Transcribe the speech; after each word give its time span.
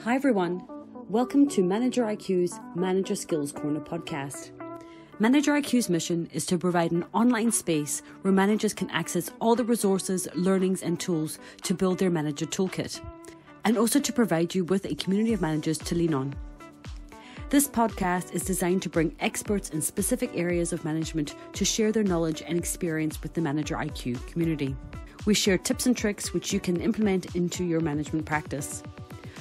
Hi, 0.00 0.14
everyone. 0.14 0.62
Welcome 1.08 1.48
to 1.50 1.62
Manager 1.62 2.04
IQ's 2.04 2.58
Manager 2.74 3.14
Skills 3.14 3.52
Corner 3.52 3.80
podcast. 3.80 4.50
Manager 5.18 5.52
IQ's 5.52 5.90
mission 5.90 6.28
is 6.32 6.46
to 6.46 6.56
provide 6.56 6.92
an 6.92 7.04
online 7.12 7.52
space 7.52 8.02
where 8.22 8.32
managers 8.32 8.72
can 8.72 8.88
access 8.90 9.30
all 9.40 9.54
the 9.54 9.64
resources, 9.64 10.28
learnings, 10.34 10.82
and 10.82 10.98
tools 10.98 11.38
to 11.62 11.74
build 11.74 11.98
their 11.98 12.10
manager 12.10 12.46
toolkit, 12.46 13.00
and 13.64 13.76
also 13.76 14.00
to 14.00 14.12
provide 14.12 14.54
you 14.54 14.64
with 14.64 14.86
a 14.86 14.94
community 14.94 15.32
of 15.32 15.40
managers 15.40 15.76
to 15.78 15.94
lean 15.94 16.14
on. 16.14 16.34
This 17.50 17.68
podcast 17.68 18.32
is 18.32 18.44
designed 18.44 18.80
to 18.82 18.88
bring 18.88 19.14
experts 19.18 19.70
in 19.70 19.82
specific 19.82 20.30
areas 20.34 20.72
of 20.72 20.84
management 20.84 21.34
to 21.54 21.64
share 21.64 21.90
their 21.90 22.04
knowledge 22.04 22.42
and 22.46 22.56
experience 22.56 23.20
with 23.22 23.34
the 23.34 23.40
Manager 23.40 23.74
IQ 23.74 24.24
community. 24.28 24.76
We 25.26 25.34
share 25.34 25.58
tips 25.58 25.84
and 25.86 25.94
tricks 25.96 26.32
which 26.32 26.52
you 26.52 26.60
can 26.60 26.80
implement 26.80 27.34
into 27.36 27.64
your 27.64 27.80
management 27.80 28.24
practice. 28.24 28.82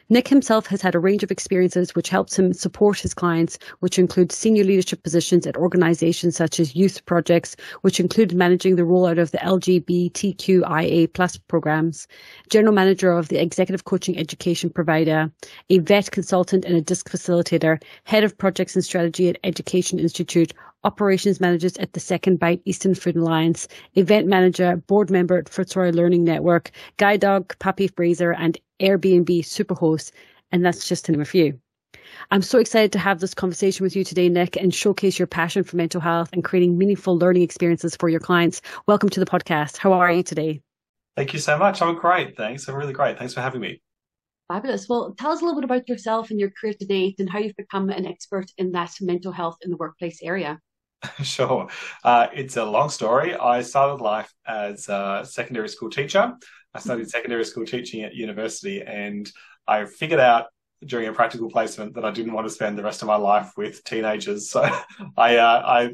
Nick 0.09 0.27
himself 0.27 0.67
has 0.67 0.81
had 0.81 0.95
a 0.95 0.99
range 0.99 1.23
of 1.23 1.31
experiences 1.31 1.95
which 1.95 2.09
helps 2.09 2.37
him 2.37 2.53
support 2.53 2.99
his 2.99 3.13
clients, 3.13 3.57
which 3.79 3.97
include 3.97 4.31
senior 4.31 4.63
leadership 4.63 5.01
positions 5.01 5.47
at 5.47 5.55
organizations 5.55 6.35
such 6.35 6.59
as 6.59 6.75
youth 6.75 7.05
projects, 7.05 7.55
which 7.81 7.99
include 7.99 8.33
managing 8.33 8.75
the 8.75 8.83
rollout 8.83 9.17
of 9.17 9.31
the 9.31 9.37
LGBTQIA 9.39 11.11
plus 11.13 11.37
programs, 11.37 12.07
general 12.49 12.73
manager 12.73 13.11
of 13.11 13.29
the 13.29 13.41
executive 13.41 13.85
coaching 13.85 14.17
education 14.17 14.69
provider, 14.69 15.31
a 15.69 15.79
VET 15.79 16.11
consultant 16.11 16.65
and 16.65 16.75
a 16.75 16.81
DISC 16.81 17.09
facilitator, 17.09 17.81
head 18.03 18.23
of 18.23 18.37
projects 18.37 18.75
and 18.75 18.83
strategy 18.83 19.29
at 19.29 19.37
Education 19.43 19.99
Institute, 19.99 20.53
operations 20.83 21.39
managers 21.39 21.77
at 21.77 21.93
the 21.93 21.99
Second 21.99 22.39
Bite 22.39 22.61
Eastern 22.65 22.95
Food 22.95 23.15
Alliance, 23.15 23.67
event 23.95 24.27
manager, 24.27 24.77
board 24.87 25.09
member 25.09 25.37
at 25.37 25.49
Fitzroy 25.49 25.91
Learning 25.91 26.23
Network, 26.23 26.71
guide 26.97 27.21
dog, 27.21 27.57
puppy 27.59 27.87
Fraser, 27.87 28.31
and 28.31 28.57
Airbnb 28.79 29.39
superhost. 29.39 30.11
And 30.51 30.65
that's 30.65 30.87
just 30.87 31.05
to 31.05 31.11
name 31.11 31.21
a 31.21 31.25
few. 31.25 31.59
I'm 32.31 32.41
so 32.41 32.59
excited 32.59 32.91
to 32.91 32.99
have 32.99 33.19
this 33.19 33.33
conversation 33.33 33.83
with 33.83 33.95
you 33.95 34.03
today, 34.03 34.29
Nick, 34.29 34.55
and 34.55 34.73
showcase 34.73 35.17
your 35.17 35.27
passion 35.27 35.63
for 35.63 35.77
mental 35.77 36.01
health 36.01 36.29
and 36.33 36.43
creating 36.43 36.77
meaningful 36.77 37.17
learning 37.17 37.43
experiences 37.43 37.95
for 37.95 38.09
your 38.09 38.19
clients. 38.19 38.61
Welcome 38.87 39.09
to 39.09 39.19
the 39.19 39.25
podcast. 39.25 39.77
How 39.77 39.93
are 39.93 40.11
you 40.11 40.23
today? 40.23 40.61
Thank 41.15 41.33
you 41.33 41.39
so 41.39 41.57
much. 41.57 41.81
I'm 41.81 41.95
great. 41.95 42.35
Thanks. 42.35 42.67
I'm 42.67 42.75
really 42.75 42.93
great. 42.93 43.17
Thanks 43.17 43.33
for 43.33 43.41
having 43.41 43.61
me. 43.61 43.81
Fabulous. 44.47 44.87
Well, 44.89 45.15
tell 45.17 45.31
us 45.31 45.41
a 45.41 45.45
little 45.45 45.59
bit 45.59 45.65
about 45.65 45.87
yourself 45.87 46.29
and 46.29 46.39
your 46.39 46.51
career 46.51 46.73
to 46.73 46.85
date 46.85 47.15
and 47.19 47.29
how 47.29 47.39
you've 47.39 47.55
become 47.55 47.89
an 47.89 48.05
expert 48.05 48.45
in 48.57 48.71
that 48.73 48.91
mental 48.99 49.31
health 49.31 49.57
in 49.61 49.71
the 49.71 49.77
workplace 49.77 50.19
area. 50.21 50.59
sure. 51.23 51.67
Uh, 52.03 52.27
it's 52.33 52.57
a 52.57 52.65
long 52.65 52.89
story. 52.89 53.35
I 53.35 53.61
started 53.61 54.01
life 54.01 54.33
as 54.45 54.87
a 54.89 55.23
secondary 55.27 55.69
school 55.69 55.89
teacher. 55.89 56.33
I 56.73 56.79
studied 56.79 57.09
secondary 57.09 57.45
school 57.45 57.65
teaching 57.65 58.03
at 58.03 58.15
university, 58.15 58.81
and 58.81 59.29
I 59.67 59.85
figured 59.85 60.19
out 60.19 60.47
during 60.85 61.07
a 61.07 61.13
practical 61.13 61.49
placement 61.49 61.95
that 61.95 62.03
I 62.03 62.11
didn't 62.11 62.33
want 62.33 62.47
to 62.47 62.53
spend 62.53 62.77
the 62.77 62.83
rest 62.83 63.01
of 63.01 63.07
my 63.07 63.15
life 63.15 63.51
with 63.57 63.83
teenagers. 63.83 64.49
So 64.51 64.61
I 65.17 65.37
uh, 65.37 65.63
I 65.65 65.89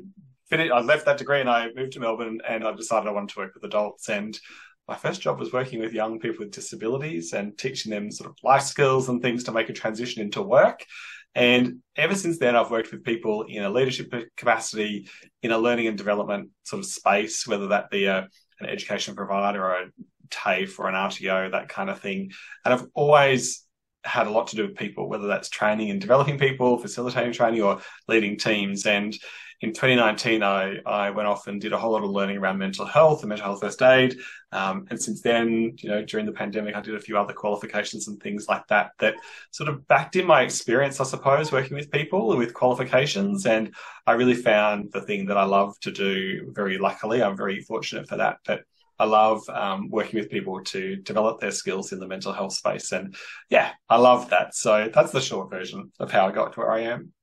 finished. 0.50 0.72
I 0.72 0.82
left 0.82 1.06
that 1.06 1.18
degree 1.18 1.42
and 1.42 1.50
I 1.50 1.70
moved 1.76 1.94
to 1.94 2.00
Melbourne, 2.00 2.40
and 2.48 2.64
I 2.64 2.74
decided 2.74 3.08
I 3.08 3.12
wanted 3.12 3.30
to 3.30 3.40
work 3.40 3.54
with 3.56 3.64
adults. 3.64 4.10
And 4.10 4.40
my 4.88 4.96
first 4.96 5.22
job 5.22 5.40
was 5.40 5.54
working 5.54 5.80
with 5.80 5.94
young 5.94 6.20
people 6.20 6.46
with 6.46 6.52
disabilities 6.52 7.34
and 7.34 7.58
teaching 7.58 7.92
them 7.92 8.12
sort 8.12 8.30
of 8.30 8.38
life 8.44 8.64
skills 8.64 9.08
and 9.10 9.22
things 9.22 9.44
to 9.44 9.52
make 9.52 9.70
a 9.70 9.74
transition 9.74 10.22
into 10.22 10.42
work. 10.42 10.84
And 11.36 11.80
ever 11.96 12.16
since 12.16 12.40
then, 12.40 12.56
I've 12.56 12.72
worked 12.72 12.92
with 12.92 13.04
people 13.04 13.44
in 13.44 13.64
a 13.64 13.70
leadership 13.70 14.14
capacity, 14.36 15.10
in 15.42 15.52
a 15.52 15.58
learning 15.58 15.88
and 15.88 15.98
development 15.98 16.50
sort 16.64 16.80
of 16.80 16.86
space, 16.86 17.48
whether 17.48 17.68
that 17.68 17.90
be 17.90 18.06
a, 18.06 18.28
an 18.60 18.68
education 18.68 19.16
provider 19.16 19.64
or 19.64 19.74
a 19.74 19.90
TAFE 20.30 20.80
or 20.80 20.88
an 20.88 20.96
RTO, 20.96 21.52
that 21.52 21.70
kind 21.70 21.90
of 21.90 22.00
thing. 22.00 22.32
And 22.66 22.74
I've 22.74 22.88
always 22.94 23.66
had 24.04 24.28
a 24.28 24.32
lot 24.32 24.48
to 24.48 24.56
do 24.56 24.68
with 24.68 24.78
people, 24.78 25.10
whether 25.10 25.28
that's 25.28 25.50
training 25.50 25.90
and 25.92 26.02
developing 26.02 26.38
people, 26.40 26.78
facilitating 26.78 27.34
training, 27.34 27.62
or 27.62 27.82
leading 28.08 28.38
teams. 28.38 28.86
And 28.86 29.16
in 29.62 29.74
2019, 29.74 30.42
I, 30.42 30.78
I 30.86 31.10
went 31.10 31.28
off 31.28 31.48
and 31.48 31.60
did 31.60 31.74
a 31.74 31.78
whole 31.78 31.92
lot 31.92 32.04
of 32.04 32.10
learning 32.10 32.38
around 32.38 32.58
mental 32.58 32.86
health 32.86 33.22
and 33.22 33.30
mental 33.30 33.48
health 33.48 33.60
first 33.60 33.82
aid. 33.82 34.18
Um, 34.54 34.88
and 34.90 35.02
since 35.02 35.22
then, 35.22 35.74
you 35.78 35.90
know, 35.90 36.04
during 36.04 36.26
the 36.26 36.32
pandemic, 36.32 36.76
I 36.76 36.82
did 36.82 36.96
a 36.96 37.00
few 37.00 37.18
other 37.18 37.34
qualifications 37.34 38.08
and 38.08 38.22
things 38.22 38.48
like 38.48 38.66
that 38.68 38.92
that 39.00 39.16
sort 39.52 39.68
of 39.68 39.86
backed 39.88 40.16
in 40.16 40.26
my 40.26 40.44
experience, 40.44 41.02
I 41.02 41.04
suppose, 41.04 41.52
working 41.52 41.76
with 41.76 41.92
people 41.92 42.38
with 42.38 42.54
qualifications. 42.54 43.46
And 43.46 43.76
I 44.08 44.14
really 44.14 44.34
found 44.34 44.92
the 44.94 45.02
thing 45.02 45.26
that 45.26 45.38
I 45.38 45.44
love 45.44 45.78
to 45.82 45.92
do 45.92 46.52
very 46.54 46.78
luckily. 46.78 47.22
I'm 47.22 47.36
very 47.36 47.60
fortunate 47.60 48.08
for 48.08 48.16
that. 48.16 48.38
But 48.46 48.62
I 48.98 49.06
love 49.06 49.48
um, 49.50 49.90
working 49.90 50.20
with 50.20 50.30
people 50.30 50.62
to 50.66 50.96
develop 50.98 51.40
their 51.40 51.52
skills 51.52 51.92
in 51.92 52.00
the 52.00 52.08
mental 52.08 52.32
health 52.34 52.54
space. 52.54 52.94
And 52.94 53.16
yeah, 53.50 53.72
I 53.90 53.98
love 53.98 54.30
that. 54.30 54.56
So 54.56 54.90
that's 54.94 55.12
the 55.12 55.22
short 55.22 55.50
version 55.50 55.92
of 56.00 56.12
how 56.12 56.28
I 56.28 56.32
got 56.32 56.54
to 56.54 56.60
where 56.60 56.72
I 56.72 56.82
am. 56.82 57.14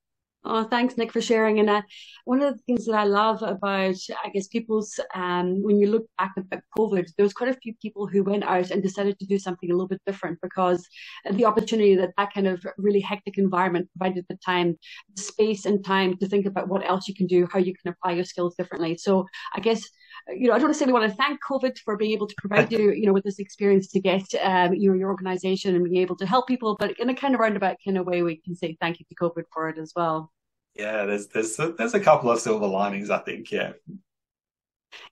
Oh, 0.49 0.62
thanks, 0.62 0.97
Nick, 0.97 1.11
for 1.11 1.21
sharing. 1.21 1.59
And 1.59 1.69
uh, 1.69 1.83
one 2.25 2.41
of 2.41 2.55
the 2.55 2.62
things 2.62 2.87
that 2.87 2.95
I 2.95 3.03
love 3.03 3.43
about, 3.43 3.97
I 4.25 4.29
guess, 4.33 4.47
people's, 4.47 5.01
um, 5.12 5.61
when 5.61 5.77
you 5.77 5.91
look 5.91 6.07
back 6.19 6.34
at 6.53 6.62
COVID, 6.79 7.09
there 7.17 7.25
was 7.25 7.33
quite 7.33 7.51
a 7.51 7.59
few 7.61 7.75
people 7.83 8.07
who 8.07 8.23
went 8.23 8.45
out 8.45 8.71
and 8.71 8.81
decided 8.81 9.19
to 9.19 9.27
do 9.27 9.41
something 9.41 9.69
a 9.69 9.75
little 9.75 9.89
bit 9.89 10.01
different 10.06 10.39
because 10.41 10.87
the 11.33 11.45
opportunity 11.45 11.97
that 11.97 12.12
that 12.17 12.33
kind 12.33 12.47
of 12.47 12.65
really 12.79 13.01
hectic 13.01 13.39
environment 13.39 13.89
provided 13.99 14.25
the 14.29 14.37
time, 14.37 14.79
space 15.17 15.67
and 15.67 15.85
time 15.85 16.17
to 16.19 16.29
think 16.29 16.47
about 16.47 16.69
what 16.69 16.89
else 16.89 17.09
you 17.09 17.15
can 17.15 17.27
do, 17.27 17.49
how 17.53 17.59
you 17.59 17.75
can 17.75 17.93
apply 17.93 18.12
your 18.12 18.25
skills 18.25 18.55
differently. 18.55 18.97
So 18.97 19.27
I 19.53 19.59
guess 19.59 19.83
you 20.29 20.49
know, 20.49 20.55
I 20.55 20.59
don't 20.59 20.69
necessarily 20.69 20.93
want 20.93 21.11
to 21.11 21.17
thank 21.17 21.41
COVID 21.45 21.79
for 21.85 21.97
being 21.97 22.12
able 22.12 22.27
to 22.27 22.35
provide 22.39 22.73
you, 22.73 22.91
you 22.93 23.06
know, 23.06 23.12
with 23.12 23.25
this 23.25 23.39
experience 23.39 23.89
to 23.89 24.01
get 24.01 24.25
um, 24.43 24.75
your 24.75 24.97
your 24.97 25.11
organization 25.11 25.75
and 25.75 25.85
being 25.85 26.03
able 26.03 26.17
to 26.17 26.27
help 26.27 26.49
people, 26.49 26.77
but 26.79 26.99
in 26.99 27.11
a 27.11 27.15
kind 27.15 27.35
of 27.35 27.41
roundabout 27.41 27.77
kind 27.85 27.99
of 27.99 28.06
way, 28.06 28.23
we 28.23 28.37
can 28.37 28.55
say 28.55 28.77
thank 28.81 28.99
you 28.99 29.06
to 29.09 29.15
COVID 29.15 29.45
for 29.53 29.69
it 29.69 29.79
as 29.79 29.93
well. 29.95 30.33
Yeah, 30.78 31.06
there's 31.06 31.28
there's 31.28 31.56
there's 31.56 31.94
a 31.94 32.00
couple 32.00 32.31
of 32.31 32.41
silver 32.41 32.66
linings, 32.66 33.10
I 33.10 33.19
think. 33.19 33.50
Yeah. 33.50 33.72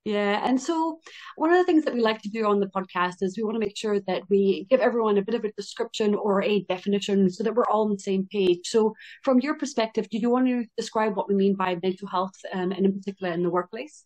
Yeah, 0.05 0.47
and 0.47 0.61
so 0.61 1.01
one 1.37 1.51
of 1.51 1.59
the 1.59 1.65
things 1.65 1.85
that 1.85 1.95
we 1.95 2.01
like 2.01 2.21
to 2.23 2.29
do 2.29 2.47
on 2.47 2.61
the 2.61 2.67
podcast 2.67 3.17
is 3.23 3.37
we 3.37 3.43
want 3.43 3.57
to 3.57 3.61
make 3.61 3.77
sure 3.77 4.01
that 4.01 4.23
we 4.29 4.67
give 4.71 4.81
everyone 4.81 5.19
a 5.19 5.23
bit 5.23 5.35
of 5.35 5.45
a 5.45 5.53
description 5.53 6.15
or 6.15 6.43
a 6.43 6.63
definition 6.65 7.31
so 7.31 7.43
that 7.43 7.55
we're 7.55 7.67
all 7.67 7.85
on 7.85 7.93
the 7.93 7.99
same 7.99 8.27
page. 8.31 8.61
So, 8.65 8.95
from 9.23 9.41
your 9.41 9.57
perspective, 9.57 10.09
do 10.11 10.19
you 10.19 10.31
want 10.31 10.47
to 10.47 10.65
describe 10.77 11.17
what 11.17 11.29
we 11.29 11.35
mean 11.35 11.55
by 11.55 11.77
mental 11.83 12.09
health, 12.09 12.35
um, 12.53 12.73
and 12.73 12.85
in 12.87 12.93
particular 12.99 13.33
in 13.33 13.43
the 13.43 13.51
workplace? 13.51 14.05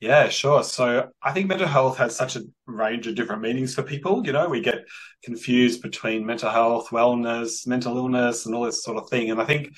Yeah, 0.00 0.30
sure. 0.30 0.62
So 0.62 1.10
I 1.22 1.32
think 1.32 1.46
mental 1.46 1.68
health 1.68 1.98
has 1.98 2.16
such 2.16 2.34
a 2.34 2.42
range 2.66 3.06
of 3.06 3.14
different 3.14 3.42
meanings 3.42 3.74
for 3.74 3.82
people. 3.82 4.24
You 4.24 4.32
know, 4.32 4.48
we 4.48 4.62
get 4.62 4.86
confused 5.22 5.82
between 5.82 6.24
mental 6.24 6.50
health, 6.50 6.88
wellness, 6.88 7.66
mental 7.66 7.98
illness, 7.98 8.46
and 8.46 8.54
all 8.54 8.64
this 8.64 8.82
sort 8.82 8.96
of 8.96 9.10
thing. 9.10 9.30
And 9.30 9.42
I 9.42 9.44
think 9.44 9.74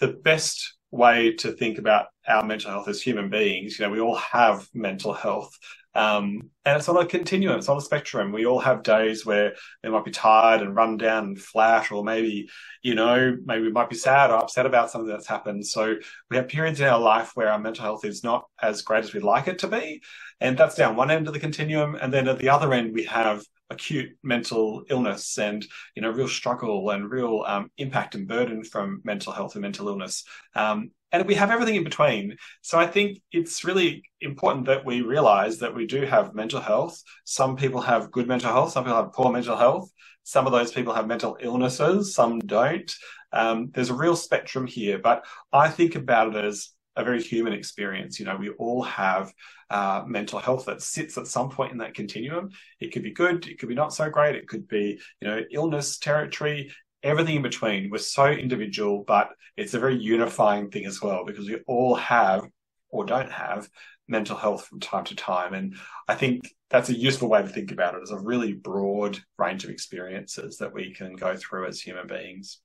the 0.00 0.08
best 0.08 0.74
way 0.90 1.34
to 1.36 1.52
think 1.52 1.78
about 1.78 2.06
our 2.26 2.44
mental 2.44 2.70
health 2.70 2.88
as 2.88 3.00
human 3.00 3.30
beings, 3.30 3.78
you 3.78 3.84
know, 3.84 3.92
we 3.92 4.00
all 4.00 4.16
have 4.16 4.66
mental 4.74 5.12
health. 5.12 5.56
Um, 5.92 6.50
and 6.64 6.76
it's 6.76 6.88
on 6.88 6.96
a 6.96 7.06
continuum, 7.06 7.58
it's 7.58 7.68
on 7.68 7.76
a 7.76 7.80
spectrum. 7.80 8.30
We 8.30 8.46
all 8.46 8.60
have 8.60 8.84
days 8.84 9.26
where 9.26 9.54
we 9.82 9.90
might 9.90 10.04
be 10.04 10.12
tired 10.12 10.62
and 10.62 10.74
run 10.74 10.96
down 10.96 11.24
and 11.24 11.40
flat, 11.40 11.90
or 11.90 12.04
maybe, 12.04 12.48
you 12.82 12.94
know, 12.94 13.36
maybe 13.44 13.64
we 13.64 13.72
might 13.72 13.90
be 13.90 13.96
sad 13.96 14.30
or 14.30 14.36
upset 14.36 14.66
about 14.66 14.90
something 14.90 15.08
that's 15.08 15.26
happened. 15.26 15.66
So 15.66 15.96
we 16.30 16.36
have 16.36 16.48
periods 16.48 16.80
in 16.80 16.86
our 16.86 17.00
life 17.00 17.32
where 17.34 17.48
our 17.50 17.58
mental 17.58 17.82
health 17.84 18.04
is 18.04 18.22
not 18.22 18.44
as 18.62 18.82
great 18.82 19.04
as 19.04 19.12
we'd 19.12 19.24
like 19.24 19.48
it 19.48 19.58
to 19.60 19.68
be. 19.68 20.00
And 20.40 20.56
that's 20.56 20.76
down 20.76 20.96
one 20.96 21.10
end 21.10 21.26
of 21.26 21.34
the 21.34 21.40
continuum. 21.40 21.96
And 21.96 22.12
then 22.12 22.28
at 22.28 22.38
the 22.38 22.50
other 22.50 22.72
end, 22.72 22.94
we 22.94 23.04
have 23.04 23.42
acute 23.70 24.10
mental 24.22 24.84
illness 24.90 25.38
and 25.38 25.64
you 25.94 26.02
know 26.02 26.10
real 26.10 26.28
struggle 26.28 26.90
and 26.90 27.10
real 27.10 27.44
um, 27.46 27.70
impact 27.78 28.14
and 28.14 28.26
burden 28.28 28.64
from 28.64 29.00
mental 29.04 29.32
health 29.32 29.54
and 29.54 29.62
mental 29.62 29.88
illness. 29.88 30.24
Um, 30.54 30.90
and 31.12 31.26
we 31.26 31.34
have 31.34 31.50
everything 31.50 31.76
in 31.76 31.84
between. 31.84 32.36
So 32.62 32.78
i 32.78 32.86
think 32.86 33.20
it's 33.32 33.64
really 33.64 34.02
important 34.20 34.66
that 34.66 34.84
we 34.84 35.00
realize 35.02 35.58
that 35.58 35.74
we 35.74 35.86
do 35.86 36.02
have 36.04 36.34
mental 36.34 36.60
health. 36.60 37.02
Some 37.24 37.56
people 37.56 37.80
have 37.80 38.10
good 38.10 38.28
mental 38.28 38.52
health 38.52 38.72
some 38.72 38.84
people 38.84 38.96
have 39.02 39.12
poor 39.12 39.32
mental 39.32 39.56
health. 39.56 39.90
Some 40.22 40.46
of 40.46 40.52
those 40.52 40.72
people 40.72 40.94
have 40.94 41.06
mental 41.06 41.36
illnesses 41.40 42.14
some 42.14 42.40
don't. 42.40 42.92
Um, 43.32 43.70
there's 43.72 43.90
a 43.90 43.94
real 43.94 44.16
spectrum 44.16 44.66
here 44.66 44.98
but 44.98 45.24
i 45.52 45.68
think 45.68 45.94
about 45.94 46.34
it 46.34 46.44
as 46.44 46.70
a 46.96 47.04
very 47.04 47.22
human 47.22 47.52
experience. 47.52 48.18
You 48.18 48.26
know, 48.26 48.36
we 48.36 48.50
all 48.50 48.82
have 48.82 49.32
uh, 49.70 50.04
mental 50.06 50.38
health 50.38 50.66
that 50.66 50.82
sits 50.82 51.16
at 51.16 51.26
some 51.26 51.50
point 51.50 51.72
in 51.72 51.78
that 51.78 51.94
continuum. 51.94 52.50
It 52.80 52.92
could 52.92 53.02
be 53.02 53.12
good, 53.12 53.46
it 53.46 53.58
could 53.58 53.68
be 53.68 53.74
not 53.74 53.94
so 53.94 54.10
great, 54.10 54.36
it 54.36 54.48
could 54.48 54.66
be, 54.68 55.00
you 55.20 55.28
know, 55.28 55.40
illness 55.52 55.98
territory, 55.98 56.72
everything 57.02 57.36
in 57.36 57.42
between. 57.42 57.90
We're 57.90 57.98
so 57.98 58.26
individual, 58.26 59.04
but 59.06 59.30
it's 59.56 59.74
a 59.74 59.80
very 59.80 59.96
unifying 59.96 60.70
thing 60.70 60.86
as 60.86 61.00
well 61.00 61.24
because 61.24 61.48
we 61.48 61.58
all 61.66 61.94
have 61.94 62.46
or 62.90 63.04
don't 63.04 63.30
have 63.30 63.68
mental 64.08 64.36
health 64.36 64.66
from 64.66 64.80
time 64.80 65.04
to 65.04 65.14
time. 65.14 65.54
And 65.54 65.76
I 66.08 66.16
think 66.16 66.52
that's 66.68 66.88
a 66.88 66.98
useful 66.98 67.28
way 67.28 67.42
to 67.42 67.48
think 67.48 67.70
about 67.70 67.94
it 67.94 68.02
as 68.02 68.10
a 68.10 68.18
really 68.18 68.52
broad 68.52 69.18
range 69.38 69.64
of 69.64 69.70
experiences 69.70 70.58
that 70.58 70.74
we 70.74 70.92
can 70.92 71.14
go 71.14 71.36
through 71.36 71.68
as 71.68 71.80
human 71.80 72.08
beings. 72.08 72.60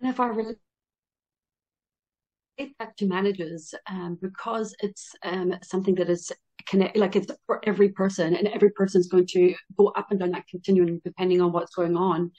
And 0.00 0.10
if 0.10 0.20
I 0.20 0.28
relate 0.28 0.58
that 2.78 2.96
to 2.98 3.06
managers, 3.06 3.74
um, 3.88 4.18
because 4.20 4.74
it's 4.80 5.14
um, 5.22 5.54
something 5.62 5.94
that 5.96 6.08
is 6.08 6.32
connect, 6.66 6.96
like 6.96 7.16
it's 7.16 7.30
for 7.46 7.60
every 7.66 7.90
person, 7.90 8.34
and 8.34 8.48
every 8.48 8.70
person 8.70 9.00
is 9.00 9.08
going 9.08 9.26
to 9.26 9.54
go 9.76 9.88
up 9.88 10.10
and 10.10 10.20
down 10.20 10.30
that 10.32 10.48
continuum 10.48 11.00
depending 11.04 11.40
on 11.40 11.52
what's 11.52 11.74
going 11.74 11.96
on 11.96 12.30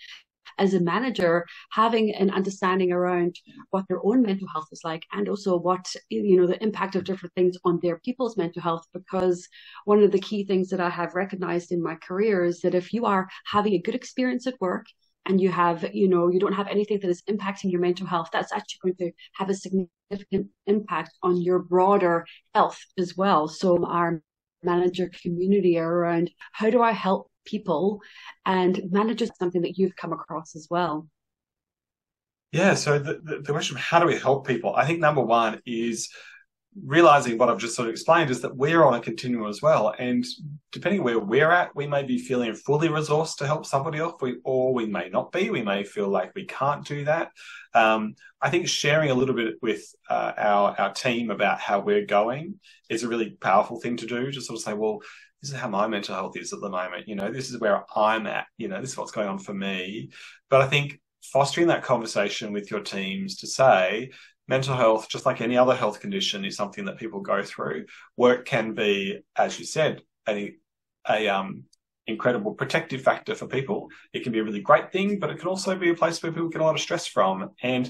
as 0.60 0.74
a 0.74 0.80
manager, 0.80 1.46
having 1.72 2.16
an 2.16 2.32
understanding 2.32 2.92
around 2.92 3.36
what 3.70 3.86
their 3.88 4.04
own 4.04 4.24
mental 4.24 4.48
health 4.48 4.68
is 4.72 4.82
like 4.84 5.04
and 5.12 5.30
also 5.30 5.58
what, 5.58 5.86
you 6.10 6.40
know, 6.40 6.48
the 6.48 6.62
impact 6.64 6.96
of 6.96 7.04
different 7.04 7.34
things 7.36 7.58
on 7.64 7.80
their 7.82 8.00
people's 8.00 8.38
mental 8.38 8.62
health. 8.62 8.86
Because 8.94 9.48
one 9.86 10.02
of 10.02 10.12
the 10.12 10.20
key 10.20 10.46
things 10.46 10.70
that 10.70 10.80
I 10.80 10.90
have 10.90 11.16
recognized 11.16 11.72
in 11.72 11.84
my 11.84 11.96
career 11.96 12.44
is 12.44 12.62
that 12.62 12.76
if 12.76 12.92
you 12.92 13.06
are 13.06 13.28
having 13.46 13.74
a 13.74 13.80
good 13.80 13.96
experience 13.96 14.48
at 14.48 14.60
work, 14.60 14.88
and 15.28 15.42
you 15.42 15.50
have, 15.50 15.94
you 15.94 16.08
know, 16.08 16.30
you 16.30 16.40
don't 16.40 16.54
have 16.54 16.68
anything 16.68 17.00
that 17.00 17.10
is 17.10 17.22
impacting 17.30 17.72
your 17.72 17.82
mental 17.82 18.08
health, 18.08 18.30
that's 18.32 18.54
actually 18.54 18.94
going 18.94 19.12
to 19.12 19.12
have 19.34 19.50
a 19.50 19.54
significant 19.54 20.48
impact 20.66 21.12
on 21.22 21.42
your 21.42 21.60
broader 21.60 22.26
health 22.54 22.80
as 22.98 23.16
well. 23.18 23.48
So 23.48 23.86
our 23.86 24.22
manager 24.64 25.10
community 25.22 25.78
around 25.78 26.32
how 26.52 26.70
do 26.70 26.82
I 26.82 26.92
help 26.92 27.30
people 27.46 28.02
and 28.46 28.82
managers 28.92 29.32
something 29.40 29.62
that 29.62 29.78
you've 29.78 29.96
come 29.96 30.14
across 30.14 30.56
as 30.56 30.68
well 30.70 31.08
yeah 32.52 32.74
so 32.74 33.00
the, 33.00 33.20
the, 33.24 33.40
the 33.40 33.52
question 33.52 33.78
of 33.78 33.82
how 33.82 34.00
do 34.00 34.06
we 34.06 34.18
help 34.18 34.46
people 34.46 34.76
i 34.76 34.86
think 34.86 35.00
number 35.00 35.22
one 35.22 35.62
is 35.66 36.10
realizing 36.86 37.38
what 37.38 37.50
I've 37.50 37.58
just 37.58 37.76
sort 37.76 37.88
of 37.88 37.92
explained 37.92 38.30
is 38.30 38.42
that 38.42 38.56
we're 38.56 38.84
on 38.84 38.94
a 38.94 39.00
continuum 39.00 39.50
as 39.50 39.62
well. 39.62 39.94
And 39.98 40.26
depending 40.72 41.04
where 41.04 41.20
we're 41.20 41.52
at, 41.52 41.76
we 41.76 41.88
may 41.88 42.04
be 42.04 42.18
feeling 42.18 42.54
fully 42.54 42.90
resourced 42.90 43.38
to 43.38 43.48
help 43.48 43.66
somebody 43.66 44.00
else, 44.00 44.22
or 44.44 44.74
we 44.74 44.86
may 44.86 45.10
not 45.10 45.32
be. 45.32 45.50
We 45.50 45.62
may 45.62 45.84
feel 45.84 46.10
like 46.10 46.34
we 46.36 46.46
can't 46.46 46.86
do 46.86 47.06
that. 47.06 47.32
Um, 47.74 48.16
I 48.42 48.50
think 48.50 48.68
sharing 48.68 49.12
a 49.12 49.16
little 49.16 49.36
bit 49.36 49.56
with 49.62 49.84
uh, 50.10 50.34
our 50.38 50.76
our 50.80 50.94
team 50.94 51.32
about 51.32 51.60
how 51.60 51.80
we're 51.80 52.06
going 52.06 52.60
is 52.90 53.04
a 53.04 53.08
really 53.08 53.32
powerful 53.32 53.80
thing 53.80 53.98
to 53.98 54.06
do. 54.06 54.32
To 54.32 54.42
sort 54.42 54.58
of 54.58 54.64
say, 54.64 54.74
well, 54.74 55.00
this 55.42 55.52
is 55.52 55.58
how 55.58 55.70
my 55.70 55.88
mental 55.88 56.16
health 56.16 56.38
is 56.38 56.54
at 56.54 56.62
the 56.62 56.70
moment. 56.70 57.08
You 57.08 57.16
know, 57.16 57.32
this 57.32 57.50
is 57.50 57.60
where 57.60 57.86
I'm 57.96 58.28
at. 58.28 58.46
You 58.58 58.68
know, 58.68 58.82
this 58.82 58.92
is 58.92 58.98
what's 58.98 59.12
going 59.12 59.28
on 59.28 59.40
for 59.40 59.54
me. 59.54 60.10
But 60.50 60.62
I 60.62 60.68
think 60.68 61.00
fostering 61.24 61.68
that 61.68 61.84
conversation 61.84 62.54
with 62.54 62.72
your 62.72 62.82
teams 62.82 63.38
to 63.38 63.48
say, 63.48 64.12
mental 64.48 64.76
health, 64.76 65.10
just 65.10 65.26
like 65.26 65.42
any 65.42 65.58
other 65.58 65.76
health 65.76 66.00
condition, 66.00 66.46
is 66.46 66.56
something 66.56 66.86
that 66.86 66.98
people 66.98 67.22
go 67.22 67.44
through. 67.44 67.86
Work 68.16 68.46
can 68.46 68.74
be, 68.74 69.20
as 69.36 69.60
you 69.60 69.66
said, 69.66 70.02
a 70.28 70.56
a 71.10 71.28
um, 71.28 71.64
incredible 72.06 72.54
protective 72.54 73.02
factor 73.02 73.36
for 73.36 73.48
people. 73.48 73.90
It 74.14 74.24
can 74.24 74.32
be 74.32 74.40
a 74.40 74.44
really 74.44 74.62
great 74.62 74.92
thing, 74.92 75.20
but 75.20 75.30
it 75.30 75.40
can 75.40 75.48
also 75.48 75.76
be 75.76 75.90
a 75.90 75.96
place 75.96 76.22
where 76.22 76.32
people 76.32 76.50
get 76.50 76.62
a 76.62 76.64
lot 76.64 76.76
of 76.76 76.82
stress 76.82 77.06
from. 77.08 77.52
And 77.62 77.90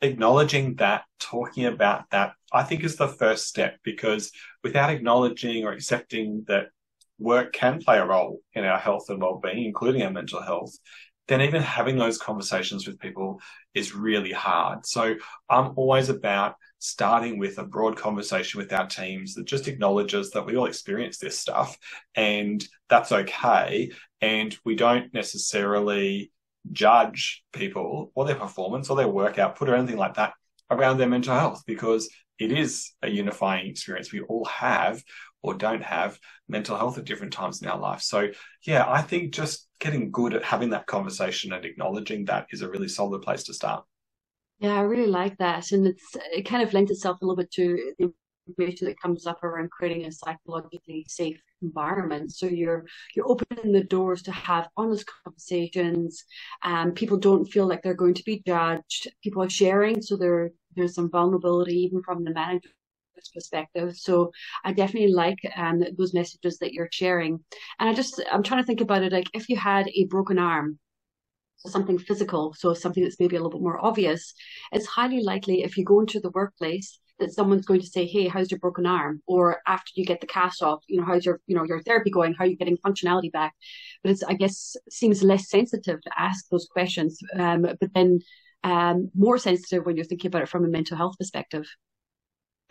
acknowledging 0.00 0.76
that, 0.76 1.04
talking 1.18 1.66
about 1.66 2.10
that, 2.10 2.34
I 2.52 2.62
think 2.62 2.84
is 2.84 2.96
the 2.96 3.08
first 3.08 3.48
step 3.48 3.78
because 3.82 4.30
without 4.62 4.90
acknowledging 4.90 5.64
or 5.64 5.72
accepting 5.72 6.44
that 6.48 6.66
work 7.18 7.52
can 7.52 7.80
play 7.80 7.98
a 7.98 8.06
role 8.06 8.40
in 8.52 8.64
our 8.64 8.78
health 8.78 9.06
and 9.08 9.20
well-being, 9.20 9.64
including 9.64 10.02
our 10.02 10.10
mental 10.10 10.42
health, 10.42 10.76
then 11.28 11.40
even 11.40 11.62
having 11.62 11.96
those 11.96 12.18
conversations 12.18 12.86
with 12.86 12.98
people 12.98 13.40
is 13.74 13.94
really 13.94 14.32
hard. 14.32 14.86
So 14.86 15.16
I'm 15.48 15.72
always 15.76 16.08
about 16.08 16.56
starting 16.78 17.38
with 17.38 17.58
a 17.58 17.64
broad 17.64 17.96
conversation 17.96 18.58
with 18.58 18.72
our 18.72 18.86
teams 18.86 19.34
that 19.34 19.46
just 19.46 19.68
acknowledges 19.68 20.30
that 20.32 20.44
we 20.44 20.56
all 20.56 20.66
experience 20.66 21.18
this 21.18 21.38
stuff 21.38 21.78
and 22.14 22.62
that's 22.90 23.10
okay. 23.10 23.90
And 24.20 24.56
we 24.64 24.74
don't 24.74 25.12
necessarily 25.14 26.30
judge 26.72 27.42
people 27.52 28.12
or 28.14 28.24
their 28.24 28.34
performance 28.34 28.90
or 28.90 28.96
their 28.96 29.08
work 29.08 29.38
output 29.38 29.68
or 29.68 29.74
anything 29.74 29.96
like 29.96 30.14
that 30.14 30.34
around 30.70 30.98
their 30.98 31.08
mental 31.08 31.34
health 31.34 31.62
because 31.66 32.08
it 32.38 32.52
is 32.52 32.92
a 33.02 33.08
unifying 33.08 33.66
experience 33.66 34.12
we 34.12 34.20
all 34.20 34.44
have 34.46 35.02
or 35.42 35.54
don't 35.54 35.82
have 35.82 36.18
mental 36.48 36.76
health 36.76 36.98
at 36.98 37.04
different 37.04 37.32
times 37.32 37.60
in 37.60 37.68
our 37.68 37.78
life. 37.78 38.00
So, 38.00 38.28
yeah, 38.62 38.84
I 38.88 39.02
think 39.02 39.34
just 39.34 39.68
getting 39.84 40.10
good 40.10 40.32
at 40.34 40.42
having 40.42 40.70
that 40.70 40.86
conversation 40.86 41.52
and 41.52 41.64
acknowledging 41.64 42.24
that 42.24 42.46
is 42.50 42.62
a 42.62 42.68
really 42.68 42.88
solid 42.88 43.20
place 43.20 43.44
to 43.44 43.52
start. 43.52 43.84
Yeah, 44.58 44.76
I 44.76 44.80
really 44.80 45.06
like 45.06 45.36
that. 45.38 45.72
And 45.72 45.86
it's 45.86 46.16
it 46.32 46.42
kind 46.42 46.62
of 46.62 46.72
lends 46.72 46.90
itself 46.90 47.20
a 47.20 47.24
little 47.24 47.36
bit 47.36 47.52
to 47.52 47.92
the 47.98 48.12
information 48.48 48.86
that 48.86 49.00
comes 49.00 49.26
up 49.26 49.44
around 49.44 49.70
creating 49.70 50.06
a 50.06 50.12
psychologically 50.12 51.04
safe 51.06 51.38
environment. 51.60 52.32
So 52.32 52.46
you're 52.46 52.86
you're 53.14 53.28
opening 53.28 53.72
the 53.72 53.84
doors 53.84 54.22
to 54.22 54.32
have 54.32 54.68
honest 54.78 55.04
conversations 55.22 56.24
um, 56.62 56.92
people 56.92 57.18
don't 57.18 57.44
feel 57.44 57.66
like 57.66 57.82
they're 57.82 57.94
going 57.94 58.14
to 58.14 58.24
be 58.24 58.42
judged. 58.46 59.08
People 59.22 59.42
are 59.42 59.50
sharing, 59.50 60.00
so 60.00 60.16
there 60.16 60.50
there's 60.76 60.94
some 60.94 61.10
vulnerability 61.10 61.76
even 61.84 62.02
from 62.02 62.24
the 62.24 62.32
manager 62.32 62.70
perspective. 63.32 63.96
So 63.96 64.30
I 64.64 64.72
definitely 64.72 65.12
like 65.12 65.38
um, 65.56 65.82
those 65.96 66.14
messages 66.14 66.58
that 66.58 66.72
you're 66.72 66.88
sharing. 66.92 67.40
And 67.78 67.88
I 67.88 67.94
just, 67.94 68.22
I'm 68.30 68.42
trying 68.42 68.62
to 68.62 68.66
think 68.66 68.80
about 68.80 69.02
it 69.02 69.12
like 69.12 69.28
if 69.34 69.48
you 69.48 69.56
had 69.56 69.88
a 69.88 70.06
broken 70.06 70.38
arm, 70.38 70.78
so 71.56 71.70
something 71.70 71.98
physical, 71.98 72.54
so 72.54 72.74
something 72.74 73.02
that's 73.02 73.20
maybe 73.20 73.36
a 73.36 73.38
little 73.38 73.58
bit 73.58 73.62
more 73.62 73.84
obvious, 73.84 74.34
it's 74.72 74.86
highly 74.86 75.22
likely 75.22 75.62
if 75.62 75.76
you 75.76 75.84
go 75.84 76.00
into 76.00 76.20
the 76.20 76.30
workplace 76.30 76.98
that 77.18 77.32
someone's 77.32 77.64
going 77.64 77.80
to 77.80 77.86
say, 77.86 78.06
"Hey, 78.06 78.26
how's 78.26 78.50
your 78.50 78.58
broken 78.58 78.86
arm?" 78.86 79.22
Or 79.26 79.60
after 79.66 79.92
you 79.94 80.04
get 80.04 80.20
the 80.20 80.26
cast 80.26 80.62
off, 80.62 80.82
you 80.88 81.00
know, 81.00 81.06
how's 81.06 81.24
your, 81.24 81.40
you 81.46 81.54
know, 81.54 81.64
your 81.64 81.80
therapy 81.82 82.10
going? 82.10 82.34
How 82.34 82.44
are 82.44 82.48
you 82.48 82.56
getting 82.56 82.76
functionality 82.78 83.30
back? 83.30 83.54
But 84.02 84.12
it's, 84.12 84.24
I 84.24 84.34
guess, 84.34 84.76
seems 84.90 85.22
less 85.22 85.48
sensitive 85.48 86.02
to 86.02 86.10
ask 86.18 86.48
those 86.50 86.66
questions. 86.66 87.18
Um, 87.38 87.62
but 87.62 87.94
then 87.94 88.18
um, 88.64 89.10
more 89.14 89.38
sensitive 89.38 89.86
when 89.86 89.96
you're 89.96 90.04
thinking 90.04 90.28
about 90.28 90.42
it 90.42 90.48
from 90.48 90.64
a 90.64 90.68
mental 90.68 90.96
health 90.96 91.16
perspective. 91.18 91.66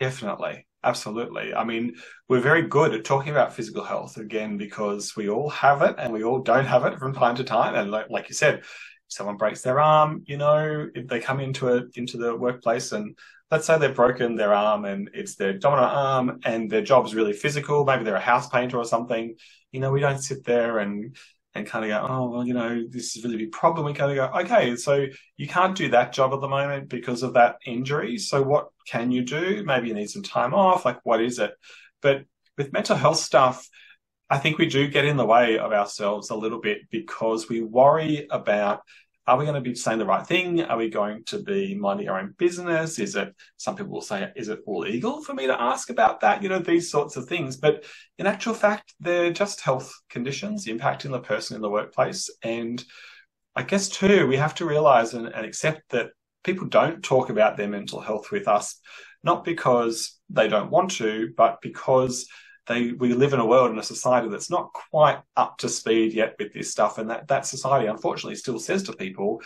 Definitely. 0.04 0.66
Absolutely. 0.82 1.54
I 1.54 1.64
mean, 1.64 1.94
we're 2.28 2.40
very 2.40 2.68
good 2.68 2.92
at 2.92 3.06
talking 3.06 3.32
about 3.32 3.54
physical 3.54 3.82
health 3.82 4.18
again 4.18 4.58
because 4.58 5.16
we 5.16 5.30
all 5.30 5.48
have 5.48 5.80
it 5.80 5.94
and 5.96 6.12
we 6.12 6.22
all 6.22 6.40
don't 6.40 6.66
have 6.66 6.84
it 6.84 6.98
from 6.98 7.14
time 7.14 7.36
to 7.36 7.44
time. 7.44 7.74
And 7.74 7.90
like, 7.90 8.10
like 8.10 8.28
you 8.28 8.34
said, 8.34 8.64
someone 9.08 9.38
breaks 9.38 9.62
their 9.62 9.80
arm, 9.80 10.22
you 10.26 10.36
know, 10.36 10.86
if 10.94 11.06
they 11.08 11.20
come 11.20 11.40
into 11.40 11.68
a 11.72 11.84
into 11.94 12.18
the 12.18 12.36
workplace 12.36 12.92
and 12.92 13.16
let's 13.50 13.66
say 13.66 13.78
they've 13.78 13.94
broken 13.96 14.36
their 14.36 14.52
arm 14.52 14.84
and 14.84 15.08
it's 15.14 15.36
their 15.36 15.54
dominant 15.54 15.92
arm 15.92 16.40
and 16.44 16.68
their 16.70 16.82
job's 16.82 17.14
really 17.14 17.32
physical, 17.32 17.86
maybe 17.86 18.04
they're 18.04 18.16
a 18.16 18.20
house 18.20 18.50
painter 18.50 18.76
or 18.76 18.84
something, 18.84 19.36
you 19.72 19.80
know, 19.80 19.90
we 19.90 20.00
don't 20.00 20.18
sit 20.18 20.44
there 20.44 20.80
and 20.80 21.16
and 21.54 21.66
kind 21.66 21.84
of 21.84 21.90
go, 21.90 22.06
oh, 22.08 22.30
well, 22.30 22.46
you 22.46 22.54
know, 22.54 22.84
this 22.88 23.16
is 23.16 23.24
a 23.24 23.28
really 23.28 23.44
big 23.44 23.52
problem. 23.52 23.86
We 23.86 23.94
kind 23.94 24.10
of 24.10 24.16
go, 24.16 24.40
okay, 24.40 24.74
so 24.76 25.06
you 25.36 25.46
can't 25.46 25.76
do 25.76 25.88
that 25.90 26.12
job 26.12 26.32
at 26.32 26.40
the 26.40 26.48
moment 26.48 26.88
because 26.88 27.22
of 27.22 27.34
that 27.34 27.56
injury. 27.64 28.18
So 28.18 28.42
what 28.42 28.68
can 28.88 29.12
you 29.12 29.22
do? 29.22 29.62
Maybe 29.64 29.88
you 29.88 29.94
need 29.94 30.10
some 30.10 30.22
time 30.22 30.52
off. 30.52 30.84
Like, 30.84 30.98
what 31.04 31.22
is 31.22 31.38
it? 31.38 31.52
But 32.02 32.24
with 32.58 32.72
mental 32.72 32.96
health 32.96 33.18
stuff, 33.18 33.68
I 34.28 34.38
think 34.38 34.58
we 34.58 34.66
do 34.66 34.88
get 34.88 35.04
in 35.04 35.16
the 35.16 35.26
way 35.26 35.58
of 35.58 35.72
ourselves 35.72 36.30
a 36.30 36.34
little 36.34 36.60
bit 36.60 36.90
because 36.90 37.48
we 37.48 37.60
worry 37.60 38.26
about 38.30 38.80
are 39.26 39.38
we 39.38 39.44
going 39.44 39.54
to 39.54 39.60
be 39.60 39.74
saying 39.74 39.98
the 39.98 40.04
right 40.04 40.26
thing? 40.26 40.62
Are 40.62 40.76
we 40.76 40.90
going 40.90 41.24
to 41.24 41.42
be 41.42 41.74
minding 41.74 42.08
our 42.08 42.20
own 42.20 42.34
business? 42.36 42.98
Is 42.98 43.16
it, 43.16 43.34
some 43.56 43.74
people 43.74 43.92
will 43.92 44.02
say, 44.02 44.30
is 44.36 44.48
it 44.48 44.60
all 44.66 44.80
legal 44.80 45.22
for 45.22 45.32
me 45.32 45.46
to 45.46 45.60
ask 45.60 45.88
about 45.88 46.20
that? 46.20 46.42
You 46.42 46.50
know, 46.50 46.58
these 46.58 46.90
sorts 46.90 47.16
of 47.16 47.26
things. 47.26 47.56
But 47.56 47.84
in 48.18 48.26
actual 48.26 48.52
fact, 48.52 48.94
they're 49.00 49.32
just 49.32 49.62
health 49.62 49.92
conditions 50.10 50.66
impacting 50.66 51.10
the 51.10 51.20
person 51.20 51.56
in 51.56 51.62
the 51.62 51.70
workplace. 51.70 52.28
And 52.42 52.84
I 53.56 53.62
guess 53.62 53.88
too, 53.88 54.26
we 54.26 54.36
have 54.36 54.54
to 54.56 54.66
realize 54.66 55.14
and, 55.14 55.26
and 55.26 55.46
accept 55.46 55.82
that 55.90 56.10
people 56.42 56.66
don't 56.66 57.02
talk 57.02 57.30
about 57.30 57.56
their 57.56 57.68
mental 57.68 58.00
health 58.00 58.30
with 58.30 58.46
us, 58.46 58.78
not 59.22 59.42
because 59.42 60.18
they 60.28 60.48
don't 60.48 60.70
want 60.70 60.90
to, 60.92 61.32
but 61.34 61.62
because 61.62 62.26
they 62.66 62.92
we 62.92 63.12
live 63.14 63.32
in 63.32 63.40
a 63.40 63.46
world 63.46 63.70
in 63.70 63.78
a 63.78 63.82
society 63.82 64.28
that's 64.28 64.50
not 64.50 64.72
quite 64.72 65.20
up 65.36 65.58
to 65.58 65.68
speed 65.68 66.12
yet 66.12 66.34
with 66.38 66.52
this 66.52 66.70
stuff, 66.70 66.98
and 66.98 67.10
that 67.10 67.28
that 67.28 67.46
society 67.46 67.86
unfortunately 67.86 68.36
still 68.36 68.58
says 68.58 68.82
to 68.84 68.92
people, 68.92 69.42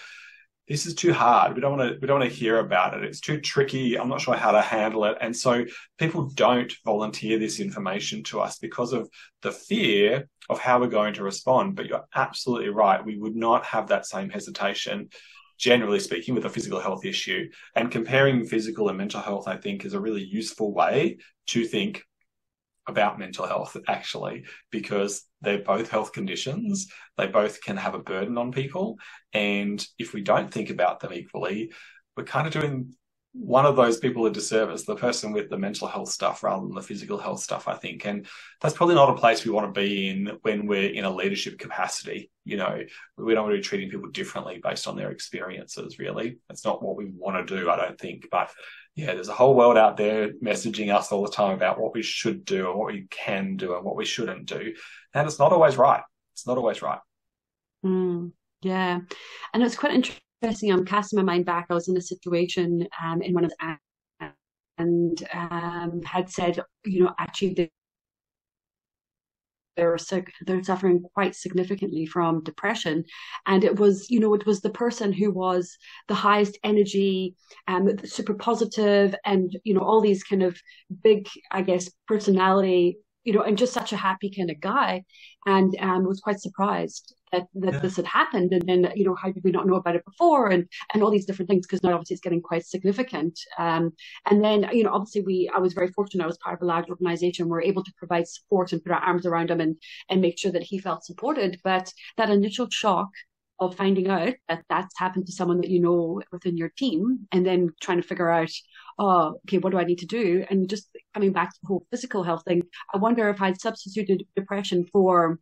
"This 0.68 0.86
is 0.86 0.94
too 0.94 1.12
hard. 1.12 1.54
We 1.54 1.60
don't 1.60 1.76
want 1.76 1.92
to 1.92 1.98
we 2.00 2.06
don't 2.06 2.20
want 2.20 2.30
to 2.30 2.36
hear 2.36 2.58
about 2.58 2.94
it. 2.94 3.04
It's 3.04 3.20
too 3.20 3.40
tricky. 3.40 3.98
I'm 3.98 4.08
not 4.08 4.20
sure 4.20 4.36
how 4.36 4.52
to 4.52 4.60
handle 4.60 5.04
it." 5.04 5.18
And 5.20 5.36
so 5.36 5.64
people 5.98 6.30
don't 6.34 6.72
volunteer 6.84 7.38
this 7.38 7.60
information 7.60 8.22
to 8.24 8.40
us 8.40 8.58
because 8.58 8.92
of 8.92 9.08
the 9.42 9.52
fear 9.52 10.28
of 10.48 10.58
how 10.58 10.80
we're 10.80 10.88
going 10.88 11.14
to 11.14 11.24
respond. 11.24 11.76
But 11.76 11.86
you're 11.86 12.06
absolutely 12.14 12.70
right. 12.70 13.04
We 13.04 13.18
would 13.18 13.36
not 13.36 13.64
have 13.66 13.88
that 13.88 14.06
same 14.06 14.30
hesitation 14.30 15.08
generally 15.58 15.98
speaking, 15.98 16.34
with 16.34 16.44
a 16.44 16.48
physical 16.48 16.80
health 16.80 17.04
issue. 17.04 17.50
And 17.74 17.90
comparing 17.90 18.46
physical 18.46 18.88
and 18.88 18.96
mental 18.96 19.20
health, 19.20 19.48
I 19.48 19.56
think, 19.56 19.84
is 19.84 19.92
a 19.92 20.00
really 20.00 20.22
useful 20.22 20.72
way 20.72 21.18
to 21.48 21.64
think 21.64 22.04
about 22.88 23.18
mental 23.18 23.46
health, 23.46 23.76
actually, 23.86 24.44
because 24.70 25.24
they're 25.40 25.62
both 25.62 25.90
health 25.90 26.12
conditions. 26.12 26.88
They 27.16 27.26
both 27.26 27.62
can 27.62 27.76
have 27.76 27.94
a 27.94 28.00
burden 28.00 28.38
on 28.38 28.50
people. 28.50 28.96
And 29.32 29.84
if 29.98 30.12
we 30.12 30.22
don't 30.22 30.50
think 30.50 30.70
about 30.70 31.00
them 31.00 31.12
equally, 31.12 31.72
we're 32.16 32.24
kind 32.24 32.46
of 32.46 32.52
doing 32.52 32.94
one 33.32 33.66
of 33.66 33.76
those 33.76 33.98
people 33.98 34.26
a 34.26 34.30
disservice, 34.30 34.84
the 34.84 34.96
person 34.96 35.32
with 35.32 35.50
the 35.50 35.58
mental 35.58 35.86
health 35.86 36.08
stuff 36.08 36.42
rather 36.42 36.66
than 36.66 36.74
the 36.74 36.82
physical 36.82 37.18
health 37.18 37.40
stuff, 37.40 37.68
I 37.68 37.74
think. 37.74 38.06
And 38.06 38.26
that's 38.60 38.74
probably 38.74 38.94
not 38.94 39.10
a 39.10 39.16
place 39.16 39.44
we 39.44 39.52
want 39.52 39.72
to 39.72 39.80
be 39.80 40.08
in 40.08 40.38
when 40.42 40.66
we're 40.66 40.90
in 40.90 41.04
a 41.04 41.14
leadership 41.14 41.58
capacity. 41.58 42.30
You 42.44 42.56
know, 42.56 42.80
we 43.16 43.34
don't 43.34 43.44
want 43.44 43.54
to 43.54 43.58
be 43.58 43.62
treating 43.62 43.90
people 43.90 44.10
differently 44.10 44.60
based 44.62 44.88
on 44.88 44.96
their 44.96 45.10
experiences, 45.10 45.98
really. 45.98 46.38
That's 46.48 46.64
not 46.64 46.82
what 46.82 46.96
we 46.96 47.06
want 47.06 47.46
to 47.46 47.56
do, 47.56 47.70
I 47.70 47.76
don't 47.76 47.98
think. 47.98 48.26
But 48.30 48.50
yeah, 48.98 49.14
there's 49.14 49.28
a 49.28 49.32
whole 49.32 49.54
world 49.54 49.78
out 49.78 49.96
there 49.96 50.32
messaging 50.42 50.92
us 50.92 51.12
all 51.12 51.22
the 51.22 51.30
time 51.30 51.54
about 51.54 51.80
what 51.80 51.94
we 51.94 52.02
should 52.02 52.44
do 52.44 52.68
and 52.68 52.76
what 52.76 52.92
we 52.92 53.06
can 53.10 53.56
do 53.56 53.76
and 53.76 53.84
what 53.84 53.94
we 53.94 54.04
shouldn't 54.04 54.46
do. 54.46 54.74
And 55.14 55.24
it's 55.24 55.38
not 55.38 55.52
always 55.52 55.76
right. 55.76 56.02
It's 56.34 56.48
not 56.48 56.58
always 56.58 56.82
right. 56.82 56.98
Mm, 57.86 58.32
yeah. 58.60 58.98
And 59.54 59.62
it's 59.62 59.76
quite 59.76 59.94
interesting. 59.94 60.72
I'm 60.72 60.84
casting 60.84 61.16
my 61.16 61.22
mind 61.22 61.46
back. 61.46 61.66
I 61.70 61.74
was 61.74 61.86
in 61.86 61.96
a 61.96 62.00
situation 62.00 62.88
um, 63.00 63.22
in 63.22 63.34
one 63.34 63.44
of 63.44 63.52
the 63.60 63.78
and 64.78 65.28
um, 65.32 66.02
had 66.04 66.28
said, 66.28 66.60
you 66.84 67.04
know, 67.04 67.14
actually 67.20 67.70
they're 69.78 69.96
sick, 69.98 70.32
they're 70.46 70.62
suffering 70.62 71.02
quite 71.14 71.34
significantly 71.36 72.04
from 72.06 72.42
depression, 72.42 73.04
and 73.46 73.64
it 73.64 73.76
was, 73.78 74.10
you 74.10 74.20
know, 74.20 74.34
it 74.34 74.44
was 74.46 74.60
the 74.60 74.70
person 74.70 75.12
who 75.12 75.30
was 75.30 75.76
the 76.08 76.14
highest 76.14 76.58
energy, 76.64 77.36
um, 77.68 77.88
super 78.04 78.34
positive, 78.34 79.14
and 79.24 79.56
you 79.64 79.74
know, 79.74 79.80
all 79.80 80.00
these 80.02 80.24
kind 80.24 80.42
of 80.42 80.60
big, 81.02 81.28
I 81.50 81.62
guess, 81.62 81.90
personality 82.06 82.98
you 83.24 83.34
know, 83.34 83.42
and 83.42 83.58
just 83.58 83.74
such 83.74 83.92
a 83.92 83.96
happy 83.96 84.30
kind 84.34 84.50
of 84.50 84.58
guy, 84.58 85.04
and 85.44 85.76
um, 85.80 86.04
was 86.04 86.20
quite 86.20 86.40
surprised 86.40 87.14
that, 87.32 87.46
that 87.54 87.74
yeah. 87.74 87.80
this 87.80 87.96
had 87.96 88.06
happened. 88.06 88.52
And 88.52 88.68
then, 88.68 88.92
you 88.94 89.04
know, 89.04 89.14
how 89.14 89.30
did 89.30 89.44
we 89.44 89.50
not 89.50 89.66
know 89.66 89.76
about 89.76 89.96
it 89.96 90.04
before? 90.04 90.48
And 90.48 90.68
and 90.92 91.02
all 91.02 91.10
these 91.10 91.26
different 91.26 91.48
things 91.48 91.66
because 91.66 91.82
now 91.82 91.94
obviously 91.94 92.14
it's 92.14 92.22
getting 92.22 92.42
quite 92.42 92.66
significant. 92.66 93.38
Um, 93.58 93.92
and 94.30 94.44
then, 94.44 94.68
you 94.72 94.84
know, 94.84 94.92
obviously 94.92 95.22
we, 95.22 95.50
I 95.54 95.58
was 95.58 95.72
very 95.72 95.88
fortunate. 95.88 96.24
I 96.24 96.28
was 96.28 96.38
part 96.38 96.56
of 96.56 96.62
a 96.62 96.66
large 96.66 96.88
organization. 96.88 97.46
We 97.46 97.50
we're 97.50 97.62
able 97.62 97.84
to 97.84 97.92
provide 97.96 98.28
support 98.28 98.72
and 98.72 98.82
put 98.82 98.92
our 98.92 99.00
arms 99.00 99.26
around 99.26 99.50
him 99.50 99.60
and 99.60 99.76
and 100.08 100.20
make 100.20 100.38
sure 100.38 100.52
that 100.52 100.62
he 100.62 100.78
felt 100.78 101.04
supported. 101.04 101.60
But 101.64 101.92
that 102.16 102.30
initial 102.30 102.68
shock 102.70 103.08
of 103.60 103.74
finding 103.74 104.08
out 104.08 104.34
that 104.48 104.62
that's 104.68 104.98
happened 104.98 105.26
to 105.26 105.32
someone 105.32 105.60
that 105.60 105.70
you 105.70 105.80
know 105.80 106.22
within 106.30 106.56
your 106.56 106.70
team 106.76 107.26
and 107.32 107.44
then 107.44 107.70
trying 107.80 108.00
to 108.00 108.06
figure 108.06 108.30
out 108.30 108.50
oh 108.98 109.38
okay 109.46 109.58
what 109.58 109.70
do 109.70 109.78
i 109.78 109.84
need 109.84 109.98
to 109.98 110.06
do 110.06 110.44
and 110.48 110.68
just 110.68 110.88
coming 111.12 111.32
back 111.32 111.50
to 111.50 111.58
the 111.62 111.66
whole 111.66 111.84
physical 111.90 112.22
health 112.22 112.42
thing 112.46 112.62
i 112.94 112.98
wonder 112.98 113.28
if 113.28 113.42
i'd 113.42 113.60
substituted 113.60 114.24
depression 114.36 114.84
for 114.92 115.40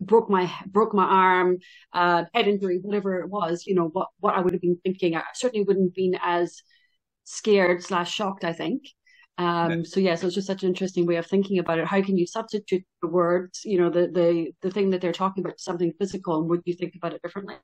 broke 0.00 0.28
my 0.28 0.52
broke 0.66 0.92
my 0.92 1.04
arm 1.04 1.56
uh 1.92 2.24
head 2.34 2.48
injury 2.48 2.78
whatever 2.82 3.20
it 3.20 3.30
was 3.30 3.64
you 3.66 3.74
know 3.74 3.88
what 3.88 4.08
what 4.20 4.34
i 4.34 4.40
would 4.40 4.52
have 4.52 4.60
been 4.60 4.78
thinking 4.84 5.16
i 5.16 5.22
certainly 5.34 5.64
wouldn't 5.64 5.90
have 5.90 5.94
been 5.94 6.18
as 6.22 6.62
scared 7.24 7.82
slash 7.82 8.12
shocked 8.12 8.44
i 8.44 8.52
think 8.52 8.82
um. 9.38 9.84
So 9.84 10.00
yeah, 10.00 10.14
so 10.14 10.26
it's 10.26 10.34
just 10.34 10.46
such 10.46 10.62
an 10.62 10.68
interesting 10.70 11.06
way 11.06 11.16
of 11.16 11.26
thinking 11.26 11.58
about 11.58 11.78
it. 11.78 11.86
How 11.86 12.00
can 12.00 12.16
you 12.16 12.26
substitute 12.26 12.84
the 13.02 13.08
words, 13.08 13.60
you 13.64 13.78
know, 13.78 13.90
the 13.90 14.08
the 14.08 14.52
the 14.62 14.70
thing 14.70 14.90
that 14.90 15.00
they're 15.00 15.12
talking 15.12 15.44
about, 15.44 15.60
something 15.60 15.92
physical, 15.98 16.40
and 16.40 16.48
would 16.48 16.62
you 16.64 16.74
think 16.74 16.94
about 16.96 17.12
it 17.12 17.22
differently? 17.22 17.56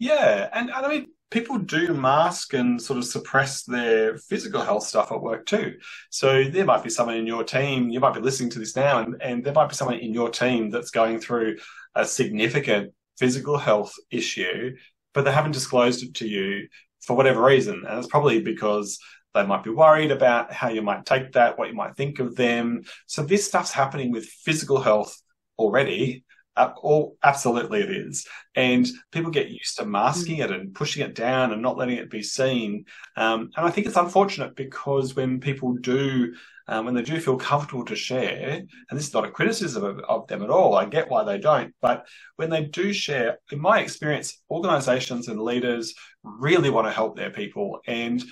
Yeah, 0.00 0.48
and, 0.52 0.70
and 0.70 0.86
I 0.86 0.88
mean, 0.88 1.06
people 1.34 1.58
do 1.58 1.92
mask 1.92 2.54
and 2.54 2.80
sort 2.80 2.96
of 2.96 3.04
suppress 3.04 3.64
their 3.64 4.16
physical 4.16 4.62
health 4.62 4.84
stuff 4.84 5.10
at 5.10 5.20
work 5.20 5.44
too. 5.46 5.74
So 6.08 6.44
there 6.44 6.64
might 6.64 6.84
be 6.84 6.90
someone 6.90 7.16
in 7.16 7.26
your 7.26 7.42
team, 7.42 7.90
you 7.90 7.98
might 7.98 8.14
be 8.14 8.20
listening 8.20 8.50
to 8.50 8.60
this 8.60 8.76
now, 8.76 9.00
and, 9.00 9.20
and 9.20 9.44
there 9.44 9.52
might 9.52 9.68
be 9.68 9.74
someone 9.74 9.98
in 9.98 10.14
your 10.14 10.30
team 10.30 10.70
that's 10.70 10.92
going 10.92 11.18
through 11.18 11.56
a 11.96 12.04
significant 12.04 12.92
physical 13.18 13.58
health 13.58 13.92
issue, 14.12 14.76
but 15.12 15.24
they 15.24 15.32
haven't 15.32 15.50
disclosed 15.50 16.04
it 16.04 16.14
to 16.14 16.28
you 16.28 16.68
for 17.02 17.16
whatever 17.16 17.42
reason. 17.42 17.82
And 17.84 17.98
it's 17.98 18.06
probably 18.06 18.40
because 18.40 19.00
they 19.34 19.44
might 19.44 19.64
be 19.64 19.70
worried 19.70 20.12
about 20.12 20.52
how 20.52 20.68
you 20.68 20.82
might 20.82 21.04
take 21.04 21.32
that, 21.32 21.58
what 21.58 21.68
you 21.68 21.74
might 21.74 21.96
think 21.96 22.20
of 22.20 22.36
them. 22.36 22.82
So 23.06 23.24
this 23.24 23.44
stuff's 23.44 23.72
happening 23.72 24.12
with 24.12 24.24
physical 24.26 24.80
health 24.80 25.20
already. 25.58 26.24
Uh, 26.56 26.72
all, 26.76 27.16
absolutely 27.24 27.80
it 27.80 27.90
is. 27.90 28.26
And 28.54 28.86
people 29.10 29.30
get 29.30 29.50
used 29.50 29.78
to 29.78 29.84
masking 29.84 30.38
it 30.38 30.52
and 30.52 30.74
pushing 30.74 31.04
it 31.04 31.14
down 31.14 31.52
and 31.52 31.60
not 31.60 31.76
letting 31.76 31.96
it 31.96 32.10
be 32.10 32.22
seen. 32.22 32.84
Um, 33.16 33.50
and 33.56 33.66
I 33.66 33.70
think 33.70 33.86
it's 33.86 33.96
unfortunate 33.96 34.54
because 34.54 35.16
when 35.16 35.40
people 35.40 35.74
do, 35.74 36.32
um, 36.68 36.84
when 36.84 36.94
they 36.94 37.02
do 37.02 37.20
feel 37.20 37.36
comfortable 37.36 37.84
to 37.86 37.96
share, 37.96 38.60
and 38.88 38.98
this 38.98 39.08
is 39.08 39.14
not 39.14 39.24
a 39.24 39.30
criticism 39.30 39.84
of, 39.84 39.98
of, 40.08 40.28
them 40.28 40.42
at 40.42 40.50
all, 40.50 40.76
I 40.76 40.84
get 40.84 41.10
why 41.10 41.24
they 41.24 41.38
don't, 41.38 41.74
but 41.82 42.06
when 42.36 42.50
they 42.50 42.64
do 42.64 42.92
share, 42.92 43.38
in 43.50 43.60
my 43.60 43.80
experience, 43.80 44.40
organizations 44.48 45.28
and 45.28 45.40
leaders 45.40 45.94
really 46.22 46.70
want 46.70 46.86
to 46.86 46.92
help 46.92 47.16
their 47.16 47.30
people. 47.30 47.80
And 47.86 48.22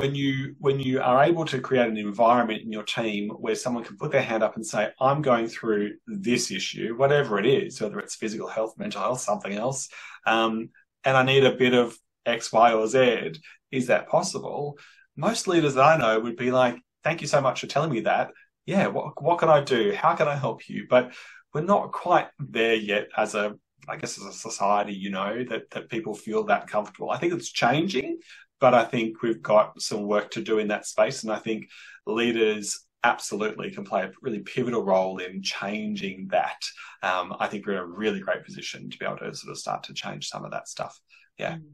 when 0.00 0.14
you 0.14 0.54
when 0.58 0.80
you 0.80 0.98
are 1.02 1.22
able 1.22 1.44
to 1.44 1.60
create 1.60 1.86
an 1.86 1.98
environment 1.98 2.62
in 2.62 2.72
your 2.72 2.82
team 2.82 3.28
where 3.28 3.54
someone 3.54 3.84
can 3.84 3.98
put 3.98 4.10
their 4.10 4.22
hand 4.22 4.42
up 4.42 4.56
and 4.56 4.66
say 4.66 4.88
i'm 4.98 5.20
going 5.20 5.46
through 5.46 5.92
this 6.06 6.50
issue 6.50 6.96
whatever 6.96 7.38
it 7.38 7.44
is 7.44 7.80
whether 7.80 7.98
it's 7.98 8.14
physical 8.14 8.48
health 8.48 8.72
mental 8.78 9.02
health 9.02 9.20
something 9.20 9.52
else 9.52 9.90
um, 10.26 10.70
and 11.04 11.18
i 11.18 11.22
need 11.22 11.44
a 11.44 11.54
bit 11.54 11.74
of 11.74 11.98
x 12.24 12.50
y 12.50 12.72
or 12.72 12.86
z 12.86 13.32
is 13.70 13.86
that 13.86 14.08
possible? 14.08 14.76
Most 15.16 15.46
leaders 15.46 15.74
that 15.74 15.84
i 15.84 15.96
know 15.96 16.18
would 16.18 16.36
be 16.36 16.50
like 16.50 16.76
thank 17.04 17.20
you 17.20 17.28
so 17.28 17.40
much 17.40 17.60
for 17.60 17.66
telling 17.66 17.92
me 17.92 18.00
that. 18.00 18.30
Yeah 18.64 18.86
what, 18.86 19.22
what 19.22 19.38
can 19.38 19.50
i 19.50 19.60
do? 19.60 19.92
How 19.92 20.14
can 20.14 20.28
i 20.28 20.34
help 20.34 20.68
you? 20.68 20.86
But 20.88 21.12
we're 21.52 21.60
not 21.74 21.92
quite 21.92 22.28
there 22.38 22.74
yet 22.74 23.08
as 23.16 23.34
a 23.34 23.54
I 23.88 23.96
guess 23.96 24.18
as 24.18 24.24
a 24.24 24.32
society, 24.32 24.92
you 24.92 25.10
know, 25.10 25.42
that, 25.48 25.70
that 25.70 25.88
people 25.88 26.14
feel 26.14 26.44
that 26.44 26.68
comfortable. 26.68 27.10
I 27.10 27.18
think 27.18 27.32
it's 27.32 27.50
changing, 27.50 28.18
but 28.60 28.74
I 28.74 28.84
think 28.84 29.22
we've 29.22 29.42
got 29.42 29.80
some 29.80 30.02
work 30.02 30.30
to 30.32 30.42
do 30.42 30.58
in 30.58 30.68
that 30.68 30.86
space. 30.86 31.22
And 31.22 31.32
I 31.32 31.38
think 31.38 31.68
leaders 32.06 32.86
absolutely 33.02 33.70
can 33.70 33.84
play 33.84 34.02
a 34.02 34.12
really 34.20 34.40
pivotal 34.40 34.84
role 34.84 35.18
in 35.18 35.42
changing 35.42 36.28
that. 36.30 36.60
Um, 37.02 37.34
I 37.40 37.46
think 37.46 37.66
we're 37.66 37.72
in 37.72 37.78
a 37.78 37.86
really 37.86 38.20
great 38.20 38.44
position 38.44 38.90
to 38.90 38.98
be 38.98 39.06
able 39.06 39.16
to 39.18 39.34
sort 39.34 39.50
of 39.50 39.58
start 39.58 39.84
to 39.84 39.94
change 39.94 40.28
some 40.28 40.44
of 40.44 40.50
that 40.50 40.68
stuff. 40.68 40.98
Yeah. 41.38 41.56
Mm. 41.56 41.70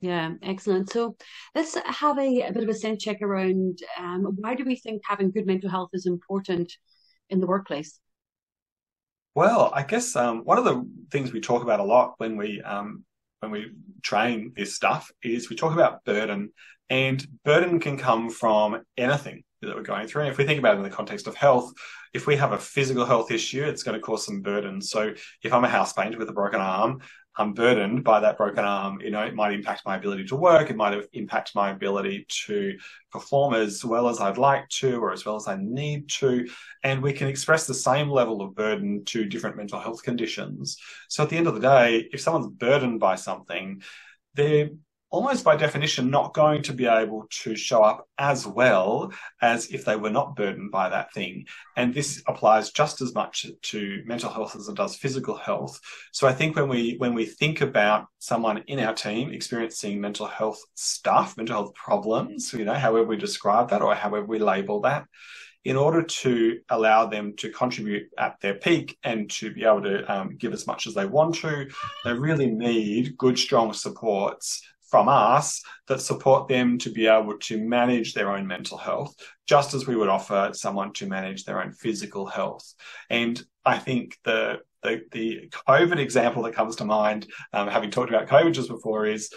Yeah, 0.00 0.34
excellent. 0.42 0.90
So 0.90 1.16
let's 1.54 1.78
have 1.86 2.18
a, 2.18 2.42
a 2.42 2.52
bit 2.52 2.62
of 2.62 2.68
a 2.68 2.74
sense 2.74 3.02
check 3.02 3.22
around 3.22 3.78
um, 3.98 4.36
why 4.36 4.54
do 4.54 4.62
we 4.62 4.76
think 4.76 5.00
having 5.08 5.30
good 5.30 5.46
mental 5.46 5.70
health 5.70 5.90
is 5.94 6.04
important 6.04 6.70
in 7.30 7.40
the 7.40 7.46
workplace? 7.46 8.00
Well, 9.34 9.72
I 9.74 9.82
guess 9.82 10.14
um, 10.14 10.44
one 10.44 10.58
of 10.58 10.64
the 10.64 10.86
things 11.10 11.32
we 11.32 11.40
talk 11.40 11.62
about 11.62 11.80
a 11.80 11.84
lot 11.84 12.14
when 12.18 12.36
we 12.36 12.60
um, 12.60 13.04
when 13.44 13.60
we 13.60 13.72
train 14.02 14.52
this 14.56 14.74
stuff 14.74 15.10
is 15.22 15.48
we 15.48 15.56
talk 15.56 15.72
about 15.72 16.04
burden 16.04 16.52
and 16.90 17.26
burden 17.44 17.80
can 17.80 17.96
come 17.96 18.30
from 18.30 18.82
anything 18.96 19.42
that 19.62 19.74
we're 19.74 19.82
going 19.82 20.06
through. 20.06 20.22
And 20.22 20.30
if 20.30 20.38
we 20.38 20.44
think 20.44 20.58
about 20.58 20.74
it 20.74 20.78
in 20.78 20.82
the 20.82 20.90
context 20.90 21.26
of 21.26 21.34
health, 21.34 21.72
if 22.12 22.26
we 22.26 22.36
have 22.36 22.52
a 22.52 22.58
physical 22.58 23.06
health 23.06 23.30
issue, 23.30 23.64
it's 23.64 23.82
going 23.82 23.98
to 23.98 24.04
cause 24.04 24.24
some 24.24 24.42
burden. 24.42 24.80
So 24.80 25.14
if 25.42 25.52
I'm 25.52 25.64
a 25.64 25.68
house 25.68 25.92
painter 25.92 26.18
with 26.18 26.28
a 26.28 26.34
broken 26.34 26.60
arm, 26.60 27.00
I'm 27.36 27.52
burdened 27.52 28.04
by 28.04 28.20
that 28.20 28.38
broken 28.38 28.64
arm. 28.64 29.00
You 29.00 29.10
know, 29.10 29.22
it 29.22 29.34
might 29.34 29.52
impact 29.52 29.82
my 29.84 29.96
ability 29.96 30.24
to 30.26 30.36
work. 30.36 30.70
It 30.70 30.76
might 30.76 30.92
have 30.92 31.08
impact 31.12 31.54
my 31.54 31.70
ability 31.70 32.26
to 32.46 32.78
perform 33.10 33.54
as 33.54 33.84
well 33.84 34.08
as 34.08 34.20
I'd 34.20 34.38
like 34.38 34.68
to 34.80 35.00
or 35.00 35.12
as 35.12 35.24
well 35.24 35.36
as 35.36 35.48
I 35.48 35.56
need 35.60 36.08
to. 36.10 36.48
And 36.84 37.02
we 37.02 37.12
can 37.12 37.26
express 37.26 37.66
the 37.66 37.74
same 37.74 38.08
level 38.08 38.40
of 38.40 38.54
burden 38.54 39.04
to 39.06 39.24
different 39.24 39.56
mental 39.56 39.80
health 39.80 40.02
conditions. 40.02 40.78
So 41.08 41.24
at 41.24 41.28
the 41.28 41.36
end 41.36 41.48
of 41.48 41.54
the 41.54 41.60
day, 41.60 42.08
if 42.12 42.20
someone's 42.20 42.52
burdened 42.52 43.00
by 43.00 43.16
something, 43.16 43.82
they're 44.34 44.70
almost 45.14 45.44
by 45.44 45.54
definition 45.54 46.10
not 46.10 46.34
going 46.34 46.60
to 46.60 46.72
be 46.72 46.86
able 46.86 47.24
to 47.30 47.54
show 47.54 47.84
up 47.84 48.08
as 48.18 48.44
well 48.48 49.12
as 49.40 49.68
if 49.68 49.84
they 49.84 49.94
were 49.94 50.10
not 50.10 50.34
burdened 50.34 50.72
by 50.72 50.88
that 50.88 51.12
thing. 51.12 51.46
And 51.76 51.94
this 51.94 52.20
applies 52.26 52.72
just 52.72 53.00
as 53.00 53.14
much 53.14 53.46
to 53.62 54.02
mental 54.06 54.28
health 54.28 54.56
as 54.56 54.66
it 54.66 54.74
does 54.74 54.96
physical 54.96 55.36
health. 55.36 55.78
So 56.10 56.26
I 56.26 56.32
think 56.32 56.56
when 56.56 56.68
we 56.68 56.96
when 56.98 57.14
we 57.14 57.26
think 57.26 57.60
about 57.60 58.06
someone 58.18 58.64
in 58.66 58.80
our 58.80 58.92
team 58.92 59.30
experiencing 59.30 60.00
mental 60.00 60.26
health 60.26 60.60
stuff, 60.74 61.36
mental 61.36 61.58
health 61.58 61.74
problems, 61.74 62.52
you 62.52 62.64
know, 62.64 62.74
however 62.74 63.06
we 63.06 63.16
describe 63.16 63.70
that 63.70 63.82
or 63.82 63.94
however 63.94 64.26
we 64.26 64.40
label 64.40 64.80
that, 64.80 65.04
in 65.64 65.76
order 65.76 66.02
to 66.02 66.58
allow 66.70 67.06
them 67.06 67.36
to 67.36 67.50
contribute 67.50 68.08
at 68.18 68.40
their 68.40 68.54
peak 68.54 68.98
and 69.04 69.30
to 69.30 69.54
be 69.54 69.64
able 69.64 69.82
to 69.82 70.12
um, 70.12 70.36
give 70.36 70.52
as 70.52 70.66
much 70.66 70.88
as 70.88 70.94
they 70.94 71.06
want 71.06 71.36
to, 71.36 71.70
they 72.04 72.12
really 72.12 72.50
need 72.50 73.16
good, 73.16 73.38
strong 73.38 73.72
supports 73.72 74.60
from 74.94 75.08
us 75.08 75.60
that 75.88 76.00
support 76.00 76.46
them 76.46 76.78
to 76.78 76.88
be 76.88 77.08
able 77.08 77.36
to 77.36 77.58
manage 77.58 78.14
their 78.14 78.30
own 78.30 78.46
mental 78.46 78.78
health, 78.78 79.12
just 79.44 79.74
as 79.74 79.88
we 79.88 79.96
would 79.96 80.08
offer 80.08 80.50
someone 80.52 80.92
to 80.92 81.08
manage 81.08 81.42
their 81.42 81.60
own 81.60 81.72
physical 81.72 82.26
health. 82.26 82.72
And 83.10 83.42
I 83.64 83.76
think 83.80 84.16
the 84.22 84.60
the 84.84 85.02
the 85.10 85.48
COVID 85.66 85.98
example 85.98 86.44
that 86.44 86.54
comes 86.54 86.76
to 86.76 86.84
mind, 86.84 87.26
um, 87.52 87.66
having 87.66 87.90
talked 87.90 88.10
about 88.10 88.28
COVID 88.28 88.52
just 88.52 88.68
before, 88.68 89.04
is 89.04 89.32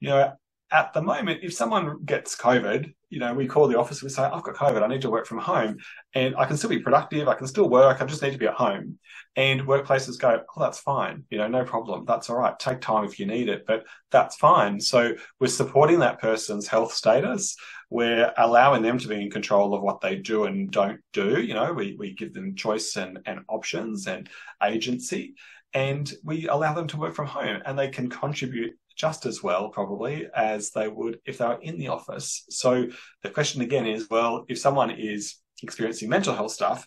you 0.00 0.08
know 0.08 0.32
at 0.72 0.92
the 0.92 1.02
moment, 1.02 1.40
if 1.42 1.54
someone 1.54 2.04
gets 2.04 2.34
COVID, 2.34 2.92
you 3.08 3.20
know, 3.20 3.32
we 3.32 3.46
call 3.46 3.68
the 3.68 3.78
office, 3.78 4.02
we 4.02 4.08
say, 4.08 4.24
I've 4.24 4.42
got 4.42 4.56
COVID, 4.56 4.82
I 4.82 4.88
need 4.88 5.02
to 5.02 5.10
work 5.10 5.26
from 5.26 5.38
home 5.38 5.76
and 6.14 6.34
I 6.36 6.44
can 6.44 6.56
still 6.56 6.70
be 6.70 6.80
productive, 6.80 7.28
I 7.28 7.34
can 7.34 7.46
still 7.46 7.68
work, 7.68 8.02
I 8.02 8.04
just 8.04 8.20
need 8.20 8.32
to 8.32 8.38
be 8.38 8.48
at 8.48 8.54
home. 8.54 8.98
And 9.36 9.60
workplaces 9.62 10.18
go, 10.18 10.42
oh, 10.56 10.60
that's 10.60 10.80
fine, 10.80 11.22
you 11.30 11.38
know, 11.38 11.46
no 11.46 11.64
problem, 11.64 12.04
that's 12.04 12.28
all 12.30 12.38
right, 12.38 12.58
take 12.58 12.80
time 12.80 13.04
if 13.04 13.20
you 13.20 13.26
need 13.26 13.48
it, 13.48 13.64
but 13.64 13.84
that's 14.10 14.36
fine. 14.36 14.80
So 14.80 15.14
we're 15.38 15.46
supporting 15.46 16.00
that 16.00 16.20
person's 16.20 16.66
health 16.66 16.92
status, 16.92 17.56
we're 17.88 18.32
allowing 18.36 18.82
them 18.82 18.98
to 18.98 19.06
be 19.06 19.22
in 19.22 19.30
control 19.30 19.72
of 19.72 19.82
what 19.82 20.00
they 20.00 20.16
do 20.16 20.44
and 20.44 20.68
don't 20.70 21.00
do, 21.12 21.40
you 21.40 21.54
know, 21.54 21.72
we, 21.72 21.94
we 21.96 22.12
give 22.12 22.34
them 22.34 22.56
choice 22.56 22.96
and, 22.96 23.20
and 23.26 23.40
options 23.48 24.08
and 24.08 24.28
agency 24.64 25.34
and 25.74 26.12
we 26.24 26.48
allow 26.48 26.72
them 26.72 26.86
to 26.88 26.96
work 26.96 27.14
from 27.14 27.26
home 27.26 27.60
and 27.66 27.78
they 27.78 27.88
can 27.88 28.08
contribute 28.08 28.74
just 28.96 29.26
as 29.26 29.42
well, 29.42 29.68
probably, 29.68 30.26
as 30.34 30.70
they 30.70 30.88
would 30.88 31.20
if 31.24 31.38
they 31.38 31.46
were 31.46 31.60
in 31.62 31.78
the 31.78 31.88
office. 31.88 32.44
So 32.50 32.86
the 33.22 33.30
question 33.30 33.62
again 33.62 33.86
is 33.86 34.08
well, 34.10 34.44
if 34.48 34.58
someone 34.58 34.90
is 34.90 35.36
experiencing 35.62 36.08
mental 36.08 36.34
health 36.34 36.52
stuff, 36.52 36.86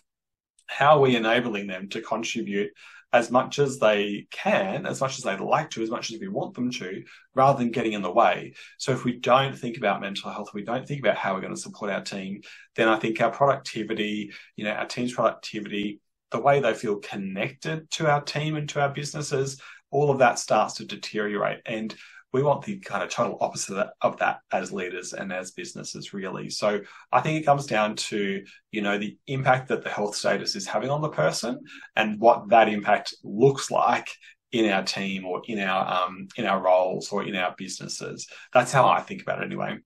how 0.66 0.96
are 0.96 1.00
we 1.00 1.16
enabling 1.16 1.66
them 1.66 1.88
to 1.90 2.00
contribute 2.00 2.70
as 3.12 3.30
much 3.30 3.58
as 3.58 3.78
they 3.78 4.26
can, 4.30 4.86
as 4.86 5.00
much 5.00 5.18
as 5.18 5.24
they'd 5.24 5.40
like 5.40 5.70
to, 5.70 5.82
as 5.82 5.90
much 5.90 6.12
as 6.12 6.20
we 6.20 6.28
want 6.28 6.54
them 6.54 6.70
to, 6.70 7.02
rather 7.34 7.58
than 7.58 7.72
getting 7.72 7.92
in 7.92 8.02
the 8.02 8.10
way. 8.10 8.54
So 8.78 8.92
if 8.92 9.04
we 9.04 9.18
don't 9.18 9.56
think 9.56 9.76
about 9.76 10.00
mental 10.00 10.30
health, 10.30 10.54
we 10.54 10.62
don't 10.62 10.86
think 10.86 11.00
about 11.00 11.16
how 11.16 11.34
we're 11.34 11.40
going 11.40 11.54
to 11.54 11.60
support 11.60 11.90
our 11.90 12.02
team, 12.02 12.42
then 12.76 12.88
I 12.88 12.98
think 12.98 13.20
our 13.20 13.32
productivity, 13.32 14.32
you 14.54 14.64
know, 14.64 14.70
our 14.70 14.86
team's 14.86 15.12
productivity, 15.12 16.00
the 16.30 16.40
way 16.40 16.60
they 16.60 16.74
feel 16.74 16.96
connected 16.96 17.90
to 17.92 18.08
our 18.08 18.20
team 18.20 18.54
and 18.54 18.68
to 18.68 18.80
our 18.80 18.90
businesses, 18.90 19.60
all 19.90 20.10
of 20.10 20.18
that 20.18 20.38
starts 20.38 20.74
to 20.74 20.84
deteriorate. 20.84 21.60
And 21.66 21.94
we 22.32 22.42
want 22.42 22.64
the 22.64 22.78
kind 22.78 23.02
of 23.02 23.10
total 23.10 23.38
opposite 23.40 23.88
of 24.00 24.18
that 24.18 24.38
as 24.52 24.72
leaders 24.72 25.12
and 25.12 25.32
as 25.32 25.50
businesses, 25.50 26.12
really. 26.12 26.48
So 26.48 26.80
I 27.10 27.20
think 27.20 27.40
it 27.40 27.44
comes 27.44 27.66
down 27.66 27.96
to, 27.96 28.44
you 28.70 28.82
know, 28.82 28.98
the 28.98 29.18
impact 29.26 29.68
that 29.68 29.82
the 29.82 29.90
health 29.90 30.14
status 30.14 30.54
is 30.54 30.66
having 30.66 30.90
on 30.90 31.00
the 31.00 31.08
person 31.08 31.58
and 31.96 32.20
what 32.20 32.48
that 32.50 32.68
impact 32.68 33.14
looks 33.24 33.70
like 33.70 34.08
in 34.52 34.70
our 34.70 34.82
team 34.82 35.24
or 35.24 35.42
in 35.46 35.58
our 35.60 36.04
um, 36.04 36.28
in 36.36 36.46
our 36.46 36.60
roles 36.60 37.10
or 37.10 37.24
in 37.24 37.34
our 37.36 37.54
businesses. 37.56 38.28
That's 38.52 38.72
how 38.72 38.88
I 38.88 39.00
think 39.00 39.22
about 39.22 39.42
it 39.42 39.46
anyway. 39.46 39.78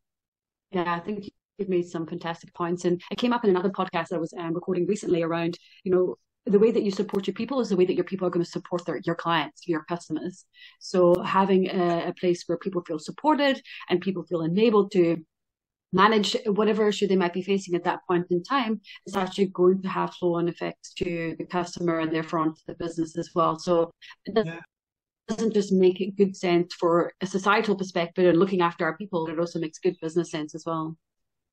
Yeah, 0.70 0.94
I 0.94 1.00
think 1.00 1.30
you've 1.58 1.68
made 1.68 1.88
some 1.88 2.06
fantastic 2.06 2.52
points. 2.54 2.84
And 2.84 3.00
it 3.10 3.18
came 3.18 3.32
up 3.32 3.44
in 3.44 3.50
another 3.50 3.70
podcast 3.70 4.12
I 4.12 4.18
was 4.18 4.34
um, 4.38 4.54
recording 4.54 4.86
recently 4.86 5.22
around, 5.22 5.58
you 5.84 5.92
know, 5.92 6.16
the 6.46 6.58
way 6.58 6.70
that 6.70 6.82
you 6.82 6.90
support 6.90 7.26
your 7.26 7.34
people 7.34 7.60
is 7.60 7.70
the 7.70 7.76
way 7.76 7.86
that 7.86 7.94
your 7.94 8.04
people 8.04 8.26
are 8.26 8.30
going 8.30 8.44
to 8.44 8.50
support 8.50 8.84
their, 8.84 9.00
your 9.04 9.14
clients, 9.14 9.66
your 9.66 9.84
customers. 9.84 10.44
So 10.78 11.22
having 11.22 11.70
a, 11.70 12.08
a 12.08 12.14
place 12.14 12.44
where 12.46 12.58
people 12.58 12.82
feel 12.86 12.98
supported 12.98 13.62
and 13.88 14.00
people 14.00 14.24
feel 14.24 14.42
enabled 14.42 14.92
to 14.92 15.24
manage 15.94 16.36
whatever 16.46 16.88
issue 16.88 17.06
they 17.06 17.16
might 17.16 17.32
be 17.32 17.42
facing 17.42 17.74
at 17.74 17.84
that 17.84 18.00
point 18.06 18.26
in 18.30 18.42
time 18.42 18.80
is 19.06 19.16
actually 19.16 19.46
going 19.46 19.80
to 19.80 19.88
have 19.88 20.12
flow 20.14 20.34
on 20.34 20.48
effects 20.48 20.92
to 20.94 21.34
the 21.38 21.46
customer 21.46 22.00
and 22.00 22.12
therefore 22.12 22.40
onto 22.40 22.60
the 22.66 22.74
business 22.74 23.16
as 23.16 23.30
well. 23.34 23.58
So 23.58 23.90
it 24.26 24.34
doesn't, 24.34 24.52
yeah. 24.52 24.60
doesn't 25.28 25.54
just 25.54 25.72
make 25.72 26.00
it 26.00 26.16
good 26.16 26.36
sense 26.36 26.74
for 26.74 27.12
a 27.22 27.26
societal 27.26 27.76
perspective 27.76 28.26
and 28.26 28.38
looking 28.38 28.60
after 28.60 28.84
our 28.84 28.98
people, 28.98 29.28
it 29.28 29.38
also 29.38 29.60
makes 29.60 29.78
good 29.78 29.96
business 30.02 30.32
sense 30.32 30.54
as 30.54 30.64
well. 30.66 30.96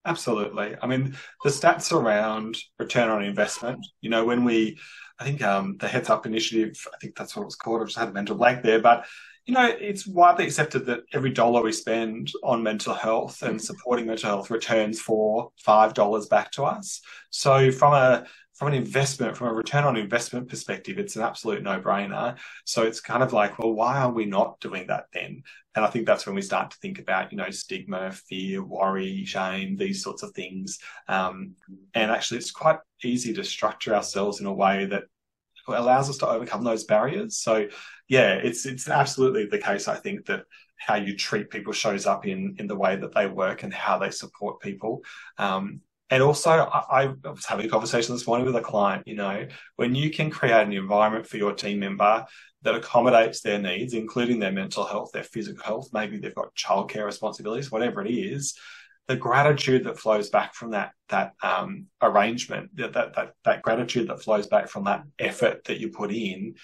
Absolutely. 0.06 0.76
I 0.82 0.88
mean, 0.88 1.16
the 1.44 1.50
stats 1.50 1.92
around 1.92 2.58
return 2.80 3.10
on 3.10 3.24
investment, 3.24 3.86
you 4.02 4.10
know, 4.10 4.26
when 4.26 4.44
we, 4.44 4.80
I 5.20 5.24
think 5.24 5.44
um, 5.44 5.78
the 5.78 5.88
Heads 5.88 6.10
Up 6.10 6.26
Initiative, 6.26 6.74
I 6.92 6.98
think 7.00 7.16
that's 7.16 7.36
what 7.36 7.44
it 7.44 7.46
was 7.46 7.56
called. 7.56 7.82
I 7.82 7.86
just 7.86 7.98
had 7.98 8.10
a 8.10 8.14
mental 8.14 8.36
blank 8.36 8.64
there. 8.64 8.82
But, 8.82 9.06
you 9.46 9.54
know, 9.54 9.68
it's 9.68 10.08
widely 10.08 10.46
accepted 10.46 10.88
that 10.88 11.02
every 11.14 11.30
dollar 11.30 11.62
we 11.62 11.72
spend 11.72 12.32
on 12.44 12.64
mental 12.64 12.96
health 12.96 13.44
and 13.44 13.62
supporting 13.62 14.08
mental 14.08 14.30
health 14.30 14.50
returns 14.50 15.00
for 15.00 15.52
$5 15.64 16.30
back 16.30 16.52
to 16.54 16.64
us. 16.64 17.02
So 17.30 17.72
from 17.72 17.94
a 17.94 18.26
from 18.62 18.68
an 18.68 18.74
investment, 18.76 19.36
from 19.36 19.48
a 19.48 19.54
return 19.54 19.86
on 19.86 19.98
investment 19.98 20.48
perspective, 20.48 21.00
it's 21.00 21.16
an 21.16 21.24
absolute 21.24 21.64
no 21.64 21.82
brainer. 21.82 22.38
So 22.64 22.84
it's 22.84 23.02
kind 23.02 23.24
of 23.24 23.34
like, 23.34 23.58
well, 23.58 23.74
why 23.74 23.98
are 23.98 24.12
we 24.12 24.26
not 24.26 24.60
doing 24.60 24.86
that 24.86 25.06
then? 25.12 25.42
And 25.74 25.84
I 25.84 25.88
think 25.88 26.06
that's 26.06 26.28
when 26.28 26.36
we 26.36 26.44
start 26.44 26.70
to 26.70 26.78
think 26.78 27.00
about, 27.00 27.32
you 27.32 27.40
know, 27.40 27.50
stigma, 27.50 28.12
fear, 28.12 28.64
worry, 28.64 29.26
shame, 29.26 29.78
these 29.78 30.04
sorts 30.04 30.22
of 30.22 30.34
things. 30.34 30.78
Um, 31.08 31.56
and 31.96 32.12
actually, 32.12 32.38
it's 32.38 32.52
quite 32.52 32.78
easy 33.04 33.34
to 33.34 33.44
structure 33.44 33.96
ourselves 33.96 34.42
in 34.42 34.46
a 34.46 34.54
way 34.54 34.86
that 34.86 35.06
allows 35.68 36.08
us 36.12 36.18
to 36.18 36.28
overcome 36.28 36.64
those 36.64 36.84
barriers. 36.84 37.38
So, 37.38 37.68
yeah, 38.10 38.34
it's 38.34 38.68
it's 38.68 38.88
absolutely 38.88 39.48
the 39.48 39.58
case. 39.58 39.88
I 39.88 39.96
think 39.96 40.28
that 40.28 40.44
how 40.78 40.98
you 40.98 41.18
treat 41.18 41.50
people 41.50 41.74
shows 41.74 42.06
up 42.06 42.28
in 42.28 42.58
in 42.60 42.68
the 42.68 42.78
way 42.78 42.96
that 42.96 43.16
they 43.16 43.26
work 43.26 43.64
and 43.64 43.74
how 43.74 43.98
they 43.98 44.12
support 44.12 44.62
people. 44.62 45.02
Um, 45.40 45.82
and 46.12 46.22
also, 46.22 46.52
I, 46.52 47.04
I, 47.04 47.30
was 47.30 47.46
having 47.46 47.66
a 47.66 47.70
conversation 47.70 48.14
this 48.14 48.28
morning 48.28 48.46
with 48.46 48.56
a 48.58 48.62
client. 48.62 49.08
You 49.08 49.16
know, 49.16 49.48
when 49.78 49.96
you 49.96 50.12
can 50.12 50.30
create 50.30 50.62
an 50.62 50.74
environment 50.74 51.26
for 51.26 51.38
your 51.38 51.54
team 51.54 51.80
member 51.80 52.26
that 52.64 52.76
accommodates 52.76 53.40
their 53.40 53.58
needs, 53.58 53.94
including 53.94 54.38
their 54.38 54.52
mental 54.52 54.84
health, 54.84 55.12
their 55.14 55.24
physical 55.24 55.64
health, 55.64 55.88
maybe 55.94 56.18
they've 56.18 56.36
got 56.36 56.54
childcare 56.54 57.06
responsibilities, 57.06 57.72
whatever 57.72 58.06
it 58.06 58.12
is, 58.12 58.56
the 59.08 59.16
gratitude 59.16 59.86
that 59.86 59.98
flows 59.98 60.30
back 60.30 60.54
from 60.54 60.72
that 60.72 60.92
that 61.08 61.32
um, 61.42 61.88
arrangement, 62.02 62.76
that, 62.76 62.92
that 62.92 63.16
that 63.16 63.32
that 63.46 63.62
gratitude 63.62 64.10
that 64.10 64.22
flows 64.22 64.48
back 64.48 64.68
from 64.68 64.84
that 64.84 65.04
effort 65.18 65.64
that 65.64 65.80
you 65.80 65.92
put 65.92 66.12
in, 66.12 66.56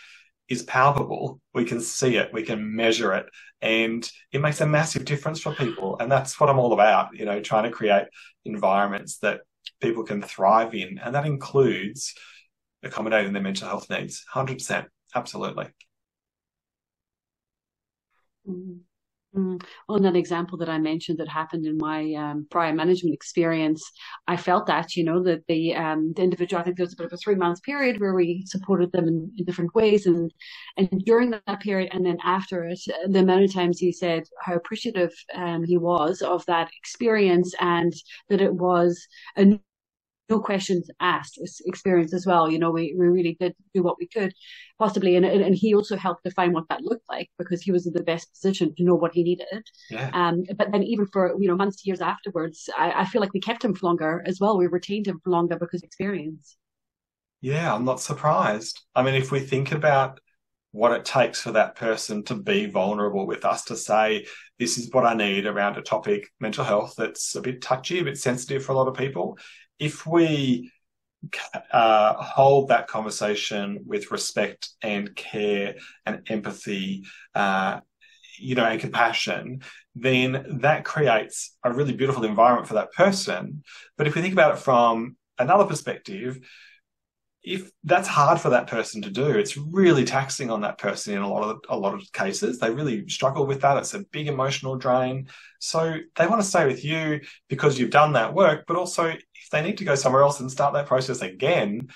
is 0.50 0.64
palpable. 0.64 1.40
We 1.54 1.66
can 1.66 1.82
see 1.82 2.18
it, 2.18 2.32
we 2.34 2.44
can 2.44 2.76
measure 2.76 3.14
it, 3.14 3.26
and 3.62 4.10
it 4.32 4.42
makes 4.42 4.62
a 4.62 4.68
massive 4.68 5.06
difference 5.06 5.42
for 5.42 5.54
people. 5.54 5.98
And 6.00 6.12
that's 6.12 6.40
what 6.40 6.50
I'm 6.50 6.60
all 6.60 6.74
about, 6.74 7.16
you 7.16 7.26
know, 7.26 7.42
trying 7.42 7.64
to 7.64 7.72
create 7.72 8.06
environments 8.46 9.18
that 9.20 9.42
people 9.82 10.04
can 10.04 10.22
thrive 10.22 10.74
in. 10.74 11.00
And 11.00 11.16
that 11.16 11.26
includes 11.26 12.14
accommodating 12.84 13.34
their 13.34 13.42
mental 13.42 13.68
health 13.68 13.90
needs. 13.90 14.24
100%. 14.34 14.86
Absolutely. 15.16 15.68
Mm-hmm. 18.48 18.78
Mm. 19.36 19.62
Well, 19.88 20.00
that 20.00 20.16
example 20.16 20.58
that 20.60 20.70
I 20.70 20.78
mentioned 20.80 21.20
that 21.20 21.28
happened 21.28 21.66
in 21.66 21.78
my 21.78 22.13
um, 22.13 22.48
prior 22.50 22.74
management 22.74 23.13
experience, 23.13 23.84
I 24.28 24.38
felt 24.38 24.66
that, 24.68 24.96
you 24.96 25.04
know, 25.04 25.22
that 25.24 25.46
the, 25.48 25.76
um, 25.76 26.13
the 26.16 26.24
individual, 26.24 26.62
I 26.62 26.63
think 26.63 26.78
there 26.78 26.86
was 26.86 26.94
a 26.94 26.98
bit 26.98 27.08
of 27.08 27.13
a 27.13 27.18
three 27.18 27.36
month 27.36 27.62
period 27.62 28.00
where 28.00 28.16
we 28.16 28.44
supported 28.46 28.92
them 28.92 29.08
in, 29.08 29.32
in, 29.38 29.46
different 29.46 29.76
ways. 29.76 30.06
And, 30.06 30.32
and 30.78 30.90
during 31.06 31.32
that 31.32 31.60
period 31.60 31.90
and 31.92 32.06
then 32.06 32.18
after 32.24 32.66
it, 32.66 32.80
the 33.10 33.20
amount 33.20 33.44
of 33.44 33.54
times 33.54 33.80
he 33.80 33.92
said 33.92 34.24
how 34.42 34.56
appreciative 34.56 35.12
um, 35.36 35.63
he 35.66 35.78
was 35.78 36.22
of 36.22 36.46
that 36.46 36.70
experience 36.78 37.54
and 37.60 37.94
that 38.30 38.42
it 38.42 38.54
was 38.54 39.08
a 39.36 39.60
no 40.30 40.40
questions 40.40 40.90
asked 41.00 41.40
experience 41.66 42.13
as 42.13 42.26
well. 42.26 42.50
You 42.52 42.60
know, 42.60 42.72
we, 42.72 42.96
we 42.98 43.08
really 43.08 43.38
did 43.40 43.56
do 43.74 43.82
what 43.82 43.98
we 44.00 44.08
could 44.08 44.34
possibly. 44.78 45.16
And, 45.16 45.26
and 45.26 45.56
he 45.56 45.74
also 45.74 45.96
helped 45.96 46.24
define 46.24 46.54
what 46.54 46.68
that 46.70 46.82
looked 46.82 47.08
like 47.10 47.30
because 47.38 47.62
he 47.62 47.72
was 47.72 47.88
in 47.88 47.94
the 47.94 48.04
best 48.04 48.32
position 48.34 48.76
to 48.76 48.84
know 48.84 48.96
what 48.96 49.13
he 49.13 49.24
needed. 49.24 49.63
Yeah. 49.90 50.10
Um, 50.13 50.44
but 50.56 50.72
then 50.72 50.84
even 50.84 51.08
for, 51.08 51.36
you 51.40 51.48
know, 51.48 51.56
months, 51.56 51.86
years 51.86 52.02
afterwards, 52.02 52.70
I, 52.78 52.92
I 52.92 53.06
feel 53.06 53.22
like 53.22 53.34
we 53.34 53.40
kept 53.40 53.63
him 53.63 53.74
for 53.74 53.88
longer 53.88 54.24
as 54.26 54.40
well. 54.40 54.58
We 54.58 54.68
retained 54.68 55.08
him 55.08 55.20
for 55.24 55.30
longer 55.30 55.58
because 55.58 55.84
experience. 55.84 56.58
Yeah, 57.42 57.74
I'm 57.74 57.86
not 57.86 58.02
surprised. 58.02 58.82
I 58.96 59.04
mean, 59.04 59.16
if 59.16 59.32
we 59.32 59.40
think 59.40 59.72
about 59.72 60.20
what 60.72 60.92
it 60.92 61.06
takes 61.06 61.42
for 61.42 61.52
that 61.54 61.76
person 61.76 62.24
to 62.24 62.36
be 62.36 62.66
vulnerable 62.66 63.26
with 63.26 63.46
us 63.46 63.63
to 63.66 63.76
say, 63.76 64.26
this 64.60 64.78
is 64.78 64.92
what 64.92 65.06
I 65.06 65.13
need 65.13 65.46
around 65.46 65.78
a 65.78 65.82
topic, 65.82 66.28
mental 66.40 66.63
health, 66.63 66.96
that's 66.98 67.36
a 67.36 67.42
bit 67.42 67.62
touchy, 67.62 68.00
a 68.00 68.04
bit 68.04 68.18
sensitive 68.18 68.66
for 68.66 68.74
a 68.74 68.76
lot 68.76 68.88
of 68.88 68.96
people 68.96 69.38
if 69.80 70.06
we 70.06 70.72
uh, 71.72 72.13
hold 72.13 72.70
that 72.70 72.88
conversation 72.88 73.80
with 73.86 74.12
respect 74.12 74.70
and 74.82 75.16
care 75.16 75.76
and 76.06 76.22
empathy, 76.30 77.06
uh, 77.36 77.80
you 78.40 78.56
know, 78.56 78.66
and 78.66 78.80
compassion, 78.80 79.62
then 79.96 80.60
that 80.62 80.86
creates 80.86 81.56
a 81.63 81.74
really 81.74 81.94
beautiful 81.94 82.24
environment 82.24 82.68
for 82.68 82.76
that 82.76 82.92
person. 82.94 83.63
But 83.98 84.08
if 84.08 84.16
we 84.16 84.22
think 84.22 84.34
about 84.34 84.56
it 84.56 84.60
from 84.60 85.18
another 85.40 85.66
perspective, 85.66 86.40
if 87.48 87.72
that's 87.86 88.08
hard 88.08 88.42
for 88.42 88.50
that 88.50 88.68
person 88.68 89.02
to 89.04 89.10
do, 89.10 89.30
it's 89.30 89.56
really 89.56 90.04
taxing 90.04 90.50
on 90.50 90.62
that 90.62 90.78
person 90.78 91.14
in 91.14 91.22
a 91.22 91.30
lot 91.30 91.44
of 91.44 91.60
a 91.70 91.78
lot 91.78 91.94
of 91.94 92.12
cases. 92.12 92.60
They 92.60 92.70
really 92.70 93.08
struggle 93.08 93.48
with 93.48 93.62
that. 93.62 93.78
It's 93.78 93.94
a 93.94 94.04
big 94.12 94.28
emotional 94.28 94.76
drain. 94.76 95.30
So 95.60 95.98
they 96.16 96.28
want 96.28 96.42
to 96.42 96.48
stay 96.48 96.66
with 96.66 96.84
you 96.84 97.22
because 97.48 97.80
you've 97.80 97.90
done 97.90 98.14
that 98.14 98.34
work, 98.34 98.66
but 98.68 98.76
also 98.76 99.06
if 99.06 99.50
they 99.52 99.62
need 99.62 99.78
to 99.78 99.86
go 99.86 99.96
somewhere 99.96 100.24
else 100.24 100.42
and 100.42 100.52
start 100.52 100.74
that 100.74 100.88
process 100.88 101.22
again 101.22 101.88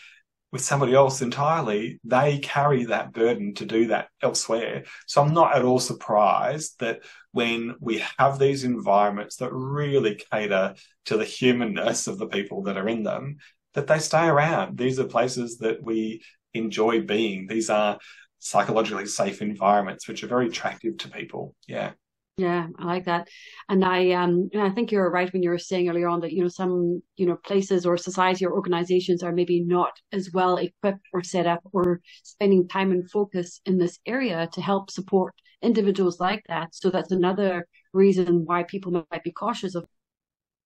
with 0.53 0.61
somebody 0.61 0.93
else 0.93 1.21
entirely, 1.21 1.99
they 2.03 2.39
carry 2.39 2.85
that 2.85 3.13
burden 3.13 3.53
to 3.55 3.65
do 3.65 3.87
that 3.87 4.07
elsewhere. 4.21 4.83
So 5.05 5.21
I'm 5.21 5.33
not 5.33 5.55
at 5.55 5.63
all 5.63 5.79
surprised 5.79 6.79
that 6.79 7.01
when 7.31 7.75
we 7.79 8.03
have 8.17 8.39
these 8.39 8.63
environments 8.63 9.37
that 9.37 9.53
really 9.53 10.21
cater 10.31 10.75
to 11.05 11.17
the 11.17 11.25
humanness 11.25 12.07
of 12.07 12.17
the 12.17 12.27
people 12.27 12.63
that 12.63 12.77
are 12.77 12.87
in 12.87 13.03
them, 13.03 13.37
that 13.73 13.87
they 13.87 13.99
stay 13.99 14.27
around. 14.27 14.77
These 14.77 14.99
are 14.99 15.05
places 15.05 15.57
that 15.59 15.81
we 15.83 16.21
enjoy 16.53 17.01
being. 17.01 17.47
These 17.47 17.69
are 17.69 17.99
psychologically 18.39 19.05
safe 19.05 19.41
environments, 19.41 20.07
which 20.07 20.23
are 20.23 20.27
very 20.27 20.47
attractive 20.47 20.97
to 20.97 21.09
people. 21.09 21.55
Yeah. 21.67 21.91
Yeah, 22.37 22.67
I 22.79 22.85
like 22.85 23.05
that. 23.05 23.27
And 23.69 23.85
I 23.85 24.11
um 24.11 24.49
I 24.57 24.69
think 24.71 24.91
you're 24.91 25.11
right 25.11 25.31
when 25.31 25.43
you 25.43 25.49
were 25.49 25.59
saying 25.59 25.89
earlier 25.89 26.07
on 26.07 26.21
that, 26.21 26.31
you 26.31 26.41
know, 26.41 26.47
some, 26.47 27.01
you 27.15 27.27
know, 27.27 27.35
places 27.35 27.85
or 27.85 27.97
society 27.97 28.45
or 28.45 28.53
organizations 28.53 29.21
are 29.21 29.33
maybe 29.33 29.61
not 29.61 29.91
as 30.11 30.31
well 30.33 30.57
equipped 30.57 31.05
or 31.13 31.23
set 31.23 31.45
up 31.45 31.61
or 31.71 32.01
spending 32.23 32.67
time 32.67 32.91
and 32.91 33.11
focus 33.11 33.61
in 33.65 33.77
this 33.77 33.99
area 34.07 34.49
to 34.53 34.61
help 34.61 34.89
support 34.89 35.35
individuals 35.61 36.19
like 36.19 36.43
that. 36.47 36.73
So 36.73 36.89
that's 36.89 37.11
another 37.11 37.67
reason 37.93 38.45
why 38.45 38.63
people 38.63 39.05
might 39.11 39.23
be 39.23 39.31
cautious 39.31 39.75
of 39.75 39.85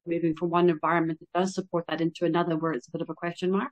moving 0.07 0.35
from 0.35 0.49
one 0.49 0.69
environment 0.69 1.19
that 1.19 1.39
does 1.39 1.55
support 1.55 1.85
that 1.87 2.01
into 2.01 2.25
another 2.25 2.57
where 2.57 2.73
it's 2.73 2.87
a 2.87 2.91
bit 2.91 3.01
of 3.01 3.09
a 3.09 3.15
question 3.15 3.51
mark. 3.51 3.71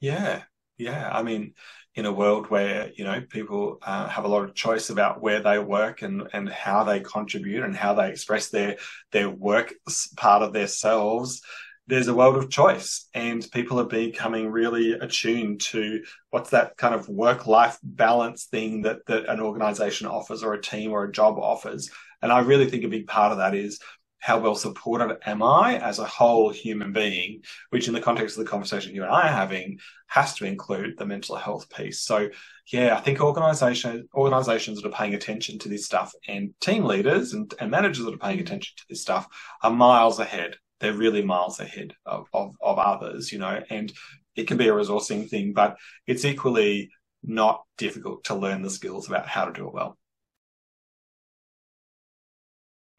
Yeah, 0.00 0.42
yeah, 0.78 1.10
I 1.12 1.22
mean, 1.22 1.54
in 1.94 2.06
a 2.06 2.12
world 2.12 2.48
where 2.48 2.90
you 2.94 3.04
know 3.04 3.20
people 3.28 3.78
uh, 3.82 4.08
have 4.08 4.24
a 4.24 4.28
lot 4.28 4.44
of 4.44 4.54
choice 4.54 4.90
about 4.90 5.20
where 5.20 5.40
they 5.40 5.58
work 5.58 6.02
and 6.02 6.28
and 6.32 6.48
how 6.48 6.84
they 6.84 7.00
contribute 7.00 7.64
and 7.64 7.76
how 7.76 7.94
they 7.94 8.10
express 8.10 8.48
their 8.48 8.76
their 9.12 9.28
work 9.28 9.74
part 10.16 10.42
of 10.42 10.52
themselves, 10.52 11.42
there's 11.86 12.08
a 12.08 12.14
world 12.14 12.36
of 12.36 12.50
choice, 12.50 13.08
and 13.14 13.46
people 13.52 13.80
are 13.80 13.84
becoming 13.84 14.48
really 14.48 14.92
attuned 14.92 15.60
to 15.60 16.02
what's 16.30 16.50
that 16.50 16.76
kind 16.76 16.94
of 16.94 17.08
work 17.08 17.46
life 17.46 17.78
balance 17.82 18.44
thing 18.44 18.82
that 18.82 19.04
that 19.06 19.28
an 19.28 19.40
organization 19.40 20.06
offers 20.06 20.42
or 20.42 20.54
a 20.54 20.62
team 20.62 20.92
or 20.92 21.04
a 21.04 21.12
job 21.12 21.38
offers. 21.38 21.90
And 22.22 22.30
I 22.30 22.40
really 22.40 22.70
think 22.70 22.84
a 22.84 22.88
big 22.88 23.06
part 23.06 23.32
of 23.32 23.38
that 23.38 23.54
is 23.54 23.80
how 24.20 24.38
well 24.38 24.54
supported 24.54 25.18
am 25.26 25.42
I 25.42 25.78
as 25.78 25.98
a 25.98 26.04
whole 26.04 26.50
human 26.50 26.92
being, 26.92 27.42
which 27.70 27.88
in 27.88 27.94
the 27.94 28.00
context 28.00 28.38
of 28.38 28.44
the 28.44 28.50
conversation 28.50 28.94
you 28.94 29.02
and 29.02 29.10
I 29.10 29.28
are 29.28 29.32
having 29.32 29.78
has 30.06 30.34
to 30.36 30.44
include 30.44 30.98
the 30.98 31.06
mental 31.06 31.36
health 31.36 31.70
piece. 31.70 32.00
So 32.00 32.28
yeah, 32.70 32.96
I 32.96 33.00
think 33.00 33.20
organization 33.20 34.08
organizations 34.14 34.80
that 34.80 34.88
are 34.88 34.92
paying 34.92 35.14
attention 35.14 35.58
to 35.60 35.68
this 35.68 35.86
stuff 35.86 36.12
and 36.28 36.52
team 36.60 36.84
leaders 36.84 37.32
and, 37.32 37.52
and 37.58 37.70
managers 37.70 38.04
that 38.04 38.14
are 38.14 38.18
paying 38.18 38.40
attention 38.40 38.74
to 38.76 38.84
this 38.88 39.02
stuff 39.02 39.26
are 39.62 39.70
miles 39.70 40.18
ahead. 40.18 40.56
They're 40.80 40.92
really 40.92 41.22
miles 41.22 41.60
ahead 41.60 41.94
of, 42.06 42.28
of, 42.32 42.56
of 42.60 42.78
others, 42.78 43.32
you 43.32 43.38
know, 43.38 43.62
and 43.70 43.92
it 44.36 44.46
can 44.46 44.56
be 44.56 44.68
a 44.68 44.72
resourcing 44.72 45.28
thing, 45.28 45.52
but 45.52 45.76
it's 46.06 46.24
equally 46.24 46.90
not 47.22 47.62
difficult 47.76 48.24
to 48.24 48.34
learn 48.34 48.62
the 48.62 48.70
skills 48.70 49.08
about 49.08 49.26
how 49.26 49.44
to 49.44 49.52
do 49.52 49.66
it 49.66 49.74
well. 49.74 49.98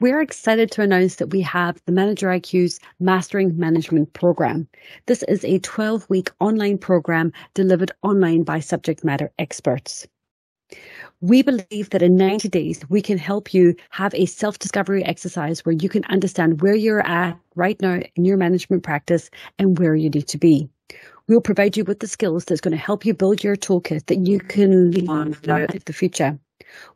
We're 0.01 0.21
excited 0.21 0.71
to 0.71 0.81
announce 0.81 1.17
that 1.17 1.29
we 1.29 1.41
have 1.41 1.79
the 1.85 1.91
Manager 1.91 2.29
IQ's 2.29 2.79
Mastering 2.99 3.55
Management 3.55 4.13
Program. 4.13 4.67
This 5.05 5.21
is 5.27 5.45
a 5.45 5.59
12 5.59 6.09
week 6.09 6.31
online 6.39 6.79
program 6.79 7.31
delivered 7.53 7.91
online 8.01 8.41
by 8.41 8.61
subject 8.61 9.03
matter 9.03 9.31
experts. 9.37 10.07
We 11.19 11.43
believe 11.43 11.91
that 11.91 12.01
in 12.01 12.15
90 12.15 12.49
days, 12.49 12.81
we 12.89 13.03
can 13.03 13.19
help 13.19 13.53
you 13.53 13.75
have 13.91 14.15
a 14.15 14.25
self 14.25 14.57
discovery 14.57 15.05
exercise 15.05 15.63
where 15.63 15.75
you 15.79 15.87
can 15.87 16.03
understand 16.05 16.63
where 16.63 16.73
you're 16.73 17.05
at 17.05 17.37
right 17.53 17.79
now 17.79 17.99
in 18.15 18.25
your 18.25 18.37
management 18.37 18.81
practice 18.81 19.29
and 19.59 19.77
where 19.77 19.93
you 19.93 20.09
need 20.09 20.27
to 20.29 20.39
be. 20.39 20.67
We'll 21.27 21.41
provide 21.41 21.77
you 21.77 21.83
with 21.83 21.99
the 21.99 22.07
skills 22.07 22.45
that's 22.45 22.59
going 22.59 22.71
to 22.71 22.77
help 22.83 23.05
you 23.05 23.13
build 23.13 23.43
your 23.43 23.55
toolkit 23.55 24.07
that 24.07 24.25
you 24.25 24.39
can 24.39 24.89
lean 24.89 25.09
on 25.09 25.37
in 25.45 25.81
the 25.85 25.93
future. 25.93 26.39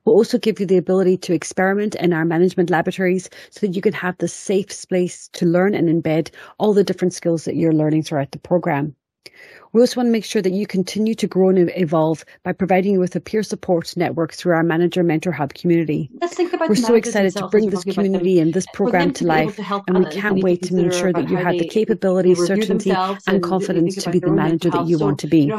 We'll 0.03 0.15
also 0.15 0.37
give 0.37 0.59
you 0.59 0.65
the 0.65 0.77
ability 0.77 1.17
to 1.17 1.33
experiment 1.33 1.95
in 1.95 2.13
our 2.13 2.25
management 2.25 2.69
laboratories 2.69 3.29
so 3.49 3.65
that 3.65 3.75
you 3.75 3.81
can 3.81 3.93
have 3.93 4.17
the 4.17 4.27
safe 4.27 4.71
space 4.71 5.27
to 5.29 5.45
learn 5.45 5.73
and 5.73 5.89
embed 5.89 6.29
all 6.59 6.73
the 6.73 6.83
different 6.83 7.13
skills 7.13 7.45
that 7.45 7.55
you're 7.55 7.73
learning 7.73 8.03
throughout 8.03 8.31
the 8.31 8.39
program. 8.39 8.95
We 9.75 9.81
also 9.81 9.97
want 9.97 10.07
to 10.07 10.11
make 10.11 10.23
sure 10.23 10.41
that 10.41 10.53
you 10.53 10.65
continue 10.65 11.13
to 11.15 11.27
grow 11.27 11.49
and 11.49 11.69
evolve 11.75 12.23
by 12.43 12.53
providing 12.53 12.93
you 12.93 13.01
with 13.01 13.13
a 13.17 13.19
peer 13.19 13.43
support 13.43 13.97
network 13.97 14.31
through 14.31 14.55
our 14.55 14.63
Manager 14.63 15.03
Mentor 15.03 15.33
Hub 15.33 15.53
community. 15.53 16.09
Let's 16.21 16.33
think 16.33 16.53
about 16.53 16.69
We're 16.69 16.75
so 16.75 16.95
excited 16.95 17.35
to 17.35 17.49
bring 17.49 17.69
this 17.69 17.83
community 17.83 18.39
and 18.39 18.53
this 18.53 18.65
program 18.73 19.11
to 19.15 19.25
life, 19.25 19.57
to 19.57 19.83
and 19.87 19.99
we 19.99 20.05
can't 20.11 20.41
wait 20.41 20.61
to 20.63 20.73
make 20.73 20.93
sure 20.93 21.11
that 21.11 21.29
you 21.29 21.35
have 21.35 21.59
the 21.59 21.67
capability, 21.67 22.35
certainty, 22.35 22.93
and 23.27 23.43
confidence 23.43 24.01
to 24.01 24.09
be 24.11 24.19
the 24.19 24.31
manager 24.31 24.69
that 24.69 24.87
you 24.87 24.97
want 24.97 25.19
to 25.19 25.27
be. 25.27 25.49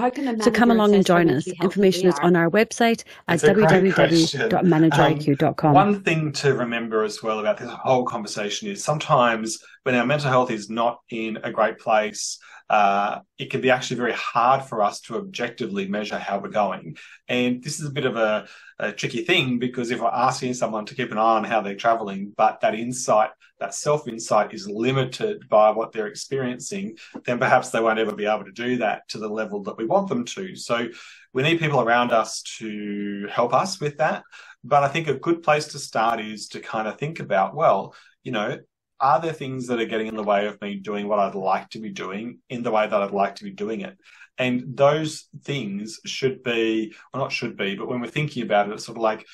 So 0.41 0.51
come 0.51 0.71
along 0.71 0.95
and 0.95 1.05
join 1.05 1.29
us. 1.29 1.47
Information 1.61 2.09
is 2.09 2.19
on 2.23 2.37
our 2.37 2.49
website 2.49 3.05
at 3.29 3.41
www.manageriq.com. 3.41 5.69
Um, 5.69 5.75
one 5.75 6.03
thing 6.03 6.33
to 6.33 6.55
remember 6.55 7.05
as 7.05 7.23
well 7.23 7.41
about 7.41 7.59
this 7.59 7.69
whole 7.71 8.07
conversation 8.07 8.69
is 8.69 8.83
sometimes 8.83 9.63
when 9.83 9.95
our 9.95 10.07
mental 10.07 10.31
health 10.31 10.51
is 10.51 10.71
not 10.71 11.03
in 11.11 11.37
a 11.45 11.53
great 11.53 11.79
place, 11.79 12.39
uh, 12.69 13.21
it 13.39 13.51
can 13.51 13.61
be 13.61 13.71
actually 13.71 13.97
very 13.97 14.13
hard 14.13 14.63
for 14.63 14.83
us 14.83 15.01
to 15.01 15.17
objectively 15.17 15.87
measure 15.87 16.19
how 16.19 16.39
we're 16.39 16.49
going. 16.49 16.97
And 17.29 17.63
this 17.63 17.79
is 17.79 17.87
a 17.87 17.93
bit 17.93 18.07
of 18.07 18.17
a, 18.17 18.49
a 18.79 18.93
tricky 18.93 19.25
thing 19.25 19.59
because 19.59 19.91
if 19.91 20.01
we're 20.01 20.09
asking 20.09 20.55
someone 20.55 20.85
to 20.87 20.95
keep 20.95 21.13
an 21.13 21.19
eye 21.19 21.37
on 21.37 21.45
how 21.45 21.61
they're 21.61 21.77
traveling, 21.77 22.33
but 22.37 22.61
that 22.61 22.75
insight, 22.75 23.31
that 23.61 23.75
self 23.75 24.09
insight 24.09 24.53
is 24.53 24.69
limited 24.69 25.49
by 25.49 25.71
what 25.71 25.93
they're 25.93 26.09
experiencing, 26.09 26.97
then 27.25 27.39
perhaps 27.39 27.71
they 27.71 27.81
won't 27.81 28.01
ever 28.01 28.15
be 28.15 28.27
able 28.27 28.45
to 28.45 28.53
do 28.53 28.79
that 28.79 29.09
to 29.11 29.19
the 29.19 29.29
level 29.29 29.63
that 29.63 29.79
we 29.79 29.87
want 29.87 30.09
them 30.09 30.25
to. 30.25 30.57
So 30.57 30.89
we 31.33 31.43
need 31.43 31.61
people 31.61 31.81
around 31.81 32.13
us 32.13 32.43
to 32.59 33.29
help 33.31 33.55
us 33.55 33.81
with 33.81 33.99
that. 33.99 34.25
But 34.65 34.83
I 34.83 34.89
think 34.89 35.07
a 35.07 35.15
good 35.15 35.45
place 35.45 35.69
to 35.69 35.79
start 35.79 36.21
is 36.21 36.49
to 36.49 36.61
kind 36.61 36.89
of 36.89 36.99
think 36.99 37.21
about, 37.21 37.55
well, 37.55 37.95
you 38.25 38.33
know, 38.33 38.59
are 39.01 39.21
there 39.21 39.33
things 39.33 39.67
that 39.67 39.81
are 39.81 39.87
getting 39.87 40.07
in 40.07 40.17
the 40.17 40.23
way 40.23 40.47
of 40.47 40.61
me 40.61 40.77
doing 40.77 41.07
what 41.09 41.19
I'd 41.19 41.35
like 41.35 41.71
to 41.71 41.81
be 41.81 41.91
doing 41.91 42.39
in 42.49 42.63
the 42.63 42.71
way 42.71 42.87
that 42.87 43.03
I'd 43.03 43.11
like 43.11 43.37
to 43.37 43.45
be 43.45 43.53
doing 43.53 43.83
it? 43.83 43.97
And 44.39 44.77
those 44.77 45.29
things 45.45 46.01
should 46.05 46.43
be, 46.43 46.95
well, 47.13 47.23
not 47.23 47.33
should 47.33 47.57
be, 47.57 47.75
but 47.75 47.89
when 47.89 48.01
we're 48.01 48.09
thinking 48.09 48.43
about 48.43 48.69
it, 48.69 48.75
it's 48.75 48.85
sort 48.85 48.99
of 48.99 49.03
like, 49.03 49.27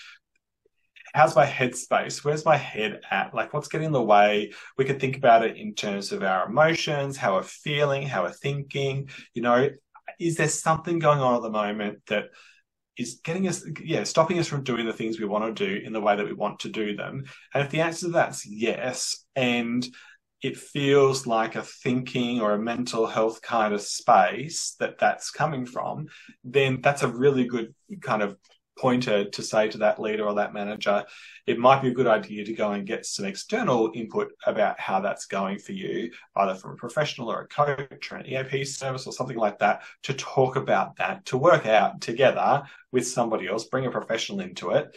how's 1.13 1.37
my 1.37 1.47
headspace? 1.47 2.25
Where's 2.25 2.45
my 2.45 2.57
head 2.57 3.01
at? 3.11 3.35
Like, 3.35 3.53
what's 3.53 3.69
getting 3.69 3.87
in 3.87 3.93
the 3.93 4.03
way? 4.03 4.53
We 4.79 4.85
could 4.85 5.01
think 5.01 5.17
about 5.17 5.45
it 5.45 5.57
in 5.57 5.75
terms 5.75 6.13
of 6.13 6.23
our 6.23 6.49
emotions, 6.49 7.17
how 7.17 7.35
we're 7.35 7.43
feeling, 7.43 8.07
how 8.07 8.23
we're 8.23 8.33
thinking. 8.33 9.11
You 9.35 9.43
know, 9.43 9.69
is 10.19 10.37
there 10.37 10.49
something 10.49 10.99
going 10.99 11.21
on 11.21 11.37
at 11.37 11.43
the 11.43 11.51
moment 11.51 12.01
that 12.07 12.27
is 12.99 13.21
getting 13.25 13.49
us, 13.49 13.65
yeah, 13.83 14.05
stopping 14.05 14.39
us 14.39 14.47
from 14.47 14.65
doing 14.65 14.87
the 14.87 14.93
things 14.93 15.19
we 15.19 15.27
want 15.27 15.57
to 15.57 15.67
do 15.67 15.85
in 15.85 15.93
the 15.93 16.01
way 16.01 16.17
that 16.17 16.27
we 16.27 16.33
want 16.33 16.61
to 16.61 16.69
do 16.69 16.97
them? 16.97 17.25
And 17.55 17.65
if 17.65 17.71
the 17.71 17.81
answer 17.81 18.07
to 18.07 18.13
that's 18.13 18.47
yes, 18.47 19.25
and 19.35 19.87
it 20.43 20.57
feels 20.57 21.27
like 21.27 21.55
a 21.55 21.63
thinking 21.63 22.41
or 22.41 22.53
a 22.53 22.59
mental 22.59 23.07
health 23.07 23.41
kind 23.43 23.73
of 23.73 23.81
space 23.81 24.75
that 24.81 24.99
that's 24.99 25.31
coming 25.31 25.65
from, 25.65 26.09
then 26.43 26.81
that's 26.83 27.03
a 27.03 27.09
really 27.09 27.45
good 27.45 27.75
kind 28.01 28.23
of 28.23 28.37
pointer 28.79 29.25
to 29.29 29.43
say 29.43 29.69
to 29.69 29.79
that 29.79 30.01
leader 30.01 30.25
or 30.25 30.35
that 30.35 30.55
manager, 30.55 31.05
it 31.47 31.59
might 31.59 31.83
be 31.83 31.89
a 31.89 31.95
good 31.95 32.07
idea 32.07 32.45
to 32.45 32.53
go 32.53 32.73
and 32.73 32.87
get 32.87 33.05
some 33.05 33.25
external 33.25 33.91
input 33.95 34.33
about 34.47 34.79
how 34.79 35.01
that's 35.01 35.27
going 35.27 35.59
for 35.59 35.73
you, 35.73 36.11
either 36.37 36.55
from 36.55 36.73
a 36.73 36.77
professional 36.77 37.31
or 37.31 37.43
a 37.43 37.49
coach 37.49 38.11
or 38.11 38.17
an 38.17 38.27
EAP 38.27 38.65
service 38.65 39.07
or 39.07 39.13
something 39.13 39.37
like 39.37 39.59
that, 39.59 39.83
to 40.03 40.15
talk 40.15 40.57
about 40.57 40.97
that, 40.97 41.25
to 41.27 41.37
work 41.37 41.67
out 41.67 42.01
together 42.01 42.63
with 42.91 43.07
somebody 43.07 43.49
else, 43.49 43.65
bring 43.65 43.87
a 43.87 43.91
professional 43.91 44.41
into 44.41 44.71
it. 44.71 44.95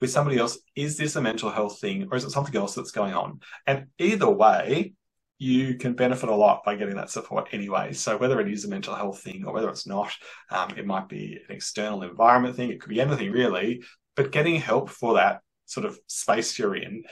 With 0.00 0.10
somebody 0.10 0.38
else, 0.38 0.58
is 0.76 0.96
this 0.96 1.16
a 1.16 1.20
mental 1.20 1.50
health 1.50 1.80
thing 1.80 2.06
or 2.10 2.16
is 2.16 2.22
it 2.22 2.30
something 2.30 2.54
else 2.54 2.74
that's 2.76 2.92
going 2.92 3.14
on? 3.14 3.40
And 3.66 3.86
either 3.98 4.30
way, 4.30 4.94
you 5.38 5.76
can 5.76 5.94
benefit 5.94 6.28
a 6.28 6.34
lot 6.34 6.64
by 6.64 6.74
getting 6.74 6.96
that 6.96 7.10
support 7.10 7.48
anyway. 7.52 7.92
So 7.92 8.16
whether 8.16 8.40
it 8.40 8.50
is 8.50 8.64
a 8.64 8.68
mental 8.68 8.94
health 8.94 9.20
thing 9.20 9.44
or 9.46 9.52
whether 9.52 9.68
it's 9.68 9.86
not, 9.86 10.12
um, 10.50 10.70
it 10.76 10.86
might 10.86 11.08
be 11.08 11.38
an 11.48 11.54
external 11.54 12.02
environment 12.02 12.56
thing. 12.56 12.70
It 12.70 12.80
could 12.80 12.90
be 12.90 13.00
anything 13.00 13.30
really, 13.30 13.84
but 14.16 14.32
getting 14.32 14.56
help 14.56 14.90
for 14.90 15.14
that 15.14 15.40
sort 15.66 15.86
of 15.86 15.98
space 16.08 16.58
you're 16.58 16.74
in 16.74 17.04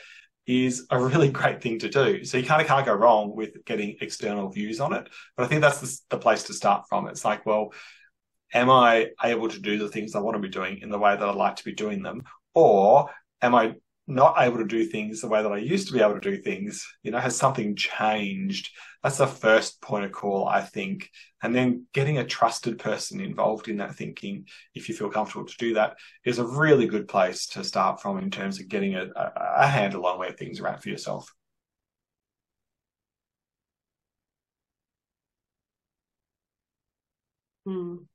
is 0.47 0.87
a 0.91 1.01
really 1.01 1.29
great 1.31 1.63
thing 1.63 1.79
to 1.81 1.89
do. 1.89 2.25
So 2.25 2.39
you 2.39 2.45
kind 2.45 2.61
of 2.61 2.67
can't 2.67 2.85
go 2.87 2.95
wrong 2.95 3.35
with 3.37 3.65
getting 3.65 3.97
external 4.01 4.51
views 4.51 4.81
on 4.81 4.93
it. 4.93 5.09
But 5.37 5.45
I 5.45 5.47
think 5.47 5.61
that's 5.61 5.81
the, 5.81 6.17
the 6.17 6.19
place 6.19 6.45
to 6.45 6.55
start 6.55 6.87
from. 6.89 7.07
It's 7.07 7.25
like, 7.25 7.47
well, 7.47 7.73
am 8.53 8.71
I 8.71 9.11
able 9.23 9.49
to 9.49 9.61
do 9.61 9.79
the 9.79 9.89
things 9.89 10.15
I 10.15 10.21
want 10.21 10.35
to 10.35 10.43
be 10.43 10.49
doing 10.49 10.79
in 10.79 10.91
the 10.91 10.99
way 10.99 11.15
that 11.17 11.29
I'd 11.29 11.37
like 11.37 11.57
to 11.57 11.65
be 11.65 11.75
doing 11.75 12.03
them? 12.03 12.25
Or 12.55 13.11
am 13.41 13.55
I 13.55 13.75
not 14.07 14.37
able 14.39 14.59
to 14.59 14.65
do 14.65 14.85
things 14.85 15.21
the 15.21 15.29
way 15.29 15.43
that 15.43 15.53
I 15.53 15.59
used 15.59 15.89
to 15.89 15.93
be 15.93 16.01
able 16.01 16.19
to 16.19 16.31
do 16.31 16.41
things? 16.41 16.87
You 17.03 17.11
know, 17.11 17.19
has 17.19 17.37
something 17.37 17.75
changed? 17.77 18.71
That's 19.03 19.19
the 19.19 19.27
first 19.27 19.81
point 19.81 20.05
of 20.05 20.13
call, 20.13 20.49
I 20.49 20.63
think. 20.63 21.11
And 21.43 21.55
then 21.55 21.87
getting 21.93 22.19
a 22.19 22.25
trusted 22.25 22.79
person 22.79 23.21
involved 23.21 23.69
in 23.69 23.79
that 23.79 23.95
thinking, 23.95 24.47
if 24.75 24.89
you 24.89 24.95
feel 24.95 25.11
comfortable 25.11 25.47
to 25.47 25.57
do 25.59 25.75
that, 25.75 25.97
is 26.25 26.39
a 26.39 26.47
really 26.47 26.87
good 26.87 27.09
place 27.09 27.47
to 27.49 27.65
start 27.65 28.01
from 28.01 28.19
in 28.19 28.31
terms 28.31 28.61
of 28.61 28.69
getting 28.69 28.95
a, 28.95 29.09
a, 29.15 29.67
handle 29.67 30.07
on 30.07 30.19
where 30.19 30.33
things 30.33 30.61
are 30.61 30.69
at 30.69 30.83
for 30.83 30.89
yourself. 30.89 31.33
Hmm. 37.67 38.07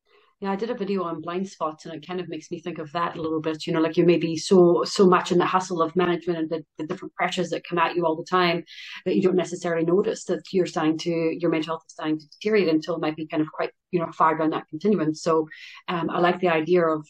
Yeah, 0.42 0.52
I 0.52 0.56
did 0.56 0.72
a 0.72 0.76
video 0.76 1.04
on 1.04 1.22
blind 1.22 1.48
spots, 1.48 1.86
and 1.86 1.94
it 1.94 2.06
kind 2.06 2.20
of 2.20 2.28
makes 2.28 2.50
me 2.50 2.60
think 2.60 2.80
of 2.80 2.92
that 2.94 3.16
a 3.16 3.22
little 3.22 3.42
bit. 3.42 3.68
You 3.68 3.74
know, 3.74 3.80
like 3.80 3.96
you 3.96 4.04
may 4.08 4.18
be 4.18 4.36
so 4.36 4.84
so 4.86 5.06
much 5.06 5.32
in 5.32 5.38
the 5.38 5.46
hustle 5.46 5.84
of 5.84 5.96
management 5.96 6.40
and 6.40 6.50
the, 6.50 6.66
the 6.80 6.88
different 6.88 7.14
pressures 7.14 7.52
that 7.52 7.64
come 7.64 7.78
at 7.78 7.96
you 7.96 8.08
all 8.08 8.16
the 8.16 8.26
time 8.28 8.64
that 9.06 9.16
you 9.16 9.22
don't 9.22 9.36
necessarily 9.36 9.86
notice 9.86 10.24
that 10.26 10.42
you're 10.52 10.66
starting 10.66 10.98
to 10.98 11.12
your 11.40 11.52
mental 11.52 11.74
health 11.74 11.84
is 11.88 11.94
starting 11.94 12.18
to 12.18 12.26
deteriorate 12.28 12.74
until 12.74 12.96
it 12.96 13.02
might 13.02 13.16
be 13.16 13.28
kind 13.28 13.42
of 13.42 13.52
quite 13.52 13.70
you 13.92 14.00
know 14.00 14.12
far 14.14 14.36
down 14.36 14.50
that 14.50 14.68
continuum. 14.68 15.14
So, 15.14 15.48
um, 15.88 16.10
I 16.10 16.20
like 16.20 16.40
the 16.40 16.50
idea 16.50 16.88
of 16.88 17.08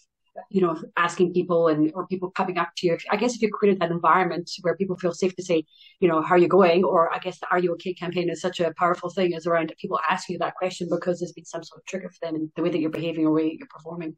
you 0.50 0.62
know, 0.62 0.82
asking 0.98 1.34
people 1.34 1.68
and 1.68 1.92
or 1.94 2.08
people 2.08 2.32
coming 2.32 2.58
up 2.58 2.70
to 2.78 2.88
you. 2.88 2.98
I 3.10 3.18
guess 3.18 3.36
if 3.36 3.42
you 3.42 3.50
created 3.52 3.82
that 3.82 3.92
environment 3.92 4.50
where 4.62 4.76
people 4.76 4.98
feel 4.98 5.14
safe 5.14 5.36
to 5.36 5.44
say, 5.44 5.66
you 6.00 6.08
know, 6.08 6.22
how 6.22 6.36
are 6.36 6.38
you 6.38 6.48
going? 6.48 6.84
Or 6.84 7.14
I 7.14 7.20
guess 7.20 7.40
the 7.40 7.48
Are 7.52 7.60
You 7.60 7.74
Okay 7.74 7.94
campaign 7.94 8.30
is 8.30 8.42
such 8.42 8.60
a 8.60 8.74
powerful 8.78 9.10
thing 9.10 9.34
is 9.34 9.46
around 9.46 9.74
people 9.80 10.00
asking 10.10 10.36
you 10.36 10.40
that 10.40 10.56
question 10.56 10.88
because 10.90 11.20
there's 11.20 11.34
been 11.34 11.46
some 11.46 11.64
sort 11.64 11.82
of 11.82 11.86
trigger 11.86 12.10
for 12.10 12.26
them 12.26 12.36
in 12.36 12.52
the 12.56 12.64
way 12.64 12.70
that 12.70 12.80
you're 12.80 12.90
behaving 12.90 13.26
or 13.26 13.34
way 13.34 13.56
you're 13.58 13.68
performing. 13.68 14.16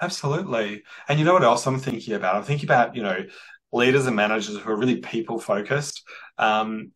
Absolutely. 0.00 0.82
And 1.08 1.18
you 1.18 1.24
know 1.24 1.32
what 1.32 1.44
else 1.44 1.66
I'm 1.66 1.78
thinking 1.78 2.14
about? 2.14 2.36
I'm 2.36 2.42
thinking 2.42 2.66
about, 2.66 2.94
you 2.94 3.02
know, 3.02 3.24
leaders 3.72 4.06
and 4.06 4.14
managers 4.14 4.56
who 4.56 4.70
are 4.70 4.76
really 4.76 4.98
people 4.98 5.38
focused. 5.38 6.02
Um, 6.38 6.92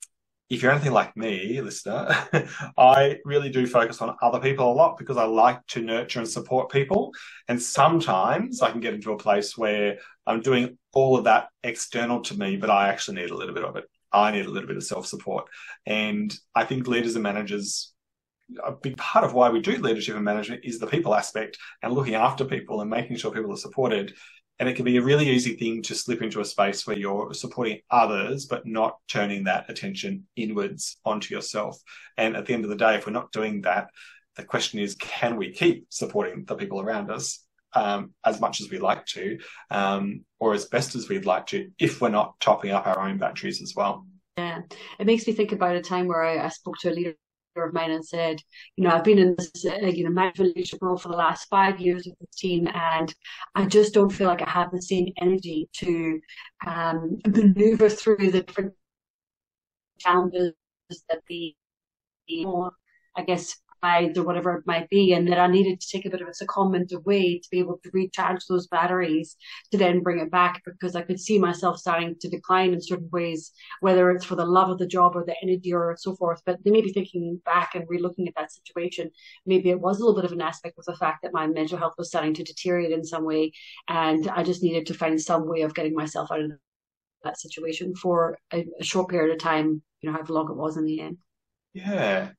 if 0.50 0.62
you're 0.62 0.72
anything 0.72 0.92
like 0.92 1.16
me, 1.16 1.60
listener, 1.60 2.12
I 2.76 3.18
really 3.24 3.50
do 3.50 3.68
focus 3.68 4.02
on 4.02 4.16
other 4.20 4.40
people 4.40 4.70
a 4.70 4.74
lot 4.74 4.98
because 4.98 5.16
I 5.16 5.24
like 5.24 5.64
to 5.68 5.80
nurture 5.80 6.18
and 6.18 6.28
support 6.28 6.72
people. 6.72 7.12
And 7.46 7.62
sometimes 7.62 8.60
I 8.60 8.72
can 8.72 8.80
get 8.80 8.92
into 8.92 9.12
a 9.12 9.16
place 9.16 9.56
where 9.56 9.98
I'm 10.26 10.40
doing 10.40 10.76
all 10.92 11.16
of 11.16 11.24
that 11.24 11.48
external 11.62 12.20
to 12.22 12.36
me, 12.36 12.56
but 12.56 12.68
I 12.68 12.88
actually 12.88 13.22
need 13.22 13.30
a 13.30 13.36
little 13.36 13.54
bit 13.54 13.64
of 13.64 13.76
it. 13.76 13.84
I 14.12 14.32
need 14.32 14.44
a 14.44 14.50
little 14.50 14.66
bit 14.66 14.76
of 14.76 14.82
self 14.82 15.06
support. 15.06 15.46
And 15.86 16.36
I 16.52 16.64
think 16.64 16.88
leaders 16.88 17.14
and 17.14 17.22
managers, 17.22 17.92
a 18.64 18.72
big 18.72 18.96
part 18.96 19.24
of 19.24 19.32
why 19.32 19.50
we 19.50 19.60
do 19.60 19.76
leadership 19.76 20.16
and 20.16 20.24
management 20.24 20.64
is 20.64 20.80
the 20.80 20.88
people 20.88 21.14
aspect 21.14 21.58
and 21.80 21.92
looking 21.92 22.16
after 22.16 22.44
people 22.44 22.80
and 22.80 22.90
making 22.90 23.18
sure 23.18 23.30
people 23.30 23.52
are 23.52 23.56
supported 23.56 24.14
and 24.60 24.68
it 24.68 24.76
can 24.76 24.84
be 24.84 24.98
a 24.98 25.02
really 25.02 25.30
easy 25.30 25.56
thing 25.56 25.82
to 25.82 25.94
slip 25.94 26.20
into 26.20 26.40
a 26.40 26.44
space 26.44 26.86
where 26.86 26.96
you're 26.96 27.32
supporting 27.32 27.80
others, 27.90 28.44
but 28.44 28.66
not 28.66 28.98
turning 29.08 29.44
that 29.44 29.70
attention 29.70 30.26
inwards 30.36 30.98
onto 31.02 31.34
yourself. 31.34 31.78
And 32.18 32.36
at 32.36 32.44
the 32.44 32.52
end 32.52 32.64
of 32.64 32.70
the 32.70 32.76
day, 32.76 32.94
if 32.94 33.06
we're 33.06 33.12
not 33.12 33.32
doing 33.32 33.62
that, 33.62 33.88
the 34.36 34.44
question 34.44 34.78
is, 34.78 34.94
can 34.96 35.36
we 35.36 35.50
keep 35.52 35.86
supporting 35.88 36.44
the 36.44 36.56
people 36.56 36.78
around 36.78 37.10
us 37.10 37.42
um, 37.72 38.12
as 38.22 38.38
much 38.38 38.60
as 38.60 38.68
we 38.68 38.78
like 38.78 39.06
to, 39.06 39.38
um, 39.70 40.26
or 40.38 40.52
as 40.52 40.66
best 40.66 40.94
as 40.94 41.08
we'd 41.08 41.24
like 41.24 41.46
to, 41.46 41.70
if 41.78 42.02
we're 42.02 42.10
not 42.10 42.38
topping 42.38 42.70
up 42.70 42.86
our 42.86 43.00
own 43.00 43.16
batteries 43.16 43.62
as 43.62 43.72
well? 43.74 44.06
Yeah, 44.36 44.60
it 44.98 45.06
makes 45.06 45.26
me 45.26 45.32
think 45.32 45.52
about 45.52 45.76
a 45.76 45.80
time 45.80 46.06
where 46.06 46.22
I, 46.22 46.44
I 46.44 46.48
spoke 46.48 46.76
to 46.80 46.90
a 46.90 46.92
leader 46.92 47.14
of 47.56 47.72
mine 47.74 47.90
and 47.90 48.04
said, 48.04 48.40
you 48.76 48.84
know, 48.84 48.90
I've 48.90 49.04
been 49.04 49.18
in 49.18 49.34
this, 49.36 49.64
uh, 49.66 49.86
you 49.86 50.04
know, 50.04 50.10
management 50.10 50.56
leadership 50.56 50.80
role 50.82 50.96
for 50.96 51.08
the 51.08 51.16
last 51.16 51.48
five 51.48 51.80
years 51.80 52.06
with 52.06 52.18
this 52.18 52.36
team, 52.36 52.68
and 52.72 53.14
I 53.54 53.66
just 53.66 53.94
don't 53.94 54.10
feel 54.10 54.28
like 54.28 54.42
I 54.42 54.50
have 54.50 54.70
the 54.70 54.82
same 54.82 55.12
energy 55.20 55.68
to 55.74 56.20
um, 56.66 57.18
maneuver 57.26 57.88
through 57.88 58.30
the 58.30 58.42
different 58.42 58.74
challenges 59.98 60.54
that 61.08 61.22
the, 61.28 61.54
more, 62.42 62.72
I 63.16 63.24
guess, 63.24 63.56
or 63.82 64.22
whatever 64.22 64.56
it 64.56 64.66
might 64.66 64.88
be, 64.88 65.12
and 65.12 65.26
that 65.28 65.38
I 65.38 65.46
needed 65.46 65.80
to 65.80 65.88
take 65.88 66.06
a 66.06 66.10
bit 66.10 66.20
of 66.20 66.28
a 66.28 66.44
secondment 66.44 66.92
away 66.92 67.38
to 67.38 67.50
be 67.50 67.58
able 67.58 67.78
to 67.82 67.90
recharge 67.92 68.46
those 68.46 68.66
batteries 68.66 69.36
to 69.72 69.78
then 69.78 70.02
bring 70.02 70.18
it 70.18 70.30
back 70.30 70.62
because 70.64 70.96
I 70.96 71.02
could 71.02 71.20
see 71.20 71.38
myself 71.38 71.78
starting 71.78 72.16
to 72.20 72.28
decline 72.28 72.72
in 72.72 72.80
certain 72.80 73.08
ways, 73.10 73.52
whether 73.80 74.10
it's 74.10 74.24
for 74.24 74.36
the 74.36 74.44
love 74.44 74.70
of 74.70 74.78
the 74.78 74.86
job 74.86 75.16
or 75.16 75.24
the 75.24 75.36
energy 75.42 75.72
or 75.72 75.96
so 75.98 76.14
forth. 76.16 76.42
But 76.44 76.58
maybe 76.64 76.92
thinking 76.92 77.40
back 77.44 77.74
and 77.74 77.84
re-looking 77.88 78.28
at 78.28 78.34
that 78.36 78.52
situation, 78.52 79.10
maybe 79.46 79.70
it 79.70 79.80
was 79.80 79.98
a 79.98 80.04
little 80.04 80.20
bit 80.20 80.26
of 80.26 80.32
an 80.32 80.42
aspect 80.42 80.78
of 80.78 80.84
the 80.84 80.96
fact 80.96 81.22
that 81.22 81.32
my 81.32 81.46
mental 81.46 81.78
health 81.78 81.94
was 81.96 82.08
starting 82.08 82.34
to 82.34 82.44
deteriorate 82.44 82.92
in 82.92 83.04
some 83.04 83.24
way, 83.24 83.52
and 83.88 84.28
I 84.28 84.42
just 84.42 84.62
needed 84.62 84.86
to 84.86 84.94
find 84.94 85.20
some 85.20 85.48
way 85.48 85.62
of 85.62 85.74
getting 85.74 85.94
myself 85.94 86.30
out 86.30 86.40
of 86.40 86.52
that 87.24 87.38
situation 87.38 87.94
for 87.94 88.38
a, 88.52 88.66
a 88.78 88.84
short 88.84 89.08
period 89.10 89.32
of 89.32 89.38
time, 89.38 89.82
you 90.00 90.08
know, 90.08 90.12
however 90.14 90.32
long 90.32 90.50
it 90.50 90.56
was 90.56 90.76
in 90.76 90.84
the 90.84 91.00
end. 91.00 91.18
Yeah, 91.72 92.30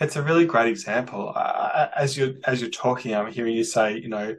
it's 0.00 0.16
a 0.16 0.22
really 0.22 0.46
great 0.46 0.68
example. 0.68 1.32
As 1.36 2.16
you're 2.16 2.34
as 2.44 2.60
you're 2.60 2.70
talking, 2.70 3.14
I'm 3.14 3.30
hearing 3.30 3.54
you 3.54 3.64
say, 3.64 3.98
you 3.98 4.08
know, 4.08 4.34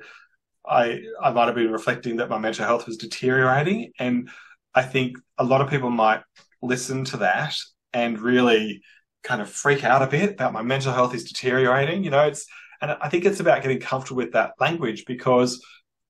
I 0.68 1.02
I 1.22 1.32
might 1.32 1.46
have 1.46 1.56
been 1.56 1.72
reflecting 1.72 2.18
that 2.18 2.30
my 2.30 2.40
mental 2.40 2.66
health 2.66 2.88
was 2.88 2.98
deteriorating, 2.98 3.94
and 4.00 4.30
I 4.74 4.82
think 4.82 5.18
a 5.38 5.44
lot 5.44 5.62
of 5.62 5.70
people 5.70 5.92
might 5.92 6.22
listen 6.62 7.06
to 7.06 7.18
that 7.18 7.56
and 7.94 8.20
really 8.20 8.82
kind 9.24 9.42
of 9.42 9.50
freak 9.50 9.84
out 9.84 10.02
a 10.02 10.08
bit 10.08 10.32
about 10.32 10.54
my 10.54 10.64
mental 10.64 10.94
health 10.94 11.14
is 11.14 11.26
deteriorating. 11.26 12.04
You 12.04 12.10
know, 12.10 12.24
it's 12.24 12.48
and 12.82 12.92
I 13.00 13.10
think 13.10 13.26
it's 13.26 13.40
about 13.40 13.62
getting 13.62 13.80
comfortable 13.80 14.18
with 14.18 14.34
that 14.34 14.54
language 14.60 15.06
because 15.06 15.64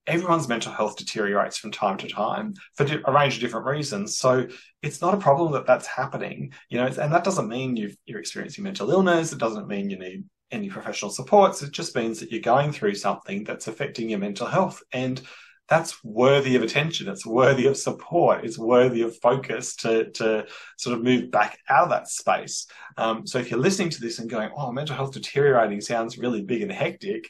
everyone's 0.08 0.48
mental 0.48 0.72
health 0.72 0.98
deteriorates 0.98 1.58
from 1.58 1.72
time 1.72 1.98
to 1.98 2.08
time 2.08 2.54
for 2.76 2.86
a 3.06 3.12
range 3.12 3.36
of 3.36 3.42
different 3.42 3.68
reasons. 3.68 4.18
So 4.18 4.48
it's 4.82 5.02
not 5.02 5.14
a 5.14 5.18
problem 5.18 5.52
that 5.54 5.68
that's 5.68 5.88
happening, 5.88 6.54
you 6.70 6.78
know, 6.80 6.88
and 6.88 7.14
that 7.14 7.24
doesn't 7.24 7.48
mean 7.48 7.76
you 7.76 7.94
are 8.14 8.20
experiencing 8.20 8.64
mental 8.64 8.92
illness. 8.92 9.32
It 9.32 9.40
doesn't 9.40 9.68
mean 9.68 9.90
you 9.90 10.00
need 10.00 10.24
any 10.52 10.70
professional 10.70 11.12
supports. 11.12 11.62
It 11.62 11.72
just 11.72 11.96
means 11.96 12.20
that 12.20 12.32
you're 12.32 12.42
going 12.42 12.72
through 12.72 12.96
something 12.96 13.44
that's 13.44 13.68
affecting 13.68 14.10
your 14.10 14.20
mental 14.20 14.48
health. 14.48 14.82
And 14.92 15.22
that's 15.70 16.04
worthy 16.04 16.58
of 16.58 16.64
attention. 16.64 17.08
It's 17.08 17.26
worthy 17.26 17.68
of 17.68 17.78
support. 17.78 18.44
It's 18.44 18.58
worthy 18.58 19.04
of 19.04 19.18
focus 19.20 19.76
to, 19.78 20.12
to 20.12 20.46
sort 20.78 20.98
of 20.98 21.04
move 21.04 21.32
back 21.32 21.60
out 21.70 21.84
of 21.84 21.90
that 21.92 22.10
space. 22.10 22.68
Um, 22.98 23.26
so 23.26 23.40
if 23.40 23.50
you're 23.50 23.60
listening 23.60 23.92
to 23.92 24.02
this 24.02 24.20
and 24.20 24.30
going, 24.30 24.50
oh, 24.58 24.74
mental 24.74 24.98
health 24.98 25.14
deteriorating 25.14 25.80
sounds 25.80 26.18
really 26.18 26.42
big 26.42 26.62
and 26.62 26.72
hectic, 26.72 27.30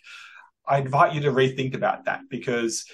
I 0.72 0.80
invite 0.80 1.14
you 1.14 1.22
to 1.22 1.32
rethink 1.32 1.76
about 1.76 2.06
that 2.06 2.22
because 2.30 2.86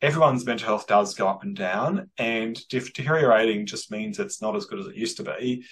everyone's 0.00 0.44
mental 0.44 0.66
health 0.66 0.88
does 0.88 1.14
go 1.14 1.28
up 1.28 1.44
and 1.44 1.54
down, 1.54 2.10
and 2.18 2.60
deteriorating 2.68 3.64
just 3.64 3.92
means 3.92 4.18
it's 4.18 4.42
not 4.42 4.56
as 4.56 4.64
good 4.64 4.80
as 4.80 4.86
it 4.86 4.96
used 4.96 5.18
to 5.18 5.22
be. 5.22 5.64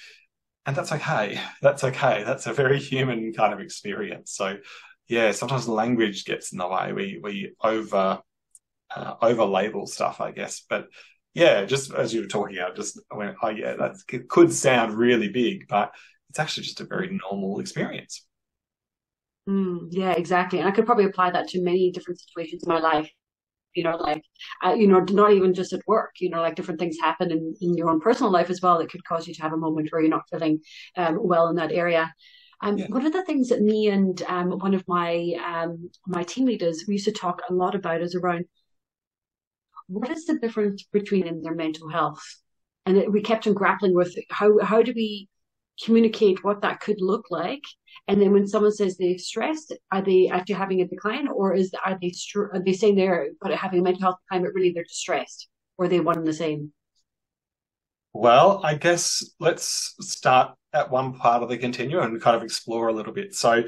And 0.64 0.76
that's 0.76 0.92
okay. 0.92 1.40
That's 1.60 1.82
okay. 1.82 2.22
That's 2.24 2.46
a 2.46 2.52
very 2.52 2.78
human 2.78 3.32
kind 3.32 3.52
of 3.52 3.58
experience. 3.58 4.32
So, 4.32 4.58
yeah, 5.08 5.32
sometimes 5.32 5.66
language 5.66 6.24
gets 6.24 6.52
in 6.52 6.58
the 6.58 6.68
way. 6.68 6.92
We 6.92 7.20
we 7.20 7.54
over 7.60 8.20
uh, 8.94 9.14
over 9.20 9.44
label 9.44 9.88
stuff, 9.88 10.20
I 10.20 10.30
guess. 10.30 10.62
But 10.70 10.86
yeah, 11.34 11.64
just 11.64 11.92
as 11.92 12.14
you 12.14 12.20
were 12.20 12.28
talking 12.28 12.58
about, 12.58 12.76
just 12.76 13.00
I 13.10 13.16
went, 13.16 13.36
oh 13.42 13.48
yeah, 13.48 13.74
that 13.74 13.96
could 14.28 14.52
sound 14.52 14.94
really 14.94 15.30
big, 15.30 15.66
but 15.66 15.92
it's 16.28 16.38
actually 16.38 16.62
just 16.64 16.80
a 16.80 16.84
very 16.84 17.18
normal 17.28 17.58
experience. 17.58 18.24
Mm, 19.50 19.88
yeah, 19.90 20.12
exactly. 20.12 20.60
And 20.60 20.68
I 20.68 20.70
could 20.70 20.86
probably 20.86 21.06
apply 21.06 21.32
that 21.32 21.48
to 21.48 21.62
many 21.62 21.90
different 21.90 22.20
situations 22.20 22.62
in 22.62 22.68
my 22.68 22.78
life. 22.78 23.10
You 23.74 23.84
know, 23.84 23.96
like, 23.96 24.22
uh, 24.64 24.74
you 24.74 24.88
know, 24.88 25.00
not 25.10 25.32
even 25.32 25.54
just 25.54 25.72
at 25.72 25.86
work, 25.86 26.10
you 26.20 26.28
know, 26.28 26.40
like 26.40 26.56
different 26.56 26.80
things 26.80 26.96
happen 27.00 27.30
in, 27.30 27.54
in 27.60 27.76
your 27.76 27.88
own 27.88 28.00
personal 28.00 28.32
life 28.32 28.50
as 28.50 28.60
well 28.60 28.78
that 28.78 28.90
could 28.90 29.04
cause 29.04 29.28
you 29.28 29.34
to 29.34 29.42
have 29.42 29.52
a 29.52 29.56
moment 29.56 29.88
where 29.90 30.02
you're 30.02 30.10
not 30.10 30.28
feeling 30.28 30.60
um, 30.96 31.18
well 31.20 31.46
in 31.48 31.56
that 31.56 31.70
area. 31.70 32.12
Um, 32.62 32.78
yeah. 32.78 32.86
One 32.88 33.06
of 33.06 33.12
the 33.12 33.24
things 33.24 33.48
that 33.48 33.62
me 33.62 33.88
and 33.88 34.20
um, 34.22 34.58
one 34.58 34.74
of 34.74 34.84
my 34.86 35.34
um, 35.44 35.90
my 36.06 36.24
team 36.24 36.46
leaders 36.46 36.84
we 36.86 36.94
used 36.94 37.06
to 37.06 37.12
talk 37.12 37.40
a 37.48 37.54
lot 37.54 37.74
about 37.74 38.02
is 38.02 38.14
around 38.14 38.44
what 39.86 40.10
is 40.10 40.26
the 40.26 40.38
difference 40.38 40.84
between 40.92 41.42
their 41.42 41.54
mental 41.54 41.88
health, 41.88 42.22
and 42.86 42.98
it, 42.98 43.10
we 43.10 43.22
kept 43.22 43.46
on 43.46 43.54
grappling 43.54 43.94
with 43.94 44.14
how 44.30 44.58
how 44.62 44.82
do 44.82 44.92
we 44.94 45.29
communicate 45.84 46.44
what 46.44 46.62
that 46.62 46.80
could 46.80 47.00
look 47.00 47.26
like 47.30 47.62
and 48.08 48.20
then 48.20 48.32
when 48.32 48.46
someone 48.46 48.72
says 48.72 48.96
they're 48.96 49.18
stressed, 49.18 49.72
are 49.92 50.02
they 50.02 50.28
actually 50.28 50.56
having 50.56 50.80
a 50.80 50.86
decline, 50.86 51.28
or 51.28 51.54
is 51.54 51.72
are 51.84 51.98
they 52.00 52.12
are 52.36 52.62
they 52.64 52.72
saying 52.72 52.96
they're 52.96 53.28
having 53.54 53.80
a 53.80 53.82
mental 53.82 54.02
health 54.02 54.16
decline, 54.24 54.42
but 54.42 54.54
really 54.54 54.72
they're 54.72 54.84
distressed, 54.84 55.48
or 55.78 55.88
they 55.88 56.00
one 56.00 56.18
and 56.18 56.26
the 56.26 56.32
same? 56.32 56.72
Well, 58.12 58.60
I 58.64 58.74
guess 58.74 59.24
let's 59.38 59.94
start 60.00 60.56
at 60.72 60.90
one 60.90 61.14
part 61.14 61.44
of 61.44 61.48
the 61.48 61.58
continuum 61.58 62.04
and 62.04 62.20
kind 62.20 62.36
of 62.36 62.42
explore 62.42 62.88
a 62.88 62.92
little 62.92 63.12
bit. 63.12 63.34
So 63.34 63.64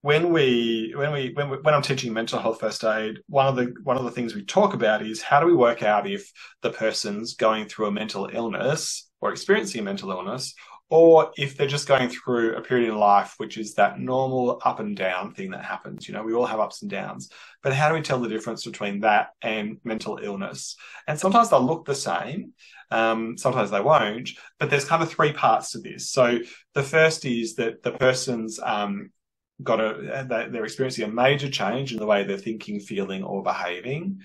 when 0.00 0.32
we 0.32 0.92
when 0.96 1.12
we 1.12 1.30
when 1.34 1.50
we, 1.50 1.58
when 1.58 1.74
I'm 1.74 1.82
teaching 1.82 2.12
mental 2.12 2.40
health 2.40 2.58
first 2.58 2.82
aid, 2.82 3.18
one 3.28 3.46
of 3.46 3.54
the 3.54 3.74
one 3.84 3.96
of 3.96 4.04
the 4.04 4.10
things 4.10 4.34
we 4.34 4.44
talk 4.44 4.74
about 4.74 5.06
is 5.06 5.22
how 5.22 5.38
do 5.38 5.46
we 5.46 5.54
work 5.54 5.82
out 5.82 6.08
if 6.08 6.28
the 6.62 6.70
person's 6.70 7.34
going 7.34 7.66
through 7.66 7.86
a 7.86 7.92
mental 7.92 8.28
illness 8.32 9.08
or 9.20 9.30
experiencing 9.30 9.82
a 9.82 9.84
mental 9.84 10.10
illness 10.10 10.52
or 10.90 11.32
if 11.36 11.56
they're 11.56 11.66
just 11.66 11.88
going 11.88 12.08
through 12.08 12.56
a 12.56 12.60
period 12.60 12.88
in 12.88 12.96
life 12.96 13.34
which 13.38 13.56
is 13.56 13.74
that 13.74 13.98
normal 13.98 14.60
up 14.64 14.80
and 14.80 14.96
down 14.96 15.32
thing 15.32 15.50
that 15.50 15.64
happens 15.64 16.06
you 16.06 16.14
know 16.14 16.22
we 16.22 16.34
all 16.34 16.46
have 16.46 16.60
ups 16.60 16.82
and 16.82 16.90
downs. 16.90 17.30
But 17.62 17.72
how 17.72 17.88
do 17.88 17.94
we 17.94 18.02
tell 18.02 18.20
the 18.20 18.28
difference 18.28 18.64
between 18.64 19.00
that 19.00 19.28
and 19.40 19.78
mental 19.84 20.18
illness? 20.22 20.76
And 21.08 21.18
sometimes 21.18 21.50
they'll 21.50 21.64
look 21.64 21.84
the 21.84 21.94
same 21.94 22.52
um, 22.90 23.36
sometimes 23.38 23.70
they 23.70 23.80
won't 23.80 24.30
but 24.58 24.70
there's 24.70 24.84
kind 24.84 25.02
of 25.02 25.10
three 25.10 25.32
parts 25.32 25.72
to 25.72 25.78
this. 25.80 26.10
So 26.10 26.38
the 26.74 26.82
first 26.82 27.24
is 27.24 27.54
that 27.56 27.82
the 27.82 27.92
person's 27.92 28.60
um, 28.60 29.10
got 29.62 29.80
a 29.80 30.26
they're 30.28 30.64
experiencing 30.64 31.04
a 31.04 31.12
major 31.12 31.48
change 31.48 31.92
in 31.92 31.98
the 31.98 32.06
way 32.06 32.24
they're 32.24 32.36
thinking 32.36 32.80
feeling 32.80 33.22
or 33.22 33.42
behaving 33.42 34.20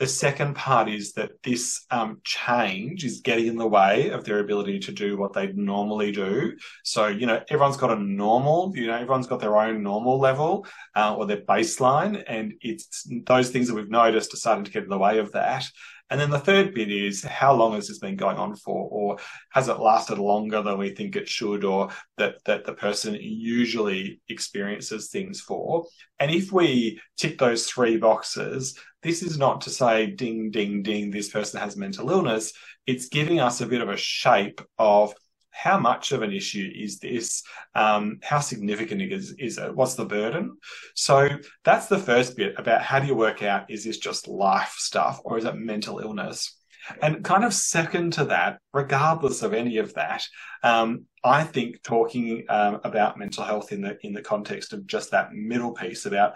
The 0.00 0.06
second 0.08 0.56
part 0.56 0.88
is 0.88 1.12
that 1.12 1.40
this 1.44 1.86
um, 1.90 2.20
change 2.24 3.04
is 3.04 3.20
getting 3.20 3.46
in 3.46 3.56
the 3.56 3.66
way 3.66 4.10
of 4.10 4.24
their 4.24 4.40
ability 4.40 4.80
to 4.80 4.92
do 4.92 5.16
what 5.16 5.32
they 5.32 5.52
normally 5.52 6.10
do. 6.10 6.56
So, 6.82 7.06
you 7.06 7.26
know, 7.26 7.40
everyone's 7.48 7.76
got 7.76 7.96
a 7.96 8.00
normal, 8.00 8.72
you 8.74 8.88
know, 8.88 8.94
everyone's 8.94 9.28
got 9.28 9.38
their 9.38 9.56
own 9.56 9.84
normal 9.84 10.18
level 10.18 10.66
uh, 10.96 11.14
or 11.14 11.26
their 11.26 11.42
baseline. 11.42 12.24
And 12.26 12.54
it's 12.60 13.08
those 13.24 13.50
things 13.50 13.68
that 13.68 13.74
we've 13.74 13.88
noticed 13.88 14.34
are 14.34 14.38
starting 14.38 14.64
to 14.64 14.70
get 14.72 14.82
in 14.82 14.88
the 14.88 14.98
way 14.98 15.18
of 15.18 15.30
that. 15.32 15.64
And 16.10 16.20
then 16.20 16.30
the 16.30 16.38
third 16.38 16.74
bit 16.74 16.90
is 16.90 17.24
how 17.24 17.54
long 17.54 17.74
has 17.74 17.88
this 17.88 17.98
been 17.98 18.16
going 18.16 18.36
on 18.36 18.56
for, 18.56 18.88
or 18.90 19.18
has 19.50 19.68
it 19.68 19.80
lasted 19.80 20.18
longer 20.18 20.62
than 20.62 20.78
we 20.78 20.90
think 20.90 21.16
it 21.16 21.28
should, 21.28 21.64
or 21.64 21.88
that, 22.18 22.36
that 22.44 22.64
the 22.64 22.74
person 22.74 23.16
usually 23.20 24.20
experiences 24.28 25.08
things 25.08 25.40
for? 25.40 25.86
And 26.20 26.30
if 26.30 26.52
we 26.52 27.00
tick 27.16 27.38
those 27.38 27.66
three 27.66 27.96
boxes, 27.96 28.78
this 29.02 29.22
is 29.22 29.38
not 29.38 29.62
to 29.62 29.70
say 29.70 30.06
ding, 30.06 30.50
ding, 30.50 30.82
ding, 30.82 31.10
this 31.10 31.30
person 31.30 31.60
has 31.60 31.76
mental 31.76 32.10
illness. 32.10 32.52
It's 32.86 33.08
giving 33.08 33.40
us 33.40 33.60
a 33.60 33.66
bit 33.66 33.80
of 33.80 33.88
a 33.88 33.96
shape 33.96 34.60
of 34.78 35.14
how 35.54 35.78
much 35.78 36.10
of 36.12 36.22
an 36.22 36.32
issue 36.32 36.70
is 36.74 36.98
this? 36.98 37.42
Um, 37.74 38.18
how 38.22 38.40
significant 38.40 39.00
is, 39.00 39.34
is 39.38 39.56
it? 39.56 39.74
What's 39.74 39.94
the 39.94 40.04
burden? 40.04 40.56
So 40.94 41.28
that's 41.64 41.86
the 41.86 41.98
first 41.98 42.36
bit 42.36 42.54
about 42.58 42.82
how 42.82 42.98
do 42.98 43.06
you 43.06 43.14
work 43.14 43.42
out 43.42 43.70
is 43.70 43.84
this 43.84 43.98
just 43.98 44.26
life 44.26 44.74
stuff 44.76 45.20
or 45.24 45.38
is 45.38 45.44
it 45.44 45.54
mental 45.54 46.00
illness? 46.00 46.58
And 47.00 47.24
kind 47.24 47.44
of 47.44 47.54
second 47.54 48.14
to 48.14 48.26
that, 48.26 48.58
regardless 48.72 49.42
of 49.42 49.54
any 49.54 49.78
of 49.78 49.94
that, 49.94 50.24
um, 50.62 51.06
I 51.22 51.44
think 51.44 51.82
talking 51.82 52.44
um, 52.48 52.80
about 52.84 53.18
mental 53.18 53.44
health 53.44 53.72
in 53.72 53.80
the 53.80 53.96
in 54.02 54.12
the 54.12 54.22
context 54.22 54.72
of 54.72 54.86
just 54.86 55.12
that 55.12 55.32
middle 55.32 55.72
piece 55.72 56.04
about 56.04 56.34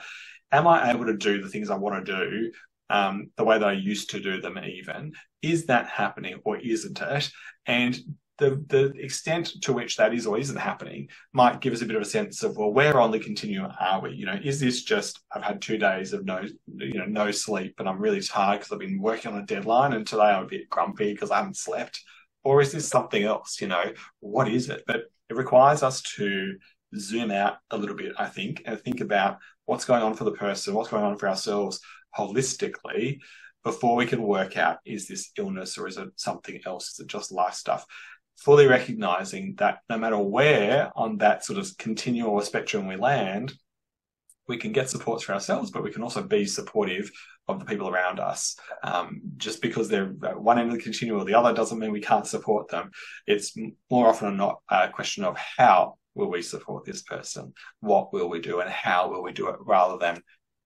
am 0.50 0.66
I 0.66 0.90
able 0.90 1.04
to 1.04 1.16
do 1.16 1.42
the 1.42 1.48
things 1.50 1.68
I 1.68 1.76
want 1.76 2.07
to 2.07 2.12
do 2.12 2.52
um, 2.88 3.31
the 3.37 3.44
way 3.44 3.59
that 3.59 3.68
I 3.68 3.72
used 3.72 4.11
to 4.11 4.20
do 4.20 4.40
them 4.40 4.59
even? 4.59 5.12
Is 5.42 5.66
that 5.66 5.88
happening 5.88 6.40
or 6.44 6.57
isn't 6.57 7.02
it? 7.02 7.31
And 7.66 7.98
the 8.38 8.64
the 8.68 8.92
extent 8.98 9.61
to 9.62 9.72
which 9.72 9.96
that 9.96 10.14
is 10.14 10.27
or 10.27 10.38
isn't 10.38 10.57
happening 10.57 11.09
might 11.33 11.61
give 11.61 11.72
us 11.72 11.83
a 11.83 11.87
bit 11.87 11.96
of 11.96 12.03
a 12.03 12.07
sense 12.07 12.42
of 12.42 12.57
well 12.57 12.72
where 12.72 13.01
on 13.01 13.11
the 13.11 13.18
continuum 13.18 13.72
are 13.81 14.01
we? 14.01 14.12
You 14.12 14.27
know 14.27 14.38
is 14.42 14.61
this 14.61 14.85
just 14.85 15.20
i've 15.33 15.42
had 15.42 15.61
two 15.61 15.77
days 15.77 16.12
of 16.12 16.24
no 16.24 16.42
you 16.77 16.94
know 16.94 17.07
no 17.07 17.31
sleep 17.31 17.74
and 17.79 17.88
i'm 17.88 17.98
really 17.98 18.20
tired 18.20 18.61
because 18.61 18.72
i've 18.72 18.79
been 18.79 19.01
working 19.01 19.33
on 19.33 19.40
a 19.40 19.46
deadline 19.46 19.92
and 19.92 20.07
today 20.07 20.22
i'm 20.22 20.44
a 20.44 20.48
bit 20.48 20.70
grumpy 20.70 21.12
because 21.12 21.31
i 21.31 21.38
haven't 21.38 21.57
slept? 21.57 22.03
Or 22.44 22.62
is 22.62 22.72
this 22.72 22.88
something 22.88 23.24
else? 23.24 23.61
You 23.61 23.66
know 23.66 23.92
what 24.20 24.48
is 24.48 24.70
it? 24.70 24.85
But 24.87 25.03
it 25.29 25.37
requires 25.37 25.83
us 25.83 26.01
to 26.16 26.57
zoom 26.96 27.31
out 27.31 27.59
a 27.70 27.77
little 27.77 27.94
bit 27.94 28.14
i 28.18 28.24
think 28.24 28.62
and 28.64 28.81
think 28.81 29.03
about 29.03 29.37
what's 29.66 29.85
going 29.85 30.03
on 30.03 30.14
for 30.14 30.24
the 30.24 30.33
person 30.33 30.72
what's 30.72 30.88
going 30.88 31.05
on 31.05 31.18
for 31.18 31.29
ourselves 31.29 31.81
holistically 32.16 33.18
before 33.64 33.96
we 33.96 34.07
can 34.07 34.22
work 34.22 34.57
out 34.57 34.79
is 34.87 35.07
this 35.07 35.31
illness 35.37 35.77
or 35.77 35.87
is 35.87 35.98
it 35.98 36.09
something 36.16 36.59
else? 36.64 36.92
Is 36.92 37.01
it 37.01 37.07
just 37.07 37.33
life 37.33 37.55
stuff 37.55 37.85
fully 38.38 38.66
recognizing 38.66 39.55
that 39.57 39.81
no 39.90 39.98
matter 39.98 40.18
where 40.18 40.90
on 40.96 41.18
that 41.18 41.44
sort 41.44 41.59
of 41.59 41.77
continual 41.77 42.40
spectrum 42.40 42.87
we 42.87 42.96
land, 42.96 43.53
we 44.46 44.57
can 44.57 44.72
get 44.72 44.88
supports 44.88 45.24
for 45.24 45.35
ourselves, 45.35 45.70
but 45.70 45.83
we 45.83 45.90
can 45.90 46.03
also 46.03 46.22
be 46.22 46.46
supportive 46.46 47.11
of 47.48 47.59
the 47.59 47.66
people 47.66 47.88
around 47.88 48.20
us. 48.20 48.57
Um, 48.83 49.20
just 49.37 49.61
because 49.61 49.88
they're 49.88 50.07
one 50.07 50.59
end 50.59 50.70
of 50.70 50.77
the 50.77 50.83
continuum 50.83 51.20
or 51.20 51.24
the 51.24 51.35
other 51.35 51.53
doesn't 51.53 51.79
mean 51.79 51.92
we 51.92 52.01
can't 52.01 52.27
support 52.27 52.68
them. 52.68 52.90
It's 53.27 53.55
more 53.90 54.09
often 54.09 54.29
than 54.29 54.37
not 54.37 54.61
a 54.70 54.88
question 54.88 55.24
of 55.24 55.37
how 55.37 55.98
will 56.14 56.31
we 56.31 56.42
support 56.42 56.85
this 56.85 57.03
person? 57.03 57.53
What 57.81 58.12
will 58.12 58.29
we 58.29 58.40
do 58.40 58.61
and 58.61 58.70
how 58.70 59.11
will 59.11 59.22
we 59.22 59.33
do 59.33 59.48
it 59.48 59.57
rather 59.61 59.98
than 59.98 60.22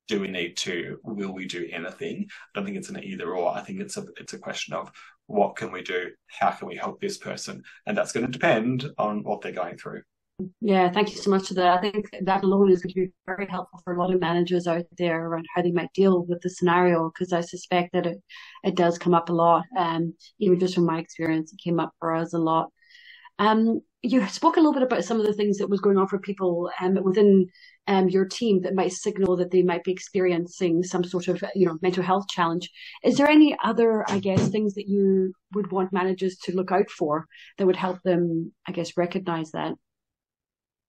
do 0.08 0.20
we 0.20 0.28
need 0.28 0.56
to, 0.58 0.98
will 1.04 1.32
we 1.32 1.46
do 1.46 1.68
anything? 1.72 2.26
I 2.28 2.34
don't 2.54 2.64
think 2.64 2.76
it's 2.76 2.88
an 2.88 3.02
either 3.02 3.34
or. 3.34 3.56
I 3.56 3.60
think 3.60 3.80
it's 3.80 3.96
a, 3.96 4.04
it's 4.16 4.32
a 4.32 4.38
question 4.38 4.74
of 4.74 4.90
what 5.26 5.56
can 5.56 5.72
we 5.72 5.82
do? 5.82 6.10
How 6.26 6.50
can 6.50 6.68
we 6.68 6.76
help 6.76 7.00
this 7.00 7.18
person? 7.18 7.62
And 7.86 7.96
that's 7.96 8.12
going 8.12 8.26
to 8.26 8.32
depend 8.32 8.86
on 8.98 9.22
what 9.22 9.40
they're 9.40 9.52
going 9.52 9.78
through. 9.78 10.02
Yeah, 10.60 10.90
thank 10.90 11.10
you 11.10 11.16
so 11.16 11.30
much 11.30 11.48
for 11.48 11.54
that. 11.54 11.78
I 11.78 11.80
think 11.80 12.08
that 12.22 12.42
alone 12.42 12.70
is 12.70 12.82
going 12.82 12.94
to 12.94 13.00
be 13.06 13.12
very 13.26 13.46
helpful 13.46 13.80
for 13.84 13.94
a 13.94 13.98
lot 13.98 14.12
of 14.12 14.20
managers 14.20 14.66
out 14.66 14.84
there 14.98 15.26
around 15.26 15.46
how 15.54 15.62
they 15.62 15.70
might 15.70 15.92
deal 15.92 16.24
with 16.24 16.40
the 16.40 16.50
scenario 16.50 17.10
because 17.10 17.32
I 17.32 17.42
suspect 17.42 17.92
that 17.92 18.06
it, 18.06 18.18
it 18.64 18.74
does 18.74 18.98
come 18.98 19.14
up 19.14 19.28
a 19.28 19.32
lot. 19.32 19.64
Um, 19.76 20.14
even 20.38 20.58
just 20.58 20.74
from 20.74 20.86
my 20.86 20.98
experience, 20.98 21.52
it 21.52 21.60
came 21.62 21.78
up 21.78 21.92
for 21.98 22.14
us 22.14 22.32
a 22.32 22.38
lot. 22.38 22.70
Um, 23.38 23.82
you 24.02 24.26
spoke 24.28 24.56
a 24.56 24.60
little 24.60 24.72
bit 24.72 24.82
about 24.82 25.04
some 25.04 25.20
of 25.20 25.26
the 25.26 25.32
things 25.32 25.58
that 25.58 25.70
was 25.70 25.80
going 25.80 25.96
on 25.96 26.08
for 26.08 26.18
people 26.18 26.70
um, 26.80 26.94
within 27.02 27.48
um, 27.86 28.08
your 28.08 28.24
team 28.24 28.60
that 28.62 28.74
might 28.74 28.92
signal 28.92 29.36
that 29.36 29.50
they 29.50 29.62
might 29.62 29.84
be 29.84 29.92
experiencing 29.92 30.82
some 30.82 31.04
sort 31.04 31.28
of 31.28 31.42
you 31.54 31.66
know 31.66 31.78
mental 31.82 32.02
health 32.02 32.26
challenge. 32.28 32.68
Is 33.04 33.16
there 33.16 33.28
any 33.28 33.56
other, 33.62 34.04
I 34.10 34.18
guess, 34.18 34.48
things 34.48 34.74
that 34.74 34.88
you 34.88 35.32
would 35.54 35.70
want 35.70 35.92
managers 35.92 36.36
to 36.44 36.54
look 36.54 36.72
out 36.72 36.90
for 36.90 37.26
that 37.58 37.66
would 37.66 37.76
help 37.76 38.02
them, 38.02 38.52
I 38.66 38.72
guess, 38.72 38.96
recognize 38.96 39.52
that? 39.52 39.74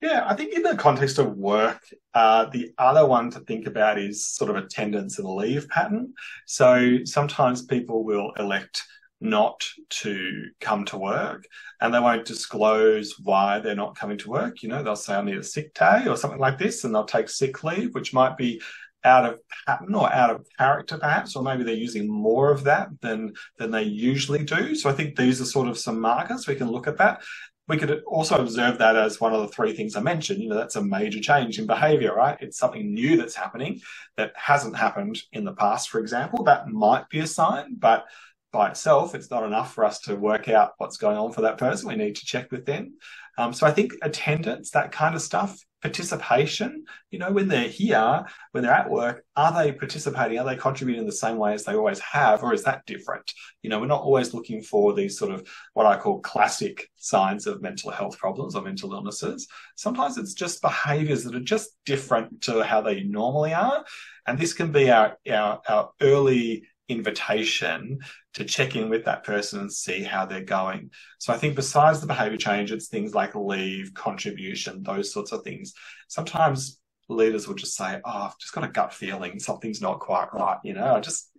Yeah, 0.02 0.26
I 0.28 0.36
think 0.36 0.54
in 0.54 0.63
the 0.63 0.76
context 0.76 1.17
of 1.17 1.38
work, 1.38 1.82
uh, 2.13 2.45
the 2.45 2.73
other 2.78 3.06
one 3.06 3.32
to 3.32 3.39
think 3.39 3.67
about 3.67 3.97
is 3.97 4.26
sort 4.26 4.49
of 4.49 4.58
attendance 4.58 5.17
and 5.17 5.28
leave 5.28 5.69
pattern. 5.69 6.13
So 6.45 6.97
sometimes 7.06 7.65
people 7.65 8.04
will 8.04 8.34
elect 8.38 8.84
not 9.24 9.64
to 9.90 10.50
come 10.60 10.84
to 10.86 10.98
work 10.98 11.46
and 11.82 11.94
they 11.94 12.00
won't 12.00 12.26
disclose 12.26 13.16
why 13.20 13.60
they're 13.60 13.76
not 13.76 13.96
coming 13.96 14.18
to 14.20 14.30
work. 14.30 14.62
You 14.62 14.70
know, 14.70 14.84
they'll 14.84 14.96
say, 14.96 15.16
I 15.16 15.22
need 15.22 15.38
a 15.38 15.44
sick 15.44 15.74
day 15.74 16.06
or 16.08 16.18
something 16.18 16.40
like 16.40 16.58
this, 16.58 16.84
and 16.84 16.94
they'll 16.94 17.06
take 17.06 17.30
sick 17.30 17.64
leave, 17.64 17.96
which 17.96 18.14
might 18.14 18.38
be 18.38 18.62
out 19.06 19.26
of 19.26 19.40
pattern 19.66 19.96
or 19.96 20.12
out 20.14 20.30
of 20.30 20.46
character 20.58 20.98
perhaps 20.98 21.36
or 21.36 21.44
maybe 21.44 21.62
they're 21.64 21.74
using 21.74 22.10
more 22.10 22.50
of 22.50 22.64
that 22.64 22.88
than 23.02 23.34
than 23.58 23.70
they 23.70 23.84
usually 23.84 24.42
do 24.42 24.74
so 24.74 24.90
i 24.90 24.94
think 24.94 25.18
these 25.18 25.42
are 25.42 25.46
sort 25.46 25.68
of 25.68 25.78
some 25.78 26.00
markers 26.00 26.48
we 26.48 26.56
can 26.56 26.72
look 26.72 26.88
at 26.88 26.98
that 26.98 27.22
we 27.68 27.78
could 27.78 28.04
also 28.06 28.42
observe 28.42 28.78
that 28.78 28.96
as 28.96 29.22
one 29.22 29.34
of 29.34 29.42
the 29.42 29.48
three 29.48 29.74
things 29.74 29.96
I 29.96 30.02
mentioned. 30.02 30.42
You 30.42 30.50
know, 30.50 30.56
that's 30.56 30.76
a 30.76 30.84
major 30.84 31.20
change 31.20 31.60
in 31.60 31.66
behavior, 31.66 32.14
right? 32.14 32.38
It's 32.42 32.58
something 32.58 32.94
new 32.94 33.16
that's 33.16 33.36
happening 33.36 33.80
that 34.18 34.34
hasn't 34.36 34.76
happened 34.76 35.22
in 35.32 35.46
the 35.46 35.54
past, 35.54 35.90
for 35.90 36.00
example. 36.00 36.44
That 36.44 36.68
might 36.68 37.08
be 37.10 37.20
a 37.20 37.28
sign, 37.28 37.76
but 37.78 38.06
by 38.54 38.70
itself, 38.70 39.16
it's 39.16 39.32
not 39.32 39.44
enough 39.44 39.74
for 39.74 39.84
us 39.84 40.00
to 40.02 40.16
work 40.16 40.48
out 40.48 40.74
what's 40.78 40.98
going 40.98 41.18
on 41.18 41.34
for 41.34 41.42
that 41.42 41.58
person. 41.58 41.89
We 41.89 41.96
need 41.96 42.16
to 42.16 42.26
check 42.26 42.52
with 42.52 42.66
them. 42.66 42.94
Um, 43.38 43.52
so 43.52 43.66
I 43.66 43.72
think 43.72 43.94
attendance, 44.04 44.70
that 44.72 44.92
kind 44.92 45.16
of 45.16 45.22
stuff, 45.22 45.60
participation, 45.82 46.86
you 47.10 47.20
know, 47.20 47.32
when 47.32 47.48
they're 47.50 47.68
here, 47.68 48.26
when 48.52 48.63
they're 48.63 48.72
at 48.72 48.89
work, 48.89 49.26
are 49.36 49.52
they 49.52 49.72
participating? 49.74 50.39
Are 50.39 50.46
they 50.46 50.56
contributing 50.56 51.06
the 51.06 51.12
same 51.12 51.38
way 51.38 51.54
as 51.54 51.66
they 51.66 51.76
always 51.76 52.00
have? 52.00 52.44
Or 52.44 52.54
is 52.54 52.63
that 52.63 52.86
different? 52.86 53.30
You 53.63 53.70
know, 53.70 53.80
we're 53.80 53.88
not 53.88 54.04
always 54.04 54.34
looking 54.34 54.62
for 54.62 54.94
these 54.94 55.18
sort 55.18 55.32
of 55.34 55.46
what 55.74 55.88
I 55.88 55.98
call 55.98 56.22
classic 56.22 56.89
signs 56.96 57.48
of 57.48 57.62
mental 57.62 57.92
health 57.92 58.18
problems 58.18 58.56
or 58.56 58.62
mental 58.62 58.94
illnesses. 58.94 59.48
Sometimes 59.76 60.18
it's 60.18 60.36
just 60.36 60.62
behaviors 60.62 61.24
that 61.24 61.36
are 61.36 61.42
just 61.42 61.72
different 61.86 62.44
to 62.44 62.63
how 62.63 62.82
they 62.82 63.02
normally 63.02 63.54
are. 63.54 63.84
And 64.26 64.38
this 64.38 64.54
can 64.54 64.72
be 64.72 64.89
our, 64.89 65.18
our, 65.30 65.62
our 65.68 65.89
early 66.02 66.68
invitation 66.89 68.00
to 68.34 68.43
check 68.43 68.76
in 68.76 68.89
with 68.89 69.06
that 69.06 69.24
person 69.24 69.62
and 69.62 69.72
see 69.72 70.04
how 70.04 70.26
they're 70.26 70.41
going. 70.41 70.89
So 71.19 71.34
I 71.34 71.38
think 71.38 71.56
besides 71.56 72.02
the 72.02 72.08
behavior 72.08 72.38
change, 72.38 72.72
it's 72.72 72.88
things 72.88 73.13
like 73.15 73.36
leave, 73.36 73.93
contribution, 73.93 74.84
those 74.84 75.13
sorts 75.13 75.32
of 75.32 75.43
things. 75.43 75.74
Sometimes 76.08 76.80
leaders 77.10 77.48
will 77.48 77.56
just 77.56 77.76
say, 77.76 78.00
Oh, 78.04 78.10
I've 78.10 78.38
just 78.38 78.54
got 78.54 78.63
a 78.63 78.69
gut 78.69 78.93
feeling 78.93 79.39
something's 79.39 79.82
not 79.82 80.00
quite 80.00 80.34
right. 80.34 80.58
You 80.63 80.74
know, 80.74 80.96
I 80.96 81.00
just 81.00 81.30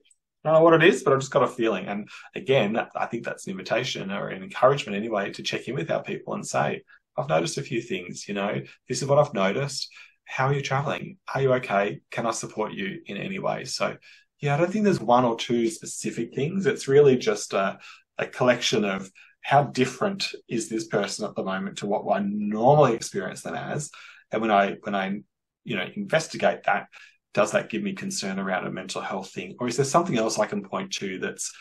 don't 0.45 0.55
know 0.55 0.63
what 0.63 0.75
it 0.75 0.85
is, 0.87 1.03
but 1.03 1.13
I've 1.13 1.21
just 1.21 1.33
got 1.33 1.43
a 1.43 1.49
feeling. 1.49 1.87
And 1.87 2.09
again, 2.35 2.79
I 2.95 3.07
think 3.07 3.25
that's 3.25 3.47
an 3.47 3.53
invitation 3.53 4.11
or 4.11 4.29
an 4.29 4.43
encouragement 4.43 4.97
anyway 4.97 5.31
to 5.33 5.43
check 5.43 5.69
in 5.69 5.75
with 5.75 5.91
our 5.91 6.03
people 6.03 6.35
and 6.35 6.47
say, 6.47 6.83
I've 7.17 7.29
noticed 7.29 7.59
a 7.59 7.63
few 7.63 7.81
things, 7.81 8.29
you 8.29 8.35
know, 8.35 8.61
this 8.89 9.01
is 9.01 9.09
what 9.09 9.19
I've 9.19 9.35
noticed. 9.35 9.89
How 10.25 10.47
are 10.47 10.55
you 10.55 10.63
traveling? 10.63 11.19
Are 11.35 11.41
you 11.41 11.53
okay? 11.55 12.01
Can 12.11 12.27
I 12.27 12.33
support 12.33 12.73
you 12.73 13.01
in 13.07 13.17
any 13.17 13.39
way? 13.39 13.65
So 13.65 13.97
yeah, 14.41 14.55
I 14.55 14.59
don't 14.59 14.71
think 14.71 14.85
there's 14.85 15.01
one 15.01 15.25
or 15.25 15.37
two 15.37 15.69
specific 15.69 16.35
things. 16.35 16.67
It's 16.67 16.89
really 16.89 17.17
just 17.17 17.53
a, 17.53 17.79
a 18.19 18.27
collection 18.27 18.85
of 18.85 19.11
how 19.43 19.65
different 19.65 20.33
is 20.49 20.69
this 20.69 20.87
person 20.87 21.25
at 21.27 21.35
the 21.35 21.45
moment 21.45 21.79
to 21.79 21.87
what 21.87 22.05
I 22.11 22.21
normally 22.25 22.95
experience 22.95 23.43
them 23.43 23.55
as. 23.55 23.91
And 24.33 24.41
when 24.41 24.51
I 24.51 24.77
when 24.83 24.95
I 24.95 25.21
you 25.65 25.77
know 25.77 25.87
investigate 25.95 26.65
that, 26.65 26.89
does 27.35 27.53
that 27.53 27.69
give 27.69 27.83
me 27.83 27.93
concern 27.93 28.39
around 28.39 28.67
a 28.67 28.71
mental 28.71 29.03
health 29.03 29.31
thing, 29.31 29.57
or 29.61 29.69
is 29.69 29.77
there 29.77 29.85
something 29.85 30.17
else 30.17 30.39
I 30.39 30.47
can 30.47 30.63
point 30.63 30.93
to 30.95 31.19
that's 31.19 31.53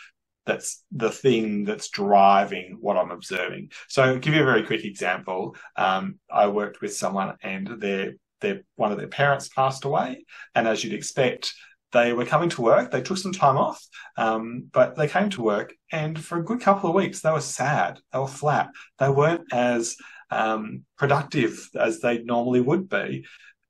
that's 0.46 0.84
the 0.92 1.10
thing 1.10 1.64
that's 1.64 1.90
driving 1.90 2.78
what 2.82 2.98
I'm 2.98 3.12
observing. 3.12 3.72
So, 3.88 4.04
I'll 4.04 4.20
give 4.20 4.34
you 4.34 4.42
a 4.42 4.46
very 4.46 4.64
quick 4.64 4.84
example. 4.84 5.56
Um, 5.78 6.20
I 6.30 6.48
worked 6.48 6.82
with 6.82 6.94
someone, 6.94 7.36
and 7.42 7.80
their 7.80 8.14
their 8.42 8.62
one 8.76 8.92
of 8.92 8.98
their 8.98 9.08
parents 9.08 9.50
passed 9.50 9.86
away, 9.86 10.26
and 10.54 10.68
as 10.68 10.84
you'd 10.84 10.94
expect, 10.94 11.54
they 11.94 12.12
were 12.14 12.26
coming 12.26 12.50
to 12.50 12.62
work. 12.62 12.92
They 12.92 13.02
took 13.02 13.18
some 13.18 13.32
time 13.32 13.58
off, 13.58 13.82
um, 14.18 14.70
but 14.74 14.96
they 14.96 15.08
came 15.08 15.30
to 15.32 15.42
work, 15.44 15.74
and 15.92 16.22
for 16.22 16.40
a 16.40 16.44
good 16.44 16.60
couple 16.62 16.90
of 16.90 16.96
weeks, 16.96 17.22
they 17.22 17.32
were 17.32 17.40
sad. 17.42 18.00
They 18.12 18.20
were 18.20 18.28
flat. 18.28 18.70
They 19.00 19.10
weren't 19.10 19.46
as 19.54 19.96
um, 20.32 20.84
productive 20.98 21.70
as 21.76 22.00
they 22.02 22.24
normally 22.24 22.62
would 22.62 22.90
be. 22.90 23.26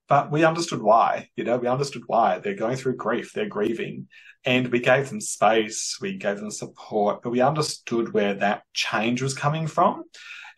but 0.08 0.32
we 0.32 0.44
understood 0.44 0.82
why. 0.82 1.30
You 1.36 1.44
know, 1.44 1.58
we 1.58 1.68
understood 1.68 2.04
why 2.08 2.40
they're 2.40 2.56
going 2.56 2.78
through 2.78 2.98
grief, 2.98 3.32
they're 3.34 3.48
grieving, 3.48 4.08
and 4.46 4.68
we 4.68 4.80
gave 4.80 5.10
them 5.10 5.22
space, 5.22 5.98
we 6.02 6.18
gave 6.18 6.40
them 6.40 6.52
support, 6.52 7.22
but 7.24 7.32
we 7.32 7.42
understood 7.42 8.14
where 8.14 8.36
that 8.36 8.64
change 8.74 9.22
was 9.22 9.34
coming 9.34 9.68
from. 9.68 10.04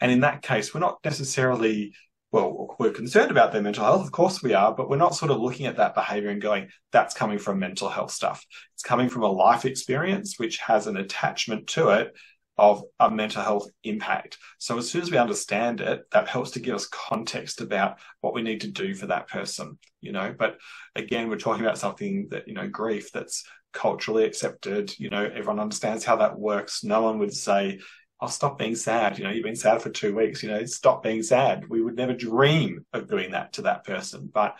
And 0.01 0.11
in 0.11 0.22
that 0.22 0.41
case, 0.41 0.74
we're 0.74 0.82
not 0.82 0.99
necessarily 1.05 1.93
well, 2.36 2.75
we're 2.79 2.91
concerned 2.91 3.31
about 3.31 3.53
their 3.53 3.61
mental 3.61 3.86
health. 3.86 4.05
Of 4.05 4.11
course 4.11 4.43
we 4.43 4.53
are, 4.53 4.75
but 4.75 4.89
we're 4.89 4.97
not 4.97 5.15
sort 5.15 5.31
of 5.31 5.39
looking 5.39 5.67
at 5.67 5.77
that 5.77 5.95
behavior 5.95 6.31
and 6.31 6.41
going, 6.41 6.67
that's 6.91 7.13
coming 7.13 7.39
from 7.39 7.59
mental 7.59 7.88
health 7.88 8.11
stuff. 8.11 8.45
It's 8.73 8.83
coming 8.83 9.07
from 9.07 9.23
a 9.23 9.31
life 9.31 9.63
experience, 9.63 10.38
which 10.38 10.57
has 10.57 10.86
an 10.86 10.97
attachment 10.97 11.67
to 11.67 11.91
it 11.91 12.13
of 12.57 12.83
a 12.99 13.09
mental 13.09 13.41
health 13.41 13.69
impact. 13.86 14.38
So 14.57 14.77
as 14.77 14.91
soon 14.91 15.01
as 15.01 15.09
we 15.09 15.17
understand 15.17 15.79
it, 15.79 16.01
that 16.11 16.27
helps 16.27 16.51
to 16.51 16.59
give 16.59 16.75
us 16.75 16.89
context 16.89 17.61
about 17.61 17.99
what 18.19 18.33
we 18.33 18.41
need 18.41 18.59
to 18.61 18.71
do 18.71 18.95
for 18.95 19.07
that 19.07 19.29
person, 19.29 19.79
you 20.01 20.11
know. 20.11 20.36
But 20.38 20.57
again, 20.93 21.29
we're 21.29 21.38
talking 21.38 21.63
about 21.63 21.77
something 21.77 22.27
that, 22.31 22.49
you 22.49 22.53
know, 22.53 22.67
grief 22.67 23.13
that's 23.13 23.45
culturally 23.71 24.25
accepted, 24.25 24.93
you 24.99 25.09
know, 25.09 25.23
everyone 25.23 25.61
understands 25.61 26.03
how 26.03 26.17
that 26.17 26.38
works. 26.38 26.83
No 26.83 27.01
one 27.01 27.17
would 27.19 27.33
say, 27.33 27.79
I'll 28.26 28.32
stop 28.32 28.57
being 28.57 28.73
sad. 28.73 29.19
You 29.19 29.23
know, 29.23 29.30
you've 29.30 29.43
been 29.43 29.55
sad 29.55 29.84
for 29.84 29.91
two 29.91 30.15
weeks, 30.15 30.41
you 30.41 30.49
know, 30.49 30.65
stop 30.65 31.03
being 31.03 31.21
sad. 31.21 31.69
We 31.69 31.84
would 31.84 31.95
never 31.95 32.11
dream 32.11 32.84
of 32.91 33.07
doing 33.07 33.34
that 33.34 33.53
to 33.53 33.61
that 33.61 33.84
person. 33.84 34.32
But 34.34 34.57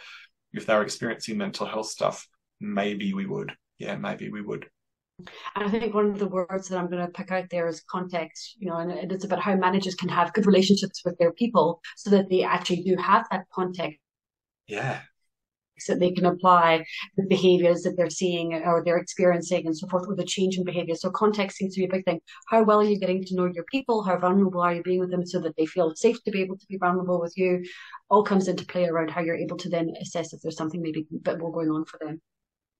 if 0.54 0.68
they're 0.68 0.84
experiencing 0.84 1.40
mental 1.40 1.66
health 1.66 1.88
stuff, 1.88 2.28
maybe 2.62 3.16
we 3.16 3.26
would. 3.26 3.54
Yeah, 3.80 3.96
maybe 3.96 4.30
we 4.30 4.44
would. 4.44 4.70
And 5.56 5.66
I 5.66 5.68
think 5.68 5.96
one 5.96 6.12
of 6.12 6.20
the 6.20 6.28
words 6.28 6.68
that 6.68 6.78
I'm 6.78 6.92
going 6.92 7.08
to 7.08 7.12
pick 7.12 7.32
out 7.32 7.50
there 7.50 7.68
is 7.68 7.82
context, 7.90 8.56
you 8.60 8.70
know, 8.70 8.78
and 8.78 9.12
it's 9.12 9.26
about 9.26 9.42
how 9.42 9.56
managers 9.56 9.96
can 9.96 10.10
have 10.10 10.34
good 10.34 10.46
relationships 10.46 11.02
with 11.04 11.18
their 11.18 11.32
people 11.32 11.82
so 11.98 12.12
that 12.12 12.30
they 12.30 12.44
actually 12.44 12.84
do 12.84 12.96
have 12.98 13.26
that 13.32 13.46
context. 13.52 13.98
Yeah 14.68 15.02
that 15.88 16.00
they 16.00 16.12
can 16.12 16.26
apply 16.26 16.86
the 17.18 17.26
behaviors 17.28 17.82
that 17.84 17.96
they're 17.98 18.10
seeing 18.10 18.54
or 18.54 18.84
they're 18.84 18.98
experiencing 18.98 19.66
and 19.66 19.78
so 19.78 19.88
forth 19.88 20.08
with 20.08 20.20
a 20.20 20.26
change 20.26 20.58
in 20.58 20.64
behavior. 20.64 20.96
So 20.96 21.10
context 21.10 21.58
seems 21.58 21.76
to 21.76 21.82
be 21.82 21.86
a 21.86 21.92
big 21.92 22.06
thing. 22.06 22.22
How 22.48 22.64
well 22.64 22.80
are 22.80 22.86
you 22.86 23.00
getting 23.00 23.24
to 23.26 23.36
know 23.36 23.46
your 23.46 23.66
people? 23.66 24.04
How 24.04 24.18
vulnerable 24.18 24.62
are 24.62 24.74
you 24.74 24.84
being 24.84 25.00
with 25.00 25.12
them 25.12 25.26
so 25.26 25.40
that 25.42 25.56
they 25.58 25.66
feel 25.66 25.94
safe 25.96 26.24
to 26.24 26.32
be 26.32 26.42
able 26.42 26.58
to 26.58 26.66
be 26.68 26.78
vulnerable 26.78 27.20
with 27.20 27.34
you? 27.36 27.64
All 28.10 28.24
comes 28.24 28.48
into 28.48 28.66
play 28.66 28.86
around 28.86 29.12
how 29.12 29.22
you're 29.22 29.36
able 29.36 29.58
to 29.58 29.70
then 29.70 29.94
assess 30.02 30.34
if 30.34 30.42
there's 30.42 30.58
something 30.58 30.82
maybe 30.82 31.06
a 31.14 31.20
bit 31.20 31.40
more 31.40 31.52
going 31.52 31.70
on 31.70 31.86
for 31.86 32.00
them. 32.00 32.22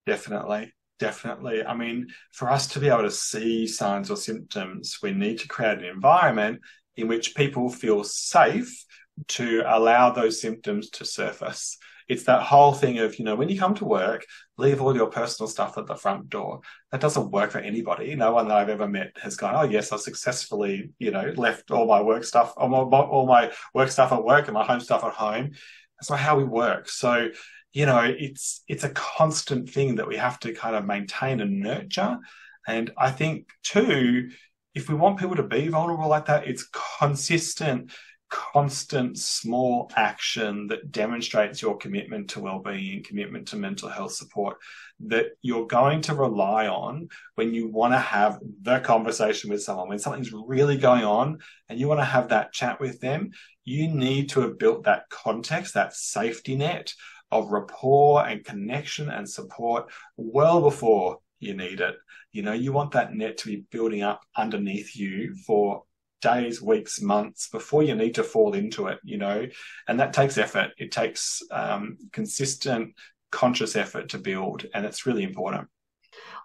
Definitely. 0.06 0.74
Definitely. 0.98 1.66
I 1.66 1.76
mean, 1.76 2.08
for 2.32 2.50
us 2.50 2.68
to 2.68 2.80
be 2.80 2.88
able 2.88 3.02
to 3.02 3.12
see 3.12 3.68
signs 3.68 4.10
or 4.10 4.16
symptoms, 4.16 5.00
we 5.04 5.12
need 5.12 5.40
to 5.40 5.48
create 5.48 5.80
an 5.80 5.86
environment 5.86 6.62
in 6.96 7.10
which 7.10 7.36
people 7.36 7.70
feel 7.70 8.06
safe 8.06 8.86
to 9.28 9.64
allow 9.66 10.12
those 10.12 10.40
symptoms 10.40 10.90
to 10.92 11.06
surface 11.06 11.78
it's 12.08 12.24
that 12.26 12.44
whole 12.44 12.74
thing 12.74 13.00
of, 13.00 13.18
you 13.18 13.26
know, 13.26 13.36
when 13.36 13.50
you 13.50 13.60
come 13.60 13.74
to 13.76 13.86
work, 13.86 14.26
leave 14.58 14.82
all 14.82 14.96
your 14.96 15.08
personal 15.08 15.48
stuff 15.48 15.78
at 15.78 15.88
the 15.88 15.96
front 15.96 16.30
door. 16.30 16.62
That 16.92 17.02
doesn't 17.02 17.32
work 17.32 17.52
for 17.52 17.60
anybody. 17.60 18.14
No 18.16 18.34
one 18.34 18.48
that 18.48 18.58
I've 18.58 18.70
ever 18.70 18.88
met 18.88 19.12
has 19.22 19.36
gone, 19.36 19.56
oh, 19.56 19.70
yes, 19.70 19.92
I've 19.92 20.02
successfully, 20.02 20.92
you 21.00 21.12
know, 21.12 21.34
left 21.36 21.72
all 21.72 21.88
my 21.88 22.02
work 22.02 22.24
stuff, 22.24 22.54
all 22.58 22.70
my, 22.70 22.78
all 22.78 23.26
my 23.26 23.52
work 23.74 23.90
stuff 23.90 24.12
at 24.12 24.24
work 24.24 24.46
and 24.46 24.54
my 24.54 24.66
home 24.66 24.80
stuff 24.80 25.04
at 25.04 25.14
home. 25.14 25.52
That's 26.00 26.10
not 26.10 26.20
how 26.20 26.38
we 26.38 26.44
work. 26.44 26.90
So, 26.90 27.30
you 27.74 27.86
know, 27.86 28.02
it's, 28.02 28.64
it's 28.68 28.84
a 28.84 28.90
constant 28.90 29.70
thing 29.70 29.96
that 29.96 30.08
we 30.08 30.18
have 30.18 30.40
to 30.42 30.54
kind 30.54 30.76
of 30.76 30.86
maintain 30.86 31.42
and 31.42 31.60
nurture. 31.60 32.20
And 32.68 32.92
I 32.98 33.12
think 33.12 33.50
too, 33.64 34.30
if 34.74 34.90
we 34.90 34.96
want 34.96 35.20
people 35.20 35.38
to 35.38 35.44
be 35.44 35.68
vulnerable 35.70 36.08
like 36.08 36.26
that, 36.26 36.48
it's 36.48 36.70
consistent 37.00 37.92
constant 38.36 39.18
small 39.18 39.90
action 39.96 40.68
that 40.68 40.92
demonstrates 40.92 41.62
your 41.62 41.78
commitment 41.78 42.30
to 42.30 42.40
well-being 42.42 42.96
and 42.98 43.06
commitment 43.06 43.48
to 43.48 43.56
mental 43.56 43.88
health 43.88 44.12
support 44.12 44.58
that 45.00 45.28
you're 45.42 45.68
going 45.68 46.02
to 46.02 46.14
rely 46.14 46.68
on 46.68 47.08
when 47.36 47.54
you 47.54 47.70
want 47.70 47.94
to 47.94 48.00
have 48.00 48.40
the 48.62 48.80
conversation 48.80 49.50
with 49.50 49.64
someone. 49.64 49.90
When 49.90 50.00
something's 50.00 50.34
really 50.34 50.78
going 50.78 51.04
on 51.04 51.40
and 51.70 51.80
you 51.80 51.88
want 51.88 52.00
to 52.02 52.06
have 52.06 52.30
that 52.30 52.52
chat 52.52 52.80
with 52.80 53.00
them 53.00 53.32
you 53.66 53.88
need 53.88 54.30
to 54.30 54.42
have 54.42 54.60
built 54.60 54.84
that 54.84 55.10
context 55.10 55.74
that 55.74 55.96
safety 55.96 56.56
net 56.56 56.94
of 57.32 57.52
rapport 57.52 58.26
and 58.26 58.46
connection 58.46 59.10
and 59.10 59.28
support 59.28 59.92
well 60.16 60.62
before 60.62 61.20
you 61.40 61.56
need 61.56 61.82
it. 61.82 61.96
You 62.32 62.44
know 62.44 62.54
you 62.54 62.72
want 62.72 62.92
that 62.92 63.14
net 63.14 63.38
to 63.40 63.48
be 63.48 63.66
building 63.72 64.04
up 64.04 64.22
underneath 64.36 64.96
you 64.96 65.36
for 65.36 65.84
days, 66.26 66.60
weeks, 66.60 67.00
months 67.02 67.50
before 67.50 67.84
you 67.84 67.96
need 67.96 68.16
to 68.16 68.24
fall 68.24 68.54
into 68.56 68.88
it, 68.88 68.98
you 69.04 69.18
know, 69.18 69.48
and 69.88 70.00
that 70.00 70.12
takes 70.12 70.40
effort. 70.40 70.72
It 70.78 70.92
takes 70.92 71.44
um, 71.52 71.98
consistent, 72.12 72.96
conscious 73.32 73.76
effort 73.76 74.10
to 74.10 74.18
build, 74.18 74.66
and 74.74 74.86
it's 74.86 75.06
really 75.06 75.24
important. 75.24 75.68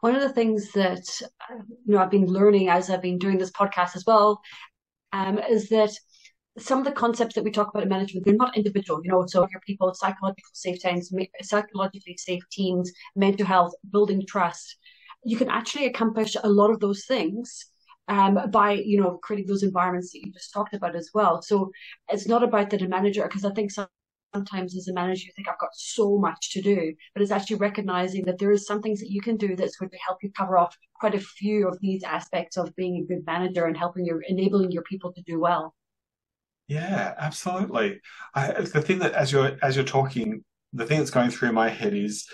One 0.03 0.14
of 0.14 0.20
the 0.20 0.35
things 0.35 0.70
that 0.72 1.05
you 1.87 1.95
know 1.95 1.99
I've 1.99 2.11
been 2.11 2.26
learning 2.26 2.68
as 2.68 2.91
I've 2.91 3.03
been 3.03 3.18
doing 3.18 3.39
this 3.39 3.53
podcast 3.53 3.97
as 3.97 4.05
well 4.07 4.43
um, 5.12 5.39
is 5.39 5.70
that 5.70 5.93
some 6.59 6.78
of 6.81 6.85
the 6.85 7.01
concepts 7.05 7.35
that 7.35 7.45
we 7.45 7.51
talk 7.51 7.68
about 7.68 7.85
in 7.85 7.89
management 7.89 8.26
they're 8.26 8.35
not 8.35 8.57
individual. 8.57 9.01
You 9.03 9.12
know, 9.12 9.24
so 9.26 9.49
your 9.51 9.62
people, 9.66 9.95
psychological 9.95 10.51
safe 10.53 10.81
teams 10.81 11.11
psychologically 11.43 12.16
safe 12.18 12.43
teams, 12.51 12.93
mental 13.16 13.47
health, 13.47 13.72
building 13.91 14.26
trust. 14.26 14.76
You 15.24 15.39
can 15.39 15.49
actually 15.49 15.87
accomplish 15.87 16.37
a 16.43 16.49
lot 16.49 16.70
of 16.70 16.81
those 16.81 17.05
things 17.07 17.66
um, 18.11 18.50
by 18.50 18.72
you 18.72 19.00
know 19.00 19.18
creating 19.22 19.46
those 19.46 19.62
environments 19.62 20.12
that 20.12 20.20
you 20.20 20.32
just 20.32 20.52
talked 20.52 20.74
about 20.74 20.96
as 20.96 21.11
well. 21.14 21.40
So 21.40 21.70
it's 22.08 22.26
not 22.26 22.42
about 22.42 22.68
that 22.70 22.82
a 22.82 22.88
manager 22.88 23.22
because 23.22 23.44
I 23.44 23.52
think 23.52 23.70
sometimes 23.70 24.76
as 24.76 24.88
a 24.88 24.92
manager 24.92 25.26
you 25.26 25.32
think 25.34 25.48
I've 25.48 25.61
got 25.61 25.70
so 25.74 26.18
much 26.18 26.50
to 26.52 26.61
do, 26.61 26.92
but 27.14 27.22
it's 27.22 27.30
actually 27.30 27.56
recognizing 27.56 28.24
that 28.24 28.38
there 28.38 28.50
is 28.50 28.66
some 28.66 28.82
things 28.82 28.98
that 29.00 29.11
you 29.11 29.20
can 29.20 29.36
do 29.36 29.54
that's 29.54 29.76
going 29.76 29.90
to 29.90 29.98
help 30.04 30.18
you 30.22 30.30
cover 30.36 30.58
off 30.58 30.76
quite 30.94 31.14
a 31.14 31.20
few 31.20 31.68
of 31.68 31.78
these 31.80 32.02
aspects 32.02 32.56
of 32.56 32.74
being 32.74 32.96
a 32.96 33.06
good 33.06 33.24
manager 33.26 33.66
and 33.66 33.76
helping 33.76 34.04
your 34.04 34.20
enabling 34.22 34.72
your 34.72 34.82
people 34.82 35.12
to 35.12 35.22
do 35.22 35.38
well. 35.38 35.74
Yeah, 36.66 37.14
absolutely. 37.16 38.00
I, 38.34 38.52
the 38.52 38.82
thing 38.82 38.98
that 38.98 39.12
as 39.12 39.30
you're 39.30 39.56
as 39.62 39.76
you're 39.76 39.84
talking, 39.84 40.44
the 40.72 40.84
thing 40.84 40.98
that's 40.98 41.11
going 41.11 41.30
through 41.30 41.52
my 41.52 41.68
head 41.68 41.94
is 41.94 42.28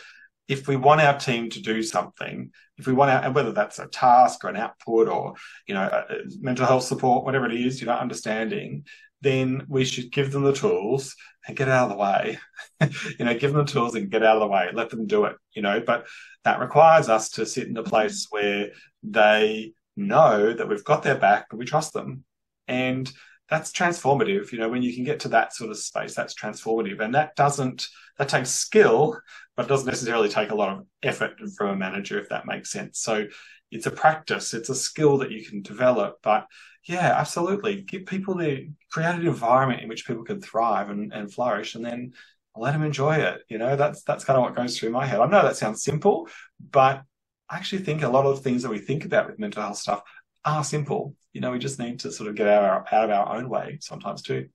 if 0.48 0.68
we 0.68 0.76
want 0.76 1.00
our 1.00 1.18
team 1.18 1.50
to 1.50 1.60
do 1.60 1.82
something, 1.82 2.50
if 2.78 2.86
we 2.86 2.92
want 2.92 3.10
our, 3.10 3.22
and 3.24 3.34
whether 3.34 3.52
that's 3.52 3.78
a 3.78 3.86
task 3.86 4.44
or 4.44 4.48
an 4.48 4.56
output 4.56 5.08
or, 5.08 5.34
you 5.66 5.74
know, 5.74 6.04
mental 6.40 6.66
health 6.66 6.84
support, 6.84 7.24
whatever 7.24 7.46
it 7.46 7.54
is, 7.54 7.80
you 7.80 7.86
know, 7.86 7.94
understanding, 7.94 8.84
then 9.22 9.66
we 9.68 9.84
should 9.84 10.12
give 10.12 10.30
them 10.30 10.44
the 10.44 10.52
tools 10.52 11.16
and 11.48 11.56
get 11.56 11.68
out 11.68 11.90
of 11.90 11.96
the 11.96 11.96
way. 11.96 12.38
you 13.18 13.24
know, 13.24 13.36
give 13.36 13.52
them 13.52 13.64
the 13.64 13.72
tools 13.72 13.94
and 13.94 14.10
get 14.10 14.22
out 14.22 14.36
of 14.36 14.40
the 14.40 14.46
way, 14.46 14.68
let 14.72 14.90
them 14.90 15.06
do 15.06 15.24
it, 15.24 15.36
you 15.54 15.62
know, 15.62 15.80
but 15.84 16.06
that 16.44 16.60
requires 16.60 17.08
us 17.08 17.30
to 17.30 17.44
sit 17.44 17.66
in 17.66 17.76
a 17.76 17.82
place 17.82 18.28
where 18.30 18.70
they 19.02 19.72
know 19.96 20.52
that 20.52 20.68
we've 20.68 20.84
got 20.84 21.02
their 21.02 21.18
back, 21.18 21.46
and 21.50 21.58
we 21.58 21.64
trust 21.64 21.92
them. 21.92 22.24
And 22.68 23.10
that's 23.48 23.72
transformative. 23.72 24.52
You 24.52 24.58
know, 24.58 24.68
when 24.68 24.82
you 24.82 24.94
can 24.94 25.04
get 25.04 25.20
to 25.20 25.28
that 25.28 25.54
sort 25.54 25.70
of 25.70 25.78
space, 25.78 26.14
that's 26.14 26.34
transformative. 26.34 27.00
And 27.00 27.14
that 27.14 27.36
doesn't, 27.36 27.88
that 28.18 28.28
takes 28.28 28.50
skill, 28.50 29.18
but 29.56 29.66
it 29.66 29.68
doesn't 29.68 29.86
necessarily 29.86 30.28
take 30.28 30.50
a 30.50 30.54
lot 30.54 30.76
of 30.76 30.86
effort 31.02 31.38
from 31.56 31.70
a 31.70 31.76
manager, 31.76 32.18
if 32.20 32.28
that 32.28 32.46
makes 32.46 32.70
sense. 32.70 33.00
So 33.00 33.26
it's 33.70 33.86
a 33.86 33.90
practice, 33.90 34.54
it's 34.54 34.68
a 34.68 34.74
skill 34.74 35.18
that 35.18 35.30
you 35.30 35.44
can 35.44 35.62
develop. 35.62 36.18
But 36.22 36.46
yeah, 36.84 37.14
absolutely. 37.18 37.82
Give 37.82 38.06
people 38.06 38.36
the 38.36 38.70
create 38.90 39.14
an 39.14 39.26
environment 39.26 39.82
in 39.82 39.88
which 39.88 40.06
people 40.06 40.24
can 40.24 40.40
thrive 40.40 40.90
and, 40.90 41.12
and 41.12 41.32
flourish 41.32 41.74
and 41.74 41.84
then 41.84 42.12
let 42.54 42.72
them 42.72 42.82
enjoy 42.82 43.16
it. 43.16 43.40
You 43.48 43.58
know, 43.58 43.76
that's 43.76 44.02
that's 44.02 44.24
kind 44.24 44.36
of 44.36 44.42
what 44.42 44.54
goes 44.54 44.78
through 44.78 44.90
my 44.90 45.06
head. 45.06 45.20
I 45.20 45.26
know 45.26 45.42
that 45.42 45.56
sounds 45.56 45.82
simple, 45.82 46.28
but 46.70 47.02
I 47.48 47.56
actually 47.56 47.82
think 47.82 48.02
a 48.02 48.08
lot 48.08 48.26
of 48.26 48.42
things 48.42 48.62
that 48.62 48.70
we 48.70 48.78
think 48.78 49.04
about 49.04 49.26
with 49.26 49.38
mental 49.38 49.62
health 49.62 49.78
stuff 49.78 50.02
are 50.44 50.64
simple. 50.64 51.14
You 51.32 51.40
know, 51.40 51.50
we 51.50 51.58
just 51.58 51.78
need 51.78 52.00
to 52.00 52.12
sort 52.12 52.28
of 52.28 52.36
get 52.36 52.48
out 52.48 52.64
of 52.64 52.70
our, 52.70 53.00
out 53.00 53.10
of 53.10 53.16
our 53.16 53.36
own 53.36 53.48
way 53.48 53.78
sometimes 53.80 54.22
too. 54.22 54.48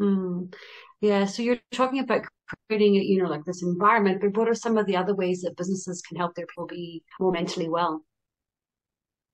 Mm. 0.00 0.54
Yeah. 1.00 1.26
So 1.26 1.42
you're 1.42 1.58
talking 1.72 2.00
about 2.00 2.22
creating, 2.68 2.94
you 2.94 3.22
know, 3.22 3.28
like 3.28 3.44
this 3.44 3.62
environment, 3.62 4.20
but 4.20 4.36
what 4.36 4.48
are 4.48 4.54
some 4.54 4.78
of 4.78 4.86
the 4.86 4.96
other 4.96 5.14
ways 5.14 5.42
that 5.42 5.56
businesses 5.56 6.02
can 6.02 6.16
help 6.16 6.34
their 6.34 6.46
people 6.46 6.66
be 6.66 7.02
more 7.20 7.32
mentally 7.32 7.68
well? 7.68 8.02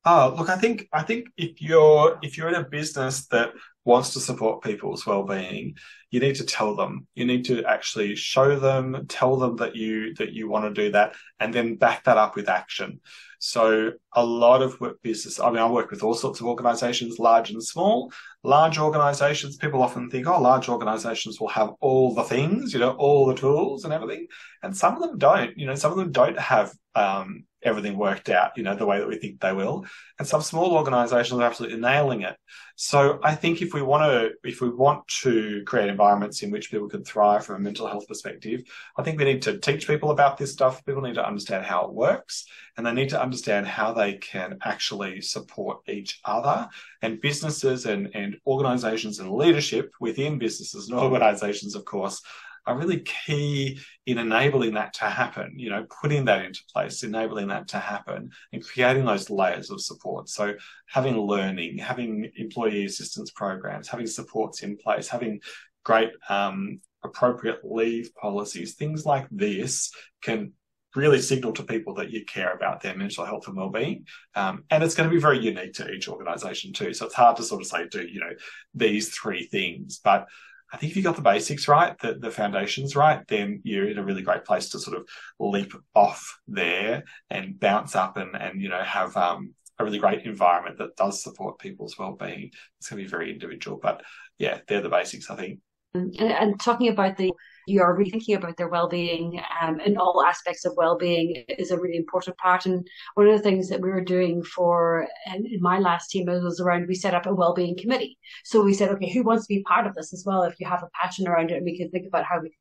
Oh, 0.07 0.35
look, 0.37 0.51
I 0.51 0.57
think 0.57 0.87
I 0.93 1.03
think 1.03 1.29
if 1.37 1.63
you're 1.63 2.19
if 2.23 2.37
you're 2.37 2.49
in 2.49 2.55
a 2.55 2.69
business 2.69 3.27
that 3.29 3.53
wants 3.87 4.13
to 4.15 4.21
support 4.21 4.63
people's 4.63 5.07
well-being, 5.07 5.77
you 6.11 6.21
need 6.21 6.37
to 6.37 6.45
tell 6.45 6.77
them. 6.77 7.07
You 7.15 7.25
need 7.25 7.45
to 7.47 7.65
actually 7.65 8.15
show 8.15 8.59
them, 8.59 9.07
tell 9.09 9.37
them 9.37 9.57
that 9.57 9.77
you 9.77 10.15
that 10.15 10.33
you 10.33 10.49
want 10.49 10.67
to 10.67 10.83
do 10.83 10.93
that, 10.93 11.15
and 11.41 11.55
then 11.55 11.77
back 11.77 12.05
that 12.05 12.19
up 12.19 12.37
with 12.37 12.51
action. 12.51 13.01
So 13.39 13.93
a 14.15 14.25
lot 14.25 14.63
of 14.63 14.83
business, 15.03 15.39
I 15.39 15.51
mean, 15.51 15.59
I 15.59 15.69
work 15.71 15.91
with 15.91 16.03
all 16.03 16.15
sorts 16.15 16.41
of 16.41 16.47
organizations, 16.47 17.19
large 17.19 17.51
and 17.51 17.63
small. 17.63 18.11
Large 18.43 18.79
organizations, 18.79 19.59
people 19.59 19.83
often 19.83 20.09
think, 20.09 20.27
oh, 20.27 20.41
large 20.41 20.71
organizations 20.71 21.39
will 21.39 21.49
have 21.49 21.71
all 21.81 22.15
the 22.15 22.23
things, 22.25 22.73
you 22.73 22.81
know, 22.81 22.93
all 22.93 23.27
the 23.27 23.35
tools 23.35 23.85
and 23.85 23.93
everything. 23.93 24.29
And 24.63 24.75
some 24.75 24.95
of 24.95 25.03
them 25.03 25.19
don't, 25.19 25.59
you 25.59 25.67
know, 25.67 25.75
some 25.75 25.93
of 25.93 25.99
them 25.99 26.11
don't 26.11 26.39
have 26.39 26.73
um, 26.95 27.45
everything 27.65 27.97
worked 27.97 28.29
out, 28.29 28.57
you 28.57 28.63
know, 28.63 28.77
the 28.77 28.87
way 28.87 28.99
that 28.99 29.09
we 29.09 29.17
think 29.17 29.41
they 29.41 29.53
will. 29.53 29.87
And 30.19 30.29
some 30.29 30.43
small 30.43 30.73
organizations 30.75 31.41
are 31.41 31.43
absolutely 31.43 31.79
nailing 31.79 32.23
it. 32.23 32.37
So 32.77 33.21
I 33.23 33.35
think 33.35 33.63
if 33.63 33.73
we 33.73 33.83
want 33.83 34.03
to 34.05 34.49
if 34.49 34.61
we 34.61 34.69
want 34.69 35.07
to 35.23 35.63
create 35.65 35.89
environments 35.89 36.43
in 36.43 36.51
which 36.51 36.71
people 36.71 36.89
can 36.89 37.05
thrive 37.05 37.45
from 37.45 37.57
a 37.57 37.61
mental 37.61 37.87
health 37.87 38.07
perspective, 38.09 38.63
I 38.97 39.03
think 39.03 39.19
we 39.19 39.25
need 39.25 39.43
to 39.43 39.59
teach 39.59 39.87
people 39.87 40.11
about 40.11 40.37
this 40.37 40.53
stuff. 40.53 40.85
People 40.85 41.03
need 41.03 41.15
to 41.15 41.27
understand 41.27 41.65
how 41.65 41.85
it 41.85 41.93
works, 41.93 42.47
and 42.77 42.87
they 42.87 42.93
need 42.93 43.11
to 43.11 43.21
understand 43.21 43.67
how 43.67 43.93
they 43.93 44.15
can 44.15 44.59
actually 44.65 45.21
support 45.21 45.79
each 45.89 46.21
other. 46.25 46.69
And 47.03 47.21
businesses 47.21 47.87
and 47.87 48.11
and 48.15 48.37
organisations 48.47 49.21
and 49.21 49.31
leadership 49.31 49.93
within 50.01 50.39
businesses 50.39 50.89
and 50.89 50.99
organisations, 50.99 51.75
of 51.75 51.85
course, 51.85 52.21
are 52.67 52.79
really 52.79 53.01
key 53.01 53.79
in 54.07 54.19
enabling 54.19 54.75
that 54.75 54.95
to 54.95 55.05
happen, 55.05 55.55
you 55.57 55.71
know, 55.71 55.87
putting 56.01 56.25
that 56.25 56.45
into 56.45 56.61
place, 56.73 57.03
enabling 57.03 57.49
that 57.49 57.69
to 57.69 57.79
happen 57.79 58.31
and 58.53 58.67
creating 58.67 59.05
those 59.05 59.31
layers 59.31 59.71
of 59.71 59.81
support. 59.81 60.29
So 60.29 60.55
having 60.87 61.17
learning, 61.19 61.79
having 61.79 62.31
employee 62.37 62.87
assistance 62.87 63.31
programs, 63.31 63.89
having 63.89 64.07
supports 64.07 64.63
in 64.63 64.77
place, 64.77 65.09
having 65.09 65.41
great 65.85 66.11
um, 66.29 66.81
appropriate 67.03 67.61
leave 67.65 68.15
policies, 68.15 68.75
things 68.75 69.05
like 69.05 69.27
this 69.31 69.93
can 70.23 70.53
really 70.97 71.21
signal 71.21 71.53
to 71.53 71.65
people 71.65 71.95
that 71.95 72.11
you 72.11 72.25
care 72.25 72.53
about 72.53 72.81
their 72.81 72.97
mental 72.97 73.25
health 73.25 73.49
and 73.49 73.57
well-being. 73.57 74.07
Um, 74.35 74.65
and 74.71 74.83
it's 74.83 74.95
going 74.95 75.09
to 75.09 75.15
be 75.15 75.21
very 75.21 75.41
unique 75.41 75.75
to 75.75 75.91
each 75.91 76.09
organization 76.09 76.73
too. 76.73 76.95
So 76.95 77.07
it's 77.07 77.15
hard 77.15 77.37
to 77.37 77.43
sort 77.43 77.61
of 77.61 77.67
say, 77.67 77.89
do, 77.89 78.07
you 78.07 78.21
know, 78.21 78.31
these 78.75 79.09
three 79.11 79.47
things, 79.47 80.01
but 80.03 80.29
I 80.73 80.77
think 80.77 80.91
if 80.91 80.97
you 80.97 81.03
got 81.03 81.17
the 81.17 81.23
basics 81.23 81.69
right, 81.69 81.97
the, 82.01 82.15
the 82.15 82.31
foundations 82.31 82.97
right, 82.97 83.21
then 83.29 83.61
you're 83.65 83.89
in 83.89 83.99
a 83.99 84.05
really 84.05 84.23
great 84.23 84.45
place 84.45 84.71
to 84.71 84.79
sort 84.79 84.97
of 84.97 85.09
leap 85.39 85.73
off 85.95 86.39
there 86.49 87.05
and 87.31 87.59
bounce 87.61 87.95
up 87.95 88.17
and, 88.17 88.35
and 88.35 88.61
you 88.61 88.69
know, 88.69 88.83
have 88.83 89.17
um, 89.17 89.55
a 89.79 89.85
really 89.85 89.99
great 89.99 90.25
environment 90.25 90.79
that 90.79 90.97
does 90.97 91.23
support 91.23 91.59
people's 91.59 91.99
well-being. 91.99 92.51
It's 92.79 92.89
going 92.89 92.99
to 92.99 93.05
be 93.05 93.11
very 93.11 93.33
individual, 93.33 93.79
but 93.81 94.03
yeah, 94.39 94.61
they're 94.67 94.81
the 94.81 94.89
basics, 94.89 95.31
I 95.31 95.37
think. 95.37 95.61
And, 95.95 96.15
and 96.21 96.61
talking 96.61 96.89
about 96.89 97.17
the 97.17 97.33
you 97.67 97.83
are 97.83 97.95
really 97.95 98.11
thinking 98.11 98.37
about 98.37 98.57
their 98.57 98.69
well-being 98.69 99.41
um, 99.61 99.81
and 99.85 99.99
all 99.99 100.25
aspects 100.25 100.65
of 100.65 100.75
well-being 100.77 101.45
is 101.49 101.71
a 101.71 101.81
really 101.81 101.97
important 101.97 102.37
part. 102.39 102.67
And 102.67 102.87
one 103.15 103.29
of 103.29 103.37
the 103.37 103.43
things 103.43 103.69
that 103.69 103.81
we 103.81 103.91
were 103.91 104.05
doing 104.05 104.43
for 104.43 105.09
in 105.35 105.59
my 105.61 105.79
last 105.79 106.11
team 106.11 106.27
was 106.27 106.61
around 106.61 106.87
we 106.89 106.95
set 106.95 107.15
up 107.15 107.27
a 107.27 107.35
well-being 107.35 107.77
committee. 107.79 108.19
So 108.45 108.63
we 108.63 108.75
said 108.75 108.91
okay 108.91 109.13
who 109.13 109.23
wants 109.23 109.47
to 109.47 109.55
be 109.55 109.63
part 109.63 109.87
of 109.87 109.95
this 109.95 110.13
as 110.13 110.25
well 110.27 110.43
if 110.43 110.59
you 110.61 110.67
have 110.67 110.83
a 110.83 110.91
passion 111.01 111.29
around 111.29 111.51
it 111.51 111.57
and 111.57 111.65
we 111.65 111.77
can 111.77 111.91
think 111.91 112.07
about 112.07 112.25
how 112.25 112.41
we 112.41 112.53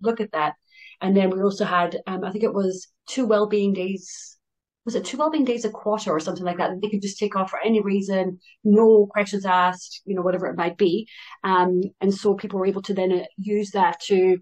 look 0.00 0.20
at 0.20 0.32
that. 0.32 0.54
And 1.00 1.16
then 1.16 1.30
we 1.30 1.42
also 1.42 1.64
had 1.64 1.98
um, 2.06 2.24
i 2.24 2.30
think 2.30 2.44
it 2.44 2.54
was 2.54 2.88
two 3.08 3.26
well-being 3.26 3.72
days 3.72 4.38
was 4.84 4.94
it 4.94 5.04
two 5.04 5.18
well-being 5.18 5.44
days 5.44 5.64
a 5.64 5.70
quarter 5.70 6.10
or 6.10 6.20
something 6.20 6.44
like 6.44 6.58
that 6.58 6.70
they 6.80 6.88
could 6.88 7.02
just 7.02 7.18
take 7.18 7.36
off 7.36 7.50
for 7.50 7.60
any 7.64 7.80
reason 7.80 8.38
no 8.64 9.06
questions 9.06 9.44
asked 9.44 10.02
you 10.04 10.14
know 10.14 10.22
whatever 10.22 10.46
it 10.46 10.56
might 10.56 10.76
be. 10.76 11.06
Um, 11.44 11.82
and 12.00 12.12
so 12.12 12.34
people 12.34 12.58
were 12.58 12.66
able 12.66 12.82
to 12.82 12.94
then 12.94 13.12
uh, 13.12 13.24
use 13.36 13.70
that 13.72 14.00
to 14.06 14.38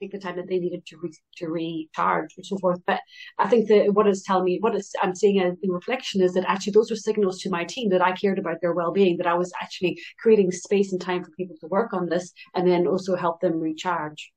take 0.00 0.12
the 0.12 0.18
time 0.18 0.36
that 0.36 0.48
they 0.48 0.58
needed 0.58 0.86
to 0.86 0.96
re- 1.02 1.12
to 1.36 1.48
recharge 1.48 2.32
and 2.36 2.46
so 2.46 2.56
forth 2.58 2.78
but 2.86 3.00
i 3.38 3.48
think 3.48 3.68
that 3.68 3.92
what 3.92 4.06
is 4.06 4.22
telling 4.22 4.44
me 4.44 4.58
what 4.60 4.80
i'm 5.02 5.14
seeing 5.14 5.36
in 5.36 5.70
reflection 5.70 6.22
is 6.22 6.32
that 6.32 6.48
actually 6.48 6.72
those 6.72 6.88
were 6.88 6.96
signals 6.96 7.40
to 7.40 7.50
my 7.50 7.64
team 7.64 7.90
that 7.90 8.00
i 8.00 8.12
cared 8.12 8.38
about 8.38 8.56
their 8.62 8.72
well-being 8.72 9.16
that 9.16 9.26
i 9.26 9.34
was 9.34 9.52
actually 9.60 9.98
creating 10.20 10.50
space 10.50 10.92
and 10.92 11.00
time 11.00 11.22
for 11.22 11.30
people 11.32 11.56
to 11.60 11.66
work 11.66 11.92
on 11.92 12.08
this 12.08 12.32
and 12.54 12.66
then 12.66 12.86
also 12.86 13.16
help 13.16 13.40
them 13.40 13.60
recharge. 13.60 14.32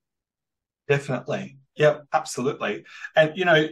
Definitely 0.87 1.57
Yep, 1.79 2.07
absolutely. 2.13 2.83
And 3.15 3.35
you 3.35 3.45
know, 3.45 3.67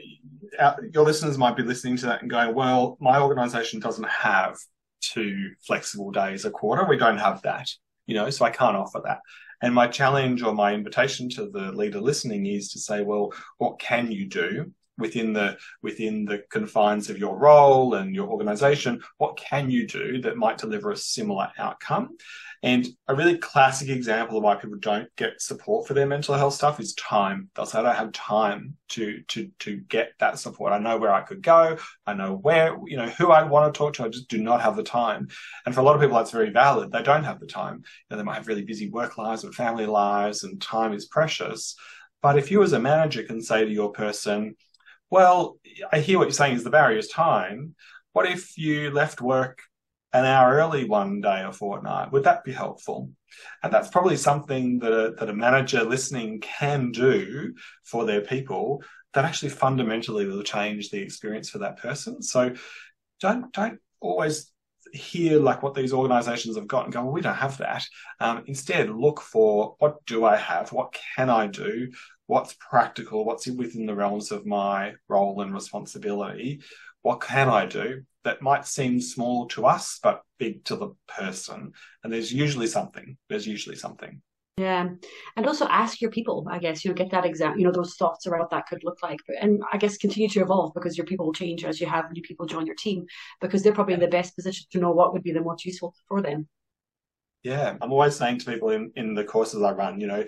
our, 0.57 0.77
your 0.93 1.03
listeners 1.03 1.37
might 1.37 1.57
be 1.57 1.63
listening 1.63 1.97
to 1.97 2.05
that 2.07 2.21
and 2.21 2.31
going, 2.31 2.55
"Well, 2.55 2.97
my 3.01 3.19
organisation 3.19 3.81
doesn't 3.81 4.07
have 4.07 4.57
two 5.01 5.51
flexible 5.65 6.11
days 6.11 6.45
a 6.45 6.49
quarter. 6.49 6.85
We 6.85 6.97
don't 6.97 7.17
have 7.17 7.41
that, 7.43 7.69
you 8.07 8.15
know, 8.15 8.29
so 8.29 8.45
I 8.45 8.49
can't 8.49 8.77
offer 8.77 9.01
that." 9.05 9.19
And 9.61 9.75
my 9.75 9.87
challenge 9.87 10.41
or 10.41 10.53
my 10.53 10.73
invitation 10.73 11.29
to 11.31 11.49
the 11.49 11.73
leader 11.73 11.99
listening 11.99 12.45
is 12.45 12.71
to 12.71 12.79
say, 12.79 13.03
"Well, 13.03 13.33
what 13.57 13.77
can 13.77 14.09
you 14.09 14.25
do 14.25 14.71
within 14.97 15.33
the 15.33 15.57
within 15.81 16.23
the 16.23 16.43
confines 16.49 17.09
of 17.09 17.17
your 17.17 17.37
role 17.37 17.95
and 17.95 18.15
your 18.15 18.29
organisation? 18.29 19.01
What 19.17 19.35
can 19.35 19.69
you 19.69 19.85
do 19.85 20.21
that 20.21 20.37
might 20.37 20.59
deliver 20.59 20.91
a 20.91 20.97
similar 20.97 21.51
outcome?" 21.57 22.15
And 22.63 22.87
a 23.07 23.15
really 23.15 23.37
classic 23.37 23.89
example 23.89 24.37
of 24.37 24.43
why 24.43 24.55
people 24.55 24.77
don't 24.79 25.07
get 25.15 25.41
support 25.41 25.87
for 25.87 25.93
their 25.93 26.07
mental 26.07 26.33
health 26.33 26.55
stuff 26.55 26.79
is 26.79 26.95
time. 26.95 27.49
They'll 27.55 27.67
say, 27.67 27.79
I 27.79 27.83
don't 27.83 27.95
have 27.95 28.11
time 28.13 28.75
to, 28.89 29.21
to, 29.27 29.49
to 29.59 29.77
get 29.77 30.13
that 30.19 30.39
support. 30.39 30.73
I 30.73 30.79
know 30.79 30.97
where 30.97 31.13
I 31.13 31.21
could 31.21 31.43
go. 31.43 31.77
I 32.05 32.13
know 32.13 32.35
where, 32.35 32.75
you 32.85 32.97
know, 32.97 33.09
who 33.09 33.31
I 33.31 33.43
want 33.43 33.71
to 33.71 33.77
talk 33.77 33.93
to. 33.95 34.05
I 34.05 34.09
just 34.09 34.27
do 34.27 34.39
not 34.39 34.61
have 34.61 34.75
the 34.75 34.83
time. 34.83 35.27
And 35.65 35.75
for 35.75 35.81
a 35.81 35.83
lot 35.83 35.95
of 35.95 36.01
people, 36.01 36.17
that's 36.17 36.31
very 36.31 36.49
valid. 36.49 36.91
They 36.91 37.03
don't 37.03 37.23
have 37.23 37.39
the 37.39 37.45
time. 37.47 37.75
You 37.75 37.83
know, 38.09 38.17
they 38.17 38.23
might 38.23 38.35
have 38.35 38.47
really 38.47 38.65
busy 38.65 38.89
work 38.89 39.17
lives 39.17 39.43
and 39.43 39.53
family 39.53 39.85
lives 39.85 40.43
and 40.43 40.59
time 40.59 40.93
is 40.93 41.05
precious. 41.05 41.75
But 42.23 42.37
if 42.37 42.49
you 42.49 42.63
as 42.63 42.73
a 42.73 42.79
manager 42.79 43.23
can 43.23 43.41
say 43.41 43.65
to 43.65 43.71
your 43.71 43.91
person, 43.91 44.55
well, 45.09 45.59
I 45.91 45.99
hear 45.99 46.17
what 46.17 46.25
you're 46.25 46.31
saying 46.31 46.55
is 46.55 46.63
the 46.63 46.69
barrier 46.69 46.97
is 46.97 47.07
time. 47.07 47.75
What 48.13 48.25
if 48.25 48.57
you 48.57 48.89
left 48.89 49.21
work 49.21 49.61
an 50.13 50.25
hour 50.25 50.55
early 50.55 50.85
one 50.85 51.21
day 51.21 51.43
a 51.43 51.51
fortnight. 51.51 52.11
Would 52.11 52.23
that 52.23 52.43
be 52.43 52.53
helpful? 52.53 53.11
And 53.61 53.73
that's 53.73 53.89
probably 53.89 54.17
something 54.17 54.79
that 54.79 54.91
a, 54.91 55.11
that 55.15 55.29
a 55.29 55.33
manager 55.33 55.83
listening 55.83 56.39
can 56.39 56.91
do 56.91 57.53
for 57.83 58.05
their 58.05 58.21
people 58.21 58.83
that 59.13 59.25
actually 59.25 59.49
fundamentally 59.49 60.25
will 60.25 60.43
change 60.43 60.89
the 60.89 61.01
experience 61.01 61.49
for 61.49 61.59
that 61.59 61.77
person. 61.77 62.21
So 62.21 62.53
don't 63.19 63.51
don't 63.51 63.79
always 63.99 64.51
hear 64.93 65.39
like 65.39 65.63
what 65.63 65.73
these 65.73 65.93
organizations 65.93 66.55
have 66.55 66.67
got 66.67 66.85
and 66.85 66.93
go, 66.93 67.03
well, 67.03 67.11
we 67.11 67.21
don't 67.21 67.35
have 67.35 67.57
that. 67.57 67.83
Um, 68.19 68.43
instead, 68.47 68.89
look 68.89 69.21
for 69.21 69.75
what 69.79 70.05
do 70.05 70.25
I 70.25 70.37
have? 70.37 70.71
What 70.71 70.97
can 71.15 71.29
I 71.29 71.47
do? 71.47 71.91
What's 72.27 72.55
practical? 72.59 73.25
What's 73.25 73.47
within 73.47 73.85
the 73.85 73.95
realms 73.95 74.31
of 74.31 74.45
my 74.45 74.93
role 75.07 75.41
and 75.41 75.53
responsibility? 75.53 76.61
What 77.01 77.21
can 77.21 77.49
I 77.49 77.65
do? 77.65 78.03
that 78.27 78.41
might 78.41 78.67
seem 78.67 78.99
small 78.99 79.47
to 79.47 79.65
us, 79.65 79.99
but 80.03 80.21
big 80.37 80.61
to 80.65 80.75
the 80.75 80.89
person. 81.07 81.71
And 82.03 82.11
there's 82.11 82.33
usually 82.33 82.67
something. 82.67 83.15
There's 83.29 83.47
usually 83.47 83.77
something. 83.77 84.21
Yeah. 84.57 84.89
And 85.37 85.47
also 85.47 85.65
ask 85.67 86.01
your 86.01 86.11
people, 86.11 86.45
I 86.51 86.59
guess, 86.59 86.83
you 86.83 86.91
know, 86.91 86.95
get 86.95 87.11
that 87.11 87.25
exam, 87.25 87.57
you 87.57 87.63
know, 87.63 87.71
those 87.71 87.95
thoughts 87.95 88.27
around 88.27 88.41
what 88.41 88.49
that 88.49 88.67
could 88.67 88.83
look 88.83 88.97
like. 89.01 89.19
And 89.39 89.63
I 89.71 89.77
guess 89.77 89.97
continue 89.97 90.27
to 90.29 90.41
evolve 90.41 90.73
because 90.73 90.97
your 90.97 91.05
people 91.05 91.27
will 91.27 91.33
change 91.33 91.63
as 91.63 91.79
you 91.79 91.87
have 91.87 92.11
new 92.11 92.21
people 92.21 92.47
join 92.47 92.65
your 92.65 92.75
team 92.75 93.05
because 93.39 93.63
they're 93.63 93.71
probably 93.71 93.93
in 93.93 94.01
the 94.01 94.07
best 94.07 94.35
position 94.35 94.65
to 94.71 94.79
know 94.79 94.91
what 94.91 95.13
would 95.13 95.23
be 95.23 95.31
the 95.31 95.41
most 95.41 95.63
useful 95.63 95.95
for 96.09 96.21
them. 96.21 96.49
Yeah, 97.43 97.77
I'm 97.79 97.93
always 97.93 98.17
saying 98.17 98.39
to 98.39 98.51
people 98.51 98.71
in, 98.71 98.91
in 98.97 99.13
the 99.13 99.23
courses 99.23 99.61
I 99.61 99.71
run, 99.71 100.01
you 100.01 100.07
know, 100.07 100.25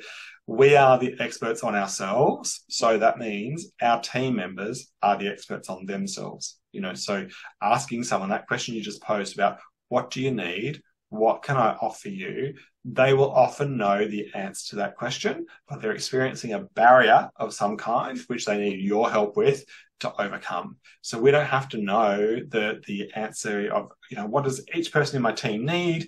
we 0.48 0.78
are 0.78 0.98
the 0.98 1.16
experts 1.20 1.64
on 1.64 1.76
ourselves. 1.76 2.64
So 2.70 2.98
that 2.98 3.18
means 3.18 3.74
our 3.82 4.00
team 4.00 4.38
members 4.38 4.90
are 5.02 5.18
the 5.18 5.28
experts 5.28 5.70
on 5.70 5.86
themselves. 5.86 6.59
You 6.72 6.82
know, 6.82 6.94
so 6.94 7.28
asking 7.62 8.04
someone 8.04 8.30
that 8.30 8.48
question 8.48 8.76
you 8.76 8.82
just 8.82 9.02
posed 9.02 9.36
about 9.36 9.60
what 9.90 10.12
do 10.12 10.22
you 10.22 10.32
need? 10.32 10.82
What 11.10 11.42
can 11.42 11.58
I 11.58 11.74
offer 11.82 12.10
you? 12.10 12.54
They 12.86 13.14
will 13.14 13.32
often 13.32 13.78
know 13.78 14.08
the 14.08 14.28
answer 14.36 14.70
to 14.70 14.76
that 14.78 14.96
question, 14.96 15.48
but 15.68 15.82
they're 15.82 15.92
experiencing 15.92 16.54
a 16.54 16.60
barrier 16.76 17.30
of 17.36 17.54
some 17.54 17.78
kind, 17.78 18.18
which 18.28 18.46
they 18.46 18.58
need 18.58 18.80
your 18.80 19.10
help 19.10 19.36
with 19.36 19.66
to 20.02 20.22
overcome. 20.22 20.78
So 21.02 21.20
we 21.20 21.32
don't 21.32 21.46
have 21.46 21.68
to 21.70 21.78
know 21.78 22.18
the, 22.48 22.82
the 22.86 23.12
answer 23.16 23.72
of, 23.74 23.92
you 24.12 24.18
know, 24.18 24.28
what 24.28 24.44
does 24.44 24.64
each 24.74 24.94
person 24.94 25.18
in 25.18 25.24
my 25.24 25.34
team 25.34 25.66
need? 25.66 26.08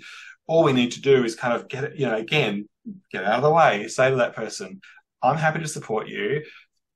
all 0.51 0.63
we 0.63 0.73
need 0.73 0.91
to 0.91 1.01
do 1.01 1.23
is 1.23 1.33
kind 1.33 1.53
of 1.53 1.69
get 1.69 1.97
you 1.97 2.05
know, 2.05 2.17
again, 2.17 2.67
get 3.09 3.23
out 3.23 3.37
of 3.37 3.43
the 3.43 3.49
way, 3.49 3.87
say 3.87 4.09
to 4.09 4.17
that 4.17 4.35
person, 4.35 4.81
I'm 5.21 5.37
happy 5.37 5.59
to 5.59 5.67
support 5.67 6.09
you. 6.09 6.43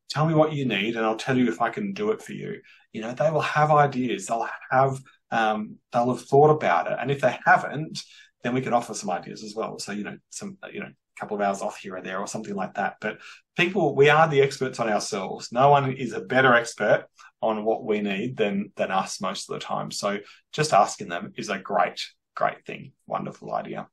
Tell 0.09 0.25
me 0.25 0.33
what 0.33 0.51
you 0.51 0.65
need 0.65 0.97
and 0.97 1.05
I'll 1.05 1.15
tell 1.15 1.37
you 1.37 1.47
if 1.47 1.61
I 1.61 1.69
can 1.69 1.93
do 1.93 2.11
it 2.11 2.21
for 2.21 2.33
you. 2.33 2.59
You 2.95 3.01
know, 3.01 3.13
they 3.13 3.29
will 3.29 3.41
have 3.41 3.71
ideas. 3.71 4.25
They'll 4.25 4.47
have, 4.71 4.99
um, 5.31 5.77
they'll 5.91 6.13
have 6.13 6.25
thought 6.25 6.49
about 6.49 6.91
it. 6.91 6.97
And 6.99 7.11
if 7.11 7.21
they 7.21 7.37
haven't, 7.45 8.01
then 8.43 8.53
we 8.53 8.61
can 8.61 8.73
offer 8.73 8.93
some 8.93 9.09
ideas 9.09 9.43
as 9.43 9.53
well. 9.55 9.77
So, 9.79 9.91
you 9.91 10.03
know, 10.03 10.17
some, 10.29 10.57
you 10.71 10.79
know, 10.79 10.87
a 10.87 11.19
couple 11.19 11.35
of 11.35 11.41
hours 11.41 11.61
off 11.61 11.77
here 11.77 11.95
or 11.95 12.01
there 12.01 12.19
or 12.19 12.27
something 12.27 12.55
like 12.55 12.75
that. 12.75 12.95
But 13.01 13.19
people, 13.57 13.95
we 13.95 14.09
are 14.09 14.27
the 14.27 14.41
experts 14.41 14.79
on 14.79 14.89
ourselves. 14.89 15.51
No 15.51 15.69
one 15.69 15.91
is 15.93 16.13
a 16.13 16.21
better 16.21 16.53
expert 16.53 17.05
on 17.41 17.65
what 17.65 17.83
we 17.83 18.01
need 18.01 18.37
than, 18.37 18.71
than 18.75 18.91
us 18.91 19.21
most 19.21 19.49
of 19.49 19.53
the 19.53 19.65
time. 19.65 19.91
So 19.91 20.19
just 20.53 20.73
asking 20.73 21.09
them 21.09 21.33
is 21.35 21.49
a 21.49 21.59
great 21.59 22.01
great 22.35 22.65
thing. 22.65 22.91
Wonderful 23.07 23.53
idea. 23.53 23.87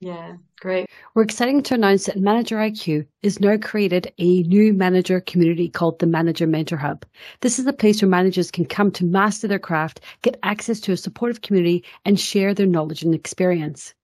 Yeah, 0.00 0.36
great. 0.60 0.88
We're 1.14 1.22
excited 1.22 1.64
to 1.64 1.74
announce 1.74 2.04
that 2.04 2.18
Manager 2.18 2.56
IQ 2.56 3.06
is 3.22 3.40
now 3.40 3.56
created 3.56 4.12
a 4.18 4.42
new 4.42 4.74
manager 4.74 5.20
community 5.20 5.68
called 5.70 5.98
the 5.98 6.06
Manager 6.06 6.46
Mentor 6.46 6.76
Hub. 6.76 7.06
This 7.40 7.58
is 7.58 7.66
a 7.66 7.72
place 7.72 8.02
where 8.02 8.08
managers 8.08 8.50
can 8.50 8.66
come 8.66 8.90
to 8.92 9.04
master 9.06 9.48
their 9.48 9.58
craft, 9.58 10.00
get 10.22 10.38
access 10.42 10.80
to 10.80 10.92
a 10.92 10.96
supportive 10.98 11.40
community, 11.40 11.82
and 12.04 12.20
share 12.20 12.52
their 12.52 12.66
knowledge 12.66 13.02
and 13.02 13.14
experience. 13.14 13.94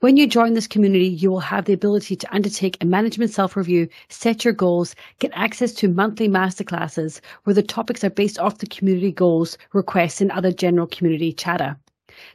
When 0.00 0.16
you 0.16 0.26
join 0.26 0.54
this 0.54 0.66
community, 0.66 1.06
you 1.08 1.30
will 1.30 1.40
have 1.40 1.64
the 1.64 1.72
ability 1.72 2.16
to 2.16 2.34
undertake 2.34 2.76
a 2.80 2.86
management 2.86 3.30
self 3.30 3.56
review, 3.56 3.88
set 4.08 4.44
your 4.44 4.54
goals, 4.54 4.96
get 5.20 5.30
access 5.34 5.72
to 5.74 5.88
monthly 5.88 6.28
masterclasses 6.28 7.20
where 7.44 7.54
the 7.54 7.62
topics 7.62 8.02
are 8.02 8.10
based 8.10 8.38
off 8.40 8.58
the 8.58 8.66
community 8.66 9.12
goals, 9.12 9.58
requests, 9.72 10.20
and 10.20 10.32
other 10.32 10.50
general 10.52 10.88
community 10.88 11.32
chatter. 11.32 11.76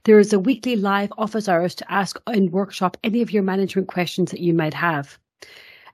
There 0.03 0.19
is 0.19 0.34
a 0.34 0.39
weekly 0.39 0.75
live 0.75 1.13
office 1.17 1.47
hours 1.47 1.75
to 1.75 1.91
ask 1.91 2.19
and 2.27 2.51
workshop 2.51 2.97
any 3.03 3.21
of 3.21 3.32
your 3.32 3.43
management 3.43 3.88
questions 3.88 4.32
that 4.32 4.39
you 4.39 4.53
might 4.53 4.73
have. 4.73 5.17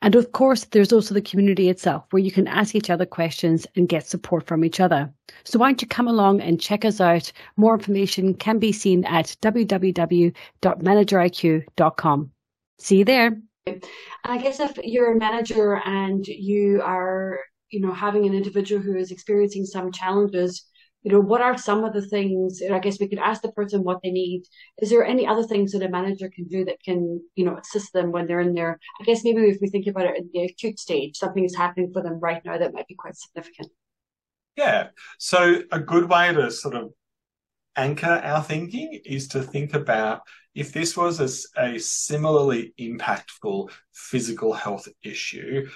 And 0.01 0.15
of 0.15 0.31
course, 0.31 0.63
there's 0.65 0.93
also 0.93 1.13
the 1.13 1.21
community 1.21 1.69
itself 1.69 2.05
where 2.11 2.21
you 2.21 2.31
can 2.31 2.47
ask 2.47 2.73
each 2.75 2.89
other 2.89 3.05
questions 3.05 3.67
and 3.75 3.89
get 3.89 4.07
support 4.07 4.45
from 4.45 4.63
each 4.63 4.79
other. 4.79 5.11
So 5.43 5.59
why 5.59 5.69
don't 5.69 5.81
you 5.81 5.87
come 5.87 6.07
along 6.07 6.39
and 6.41 6.61
check 6.61 6.85
us 6.85 7.01
out? 7.01 7.31
More 7.55 7.73
information 7.73 8.35
can 8.35 8.59
be 8.59 8.71
seen 8.71 9.03
at 9.05 9.35
www.manageriq.com. 9.41 12.31
See 12.79 12.97
you 12.97 13.05
there. 13.05 13.41
And 13.65 13.83
I 14.23 14.37
guess 14.37 14.59
if 14.59 14.77
you're 14.83 15.13
a 15.13 15.17
manager 15.17 15.81
and 15.83 16.27
you 16.27 16.81
are, 16.83 17.39
you 17.69 17.81
know, 17.81 17.91
having 17.91 18.25
an 18.25 18.33
individual 18.33 18.81
who 18.81 18.95
is 18.95 19.11
experiencing 19.11 19.65
some 19.65 19.91
challenges, 19.91 20.63
you 21.07 21.13
know, 21.13 21.21
what 21.21 21.39
are 21.39 21.57
some 21.57 21.85
of 21.85 21.93
the 21.93 22.05
things, 22.05 22.61
I 22.69 22.79
guess 22.79 22.99
we 22.99 23.07
could 23.07 23.17
ask 23.17 23.41
the 23.41 23.53
person 23.53 23.85
what 23.85 24.01
they 24.03 24.11
need. 24.11 24.43
Is 24.81 24.89
there 24.89 25.05
any 25.05 25.25
other 25.25 25.43
things 25.43 25.71
that 25.71 25.81
a 25.81 25.87
manager 25.87 26.29
can 26.29 26.49
do 26.49 26.65
that 26.65 26.83
can, 26.83 27.21
you 27.33 27.45
know, 27.45 27.55
assist 27.55 27.93
them 27.93 28.11
when 28.11 28.27
they're 28.27 28.41
in 28.41 28.53
there? 28.53 28.77
I 28.99 29.05
guess 29.05 29.23
maybe 29.23 29.43
if 29.43 29.59
we 29.61 29.69
think 29.69 29.87
about 29.87 30.07
it 30.07 30.17
in 30.17 30.29
the 30.33 30.43
acute 30.43 30.77
stage, 30.77 31.15
something 31.15 31.45
is 31.45 31.55
happening 31.55 31.93
for 31.93 32.03
them 32.03 32.19
right 32.19 32.43
now 32.43 32.57
that 32.57 32.73
might 32.73 32.89
be 32.89 32.95
quite 32.95 33.15
significant. 33.15 33.69
Yeah. 34.57 34.89
So 35.17 35.61
a 35.71 35.79
good 35.79 36.09
way 36.09 36.33
to 36.33 36.51
sort 36.51 36.75
of 36.75 36.91
anchor 37.77 38.19
our 38.21 38.43
thinking 38.43 38.99
is 39.05 39.29
to 39.29 39.41
think 39.41 39.75
about 39.75 40.23
if 40.55 40.73
this 40.73 40.97
was 40.97 41.21
a, 41.21 41.61
a 41.63 41.79
similarly 41.79 42.73
impactful 42.77 43.71
physical 43.93 44.51
health 44.51 44.89
issue, 45.03 45.69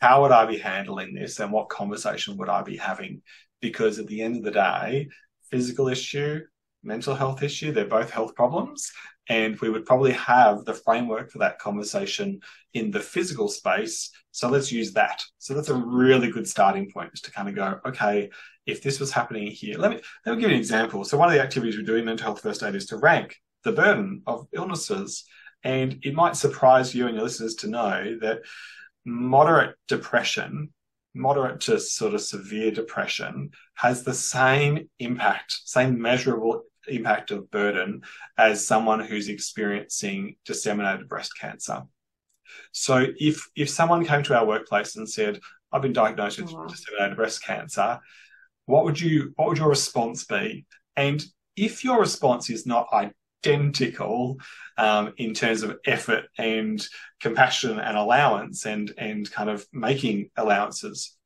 how 0.00 0.22
would 0.22 0.30
I 0.30 0.46
be 0.46 0.58
handling 0.58 1.12
this 1.12 1.40
and 1.40 1.50
what 1.50 1.70
conversation 1.70 2.36
would 2.36 2.48
I 2.48 2.62
be 2.62 2.76
having? 2.76 3.22
Because 3.60 3.98
at 3.98 4.06
the 4.06 4.22
end 4.22 4.36
of 4.36 4.42
the 4.44 4.50
day, 4.50 5.08
physical 5.50 5.88
issue, 5.88 6.40
mental 6.82 7.14
health 7.14 7.42
issue, 7.42 7.72
they're 7.72 7.86
both 7.86 8.10
health 8.10 8.34
problems. 8.34 8.92
And 9.28 9.58
we 9.60 9.70
would 9.70 9.84
probably 9.84 10.12
have 10.12 10.64
the 10.64 10.74
framework 10.74 11.30
for 11.30 11.38
that 11.38 11.58
conversation 11.58 12.40
in 12.74 12.92
the 12.92 13.00
physical 13.00 13.48
space. 13.48 14.10
So 14.30 14.48
let's 14.48 14.70
use 14.70 14.92
that. 14.92 15.24
So 15.38 15.54
that's 15.54 15.68
a 15.68 15.74
really 15.74 16.30
good 16.30 16.46
starting 16.46 16.90
point 16.90 17.10
is 17.12 17.20
to 17.22 17.32
kind 17.32 17.48
of 17.48 17.56
go, 17.56 17.80
okay, 17.86 18.30
if 18.66 18.82
this 18.82 19.00
was 19.00 19.10
happening 19.10 19.48
here, 19.48 19.78
let 19.78 19.90
me, 19.90 20.00
let 20.24 20.34
me 20.34 20.40
give 20.40 20.50
you 20.50 20.56
an 20.56 20.60
example. 20.60 21.04
So 21.04 21.18
one 21.18 21.28
of 21.28 21.34
the 21.34 21.42
activities 21.42 21.76
we 21.76 21.84
do 21.84 21.96
in 21.96 22.04
mental 22.04 22.24
health 22.24 22.40
first 22.40 22.62
aid 22.62 22.74
is 22.74 22.86
to 22.86 22.98
rank 22.98 23.36
the 23.64 23.72
burden 23.72 24.22
of 24.26 24.46
illnesses. 24.52 25.24
And 25.64 25.98
it 26.02 26.14
might 26.14 26.36
surprise 26.36 26.94
you 26.94 27.06
and 27.06 27.16
your 27.16 27.24
listeners 27.24 27.56
to 27.56 27.68
know 27.68 28.18
that 28.20 28.40
moderate 29.04 29.74
depression, 29.88 30.72
moderate 31.16 31.60
to 31.62 31.80
sort 31.80 32.14
of 32.14 32.20
severe 32.20 32.70
depression, 32.70 33.50
has 33.74 34.02
the 34.02 34.14
same 34.14 34.88
impact, 34.98 35.60
same 35.64 36.00
measurable 36.00 36.62
impact 36.88 37.30
of 37.30 37.50
burden 37.50 38.02
as 38.38 38.66
someone 38.66 39.00
who's 39.00 39.28
experiencing 39.28 40.36
disseminated 40.44 41.08
breast 41.08 41.32
cancer. 41.38 41.82
So 42.72 43.06
if 43.18 43.48
if 43.56 43.68
someone 43.68 44.04
came 44.04 44.22
to 44.24 44.36
our 44.36 44.46
workplace 44.46 44.96
and 44.96 45.08
said, 45.08 45.40
I've 45.72 45.82
been 45.82 45.92
diagnosed 45.92 46.40
with 46.40 46.52
oh, 46.52 46.58
wow. 46.58 46.66
disseminated 46.66 47.16
breast 47.16 47.42
cancer, 47.42 48.00
what 48.66 48.84
would 48.84 49.00
you 49.00 49.32
what 49.36 49.48
would 49.48 49.58
your 49.58 49.68
response 49.68 50.24
be? 50.24 50.66
And 50.96 51.24
if 51.56 51.84
your 51.84 51.98
response 51.98 52.50
is 52.50 52.66
not 52.66 52.86
identical 53.46 54.40
um, 54.76 55.12
in 55.16 55.34
terms 55.34 55.62
of 55.62 55.78
effort 55.84 56.24
and 56.38 56.86
compassion 57.20 57.78
and 57.78 57.96
allowance 57.96 58.66
and 58.66 58.92
and 58.98 59.30
kind 59.30 59.50
of 59.50 59.66
making 59.72 60.30
allowances. 60.36 61.16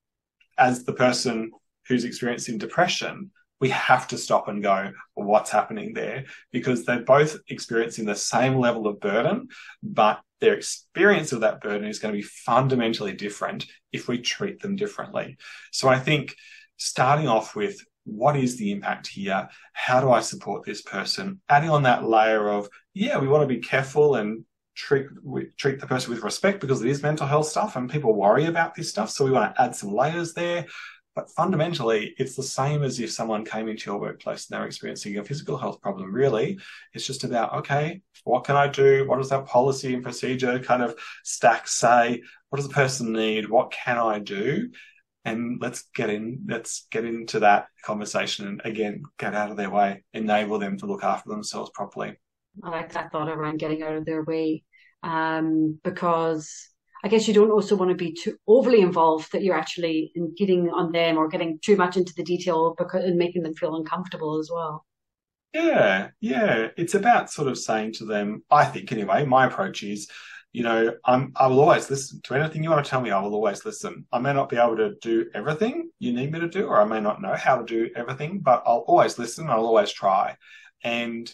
As 0.58 0.84
the 0.84 0.92
person 0.92 1.50
who's 1.88 2.04
experiencing 2.04 2.58
depression 2.58 3.30
we 3.60 3.68
have 3.68 4.08
to 4.08 4.16
stop 4.16 4.48
and 4.48 4.62
go 4.62 4.90
what's 5.14 5.50
happening 5.50 5.92
there? 5.92 6.24
Because 6.50 6.86
they're 6.86 7.02
both 7.02 7.36
experiencing 7.48 8.06
the 8.06 8.14
same 8.14 8.56
level 8.58 8.86
of 8.86 9.00
burden 9.00 9.48
but 9.82 10.20
their 10.40 10.54
experience 10.54 11.32
of 11.32 11.40
that 11.40 11.60
burden 11.60 11.86
is 11.86 11.98
going 11.98 12.14
to 12.14 12.18
be 12.18 12.26
fundamentally 12.26 13.12
different 13.12 13.66
if 13.92 14.08
we 14.08 14.18
treat 14.18 14.60
them 14.60 14.76
differently. 14.76 15.36
So 15.72 15.88
i 15.88 15.98
think 15.98 16.34
starting 16.78 17.28
off 17.28 17.54
with 17.54 17.78
what 18.04 18.36
is 18.36 18.56
the 18.56 18.72
impact 18.72 19.06
here? 19.06 19.48
How 19.72 20.00
do 20.00 20.10
I 20.10 20.20
support 20.20 20.64
this 20.64 20.82
person? 20.82 21.40
Adding 21.48 21.70
on 21.70 21.82
that 21.84 22.04
layer 22.04 22.48
of, 22.48 22.68
yeah, 22.94 23.18
we 23.18 23.28
want 23.28 23.42
to 23.42 23.54
be 23.54 23.60
careful 23.60 24.16
and 24.16 24.44
treat 24.74 25.06
treat 25.58 25.80
the 25.80 25.86
person 25.86 26.12
with 26.12 26.22
respect 26.22 26.60
because 26.60 26.80
it 26.80 26.88
is 26.88 27.02
mental 27.02 27.26
health 27.26 27.46
stuff 27.46 27.76
and 27.76 27.90
people 27.90 28.14
worry 28.14 28.46
about 28.46 28.74
this 28.74 28.88
stuff. 28.88 29.10
So 29.10 29.24
we 29.24 29.30
want 29.30 29.54
to 29.54 29.62
add 29.62 29.74
some 29.74 29.92
layers 29.92 30.32
there. 30.32 30.66
But 31.16 31.30
fundamentally, 31.30 32.14
it's 32.18 32.36
the 32.36 32.42
same 32.42 32.84
as 32.84 33.00
if 33.00 33.10
someone 33.10 33.44
came 33.44 33.68
into 33.68 33.90
your 33.90 34.00
workplace 34.00 34.48
and 34.48 34.56
they're 34.56 34.66
experiencing 34.66 35.18
a 35.18 35.24
physical 35.24 35.58
health 35.58 35.80
problem. 35.80 36.14
Really, 36.14 36.58
it's 36.94 37.06
just 37.06 37.24
about, 37.24 37.52
okay, 37.54 38.00
what 38.24 38.44
can 38.44 38.56
I 38.56 38.68
do? 38.68 39.06
What 39.08 39.18
does 39.18 39.30
that 39.30 39.46
policy 39.46 39.92
and 39.92 40.04
procedure 40.04 40.58
kind 40.60 40.82
of 40.82 40.94
stack 41.24 41.66
say? 41.66 42.22
What 42.48 42.56
does 42.56 42.68
the 42.68 42.74
person 42.74 43.12
need? 43.12 43.50
What 43.50 43.72
can 43.72 43.98
I 43.98 44.20
do? 44.20 44.70
And 45.24 45.60
let's 45.60 45.82
get 45.94 46.10
in 46.10 46.44
let's 46.48 46.86
get 46.90 47.04
into 47.04 47.40
that 47.40 47.66
conversation 47.84 48.46
and 48.46 48.62
again 48.64 49.02
get 49.18 49.34
out 49.34 49.50
of 49.50 49.56
their 49.56 49.70
way 49.70 50.02
enable 50.14 50.58
them 50.58 50.78
to 50.78 50.86
look 50.86 51.04
after 51.04 51.28
themselves 51.28 51.70
properly. 51.74 52.18
I 52.62 52.70
like 52.70 52.92
that 52.92 53.12
thought 53.12 53.28
around 53.28 53.58
getting 53.58 53.82
out 53.82 53.96
of 53.96 54.04
their 54.04 54.24
way 54.24 54.64
um, 55.02 55.78
because 55.82 56.68
i 57.02 57.08
guess 57.08 57.26
you 57.26 57.32
don't 57.32 57.50
also 57.50 57.76
want 57.76 57.90
to 57.90 57.94
be 57.94 58.12
too 58.12 58.36
overly 58.46 58.80
involved 58.80 59.32
that 59.32 59.42
you're 59.42 59.56
actually 59.56 60.12
getting 60.36 60.68
on 60.70 60.92
them 60.92 61.16
or 61.16 61.28
getting 61.28 61.58
too 61.64 61.76
much 61.76 61.96
into 61.96 62.12
the 62.14 62.22
detail 62.22 62.74
because 62.76 63.04
and 63.04 63.16
making 63.16 63.42
them 63.42 63.54
feel 63.54 63.76
uncomfortable 63.76 64.38
as 64.38 64.50
well. 64.52 64.84
Yeah 65.52 66.08
yeah. 66.20 66.68
It's 66.76 66.94
about 66.94 67.30
sort 67.30 67.48
of 67.48 67.58
saying 67.58 67.94
to 67.94 68.04
them 68.04 68.42
i 68.50 68.64
think 68.64 68.92
anyway 68.92 69.24
my 69.24 69.46
approach 69.46 69.82
is 69.82 70.08
you 70.52 70.64
know, 70.64 70.94
I'm, 71.04 71.32
I 71.36 71.46
will 71.46 71.60
always 71.60 71.90
listen 71.90 72.20
to 72.24 72.34
anything 72.34 72.64
you 72.64 72.70
want 72.70 72.84
to 72.84 72.90
tell 72.90 73.00
me. 73.00 73.10
I 73.10 73.20
will 73.20 73.34
always 73.34 73.64
listen. 73.64 74.06
I 74.10 74.18
may 74.18 74.32
not 74.32 74.48
be 74.48 74.56
able 74.56 74.76
to 74.78 74.94
do 75.00 75.26
everything 75.32 75.90
you 75.98 76.12
need 76.12 76.32
me 76.32 76.40
to 76.40 76.48
do, 76.48 76.66
or 76.66 76.80
I 76.80 76.84
may 76.84 77.00
not 77.00 77.22
know 77.22 77.34
how 77.34 77.58
to 77.58 77.64
do 77.64 77.90
everything, 77.94 78.40
but 78.40 78.64
I'll 78.66 78.84
always 78.88 79.18
listen. 79.18 79.48
I'll 79.48 79.66
always 79.66 79.92
try. 79.92 80.36
And 80.82 81.32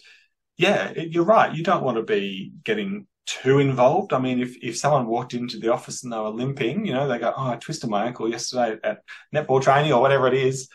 yeah, 0.57 0.89
it, 0.89 1.11
you're 1.11 1.23
right. 1.23 1.55
You 1.55 1.63
don't 1.63 1.83
want 1.83 1.97
to 1.97 2.03
be 2.03 2.51
getting 2.63 3.07
too 3.25 3.57
involved. 3.59 4.13
I 4.13 4.19
mean, 4.19 4.39
if, 4.39 4.55
if 4.61 4.77
someone 4.77 5.07
walked 5.07 5.33
into 5.33 5.57
the 5.57 5.73
office 5.73 6.03
and 6.03 6.13
they 6.13 6.17
were 6.17 6.29
limping, 6.29 6.85
you 6.85 6.93
know, 6.93 7.07
they 7.07 7.17
go, 7.17 7.33
Oh, 7.35 7.49
I 7.49 7.55
twisted 7.55 7.89
my 7.89 8.05
ankle 8.05 8.29
yesterday 8.29 8.77
at 8.83 8.99
netball 9.33 9.61
training 9.61 9.93
or 9.93 10.01
whatever 10.01 10.27
it 10.27 10.35
is. 10.35 10.69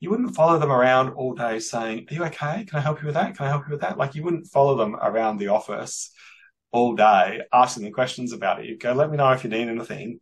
You 0.00 0.10
wouldn't 0.10 0.36
follow 0.36 0.60
them 0.60 0.70
around 0.70 1.14
all 1.14 1.34
day 1.34 1.58
saying, 1.58 2.06
Are 2.10 2.14
you 2.14 2.24
okay? 2.26 2.64
Can 2.64 2.78
I 2.78 2.80
help 2.80 3.00
you 3.00 3.06
with 3.06 3.16
that? 3.16 3.36
Can 3.36 3.46
I 3.46 3.50
help 3.50 3.66
you 3.66 3.72
with 3.72 3.80
that? 3.80 3.98
Like 3.98 4.14
you 4.14 4.22
wouldn't 4.22 4.46
follow 4.46 4.76
them 4.76 4.94
around 4.94 5.38
the 5.38 5.48
office 5.48 6.12
all 6.70 6.94
day 6.94 7.42
asking 7.52 7.84
the 7.84 7.90
questions 7.90 8.32
about 8.32 8.60
it. 8.60 8.66
You 8.66 8.76
go, 8.76 8.92
let 8.92 9.10
me 9.10 9.16
know 9.16 9.30
if 9.30 9.44
you 9.44 9.50
need 9.50 9.68
anything. 9.68 10.20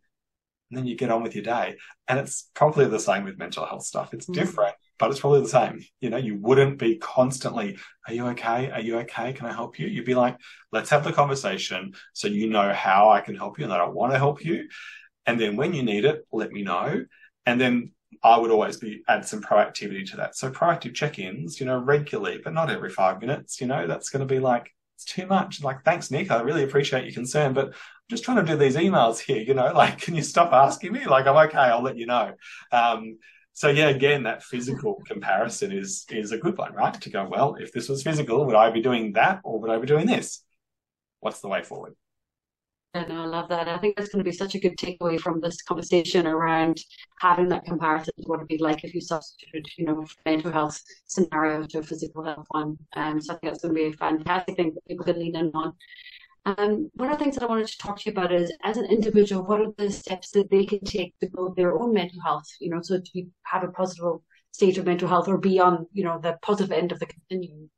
And 0.69 0.77
then 0.77 0.85
you 0.85 0.95
get 0.95 1.11
on 1.11 1.23
with 1.23 1.33
your 1.33 1.43
day. 1.43 1.77
And 2.07 2.19
it's 2.19 2.49
probably 2.53 2.85
the 2.85 2.99
same 2.99 3.23
with 3.23 3.37
mental 3.37 3.65
health 3.65 3.83
stuff. 3.83 4.13
It's 4.13 4.25
mm. 4.25 4.33
different, 4.33 4.75
but 4.99 5.09
it's 5.09 5.19
probably 5.19 5.41
the 5.41 5.47
same. 5.47 5.81
You 6.01 6.09
know, 6.09 6.17
you 6.17 6.37
wouldn't 6.41 6.77
be 6.77 6.97
constantly, 6.97 7.77
are 8.05 8.13
you 8.13 8.27
okay? 8.27 8.69
Are 8.71 8.81
you 8.81 8.97
okay? 8.99 9.31
Can 9.31 9.45
I 9.45 9.53
help 9.53 9.79
you? 9.79 9.87
You'd 9.87 10.05
be 10.05 10.15
like, 10.15 10.37
let's 10.73 10.89
have 10.89 11.05
the 11.05 11.13
conversation 11.13 11.93
so 12.13 12.27
you 12.27 12.49
know 12.49 12.73
how 12.73 13.09
I 13.09 13.21
can 13.21 13.35
help 13.35 13.57
you 13.57 13.63
and 13.63 13.71
that 13.71 13.79
I 13.79 13.87
want 13.87 14.11
to 14.11 14.19
help 14.19 14.43
you. 14.43 14.67
And 15.25 15.39
then 15.39 15.55
when 15.55 15.73
you 15.73 15.83
need 15.83 16.03
it, 16.03 16.25
let 16.33 16.51
me 16.51 16.63
know. 16.63 17.05
And 17.45 17.61
then 17.61 17.93
I 18.23 18.37
would 18.37 18.51
always 18.51 18.77
be 18.77 19.03
add 19.07 19.25
some 19.25 19.41
proactivity 19.41 20.09
to 20.09 20.17
that. 20.17 20.35
So 20.35 20.49
proactive 20.49 20.95
check-ins, 20.95 21.59
you 21.59 21.65
know, 21.65 21.77
regularly, 21.77 22.39
but 22.43 22.53
not 22.53 22.69
every 22.69 22.89
five 22.89 23.21
minutes. 23.21 23.61
You 23.61 23.67
know, 23.67 23.87
that's 23.87 24.09
going 24.09 24.27
to 24.27 24.33
be 24.33 24.39
like 24.39 24.73
it's 24.97 25.05
too 25.05 25.27
much. 25.27 25.63
Like, 25.63 25.83
thanks, 25.83 26.09
Nick. 26.09 26.31
I 26.31 26.41
really 26.41 26.63
appreciate 26.63 27.03
your 27.03 27.13
concern, 27.13 27.53
but 27.53 27.67
I'm 27.67 27.73
just 28.09 28.23
trying 28.23 28.43
to 28.43 28.51
do 28.51 28.57
these 28.57 28.75
emails 28.75 29.19
here. 29.19 29.37
You 29.37 29.53
know, 29.53 29.71
like, 29.75 30.01
can 30.01 30.15
you 30.15 30.23
stop 30.23 30.51
asking 30.51 30.91
me? 30.91 31.05
Like, 31.05 31.27
I'm 31.27 31.37
okay. 31.47 31.59
I'll 31.59 31.83
let 31.83 31.97
you 31.97 32.07
know. 32.07 32.33
Um, 32.71 33.19
so 33.53 33.67
yeah, 33.67 33.89
again, 33.89 34.23
that 34.23 34.41
physical 34.41 35.03
comparison 35.05 35.71
is 35.71 36.05
is 36.09 36.31
a 36.31 36.37
good 36.39 36.57
one, 36.57 36.73
right? 36.73 36.99
To 36.99 37.09
go, 37.11 37.27
well, 37.29 37.55
if 37.59 37.71
this 37.71 37.89
was 37.89 38.01
physical, 38.01 38.43
would 38.43 38.55
I 38.55 38.71
be 38.71 38.81
doing 38.81 39.13
that 39.13 39.41
or 39.43 39.59
would 39.59 39.69
I 39.69 39.77
be 39.77 39.85
doing 39.85 40.07
this? 40.07 40.43
What's 41.19 41.41
the 41.41 41.47
way 41.47 41.61
forward? 41.61 41.93
And 43.05 43.19
I 43.19 43.25
love 43.25 43.49
that. 43.49 43.67
I 43.67 43.77
think 43.77 43.95
that's 43.95 44.09
going 44.09 44.23
to 44.23 44.29
be 44.29 44.35
such 44.35 44.55
a 44.55 44.59
good 44.59 44.77
takeaway 44.77 45.19
from 45.19 45.39
this 45.39 45.61
conversation 45.61 46.27
around 46.27 46.79
having 47.19 47.49
that 47.49 47.65
comparison 47.65 48.13
to 48.17 48.23
what 48.27 48.37
it'd 48.37 48.47
be 48.47 48.57
like 48.57 48.83
if 48.83 48.93
you 48.93 49.01
substituted, 49.01 49.67
you 49.77 49.85
know, 49.85 50.05
mental 50.25 50.51
health 50.51 50.81
scenario 51.05 51.63
to 51.63 51.79
a 51.79 51.83
physical 51.83 52.23
health 52.23 52.45
one. 52.49 52.77
Um, 52.95 53.21
so 53.21 53.33
I 53.33 53.37
think 53.37 53.51
that's 53.51 53.63
going 53.63 53.75
to 53.75 53.79
be 53.79 53.87
a 53.87 53.93
fantastic 53.93 54.55
thing 54.55 54.73
that 54.73 54.87
people 54.87 55.05
can 55.05 55.19
lean 55.19 55.35
in 55.35 55.51
on. 55.53 55.73
Um, 56.45 56.89
one 56.93 57.11
of 57.11 57.17
the 57.17 57.23
things 57.23 57.35
that 57.35 57.43
I 57.43 57.47
wanted 57.47 57.67
to 57.67 57.77
talk 57.77 57.99
to 57.99 58.09
you 58.09 58.13
about 58.13 58.31
is, 58.31 58.55
as 58.63 58.77
an 58.77 58.85
individual, 58.85 59.43
what 59.43 59.59
are 59.59 59.73
the 59.77 59.91
steps 59.91 60.31
that 60.31 60.49
they 60.49 60.65
can 60.65 60.79
take 60.79 61.13
to 61.19 61.29
build 61.29 61.57
their 61.57 61.77
own 61.77 61.93
mental 61.93 62.21
health? 62.21 62.47
You 62.61 62.69
know, 62.69 62.79
so 62.81 63.01
to 63.01 63.23
have 63.43 63.65
a 63.65 63.67
positive 63.67 64.21
state 64.51 64.77
of 64.77 64.85
mental 64.85 65.09
health 65.09 65.27
or 65.27 65.37
be 65.37 65.59
on, 65.59 65.87
you 65.91 66.05
know, 66.05 66.19
the 66.19 66.37
positive 66.41 66.71
end 66.71 66.93
of 66.93 66.99
the 66.99 67.05
continuum. 67.05 67.69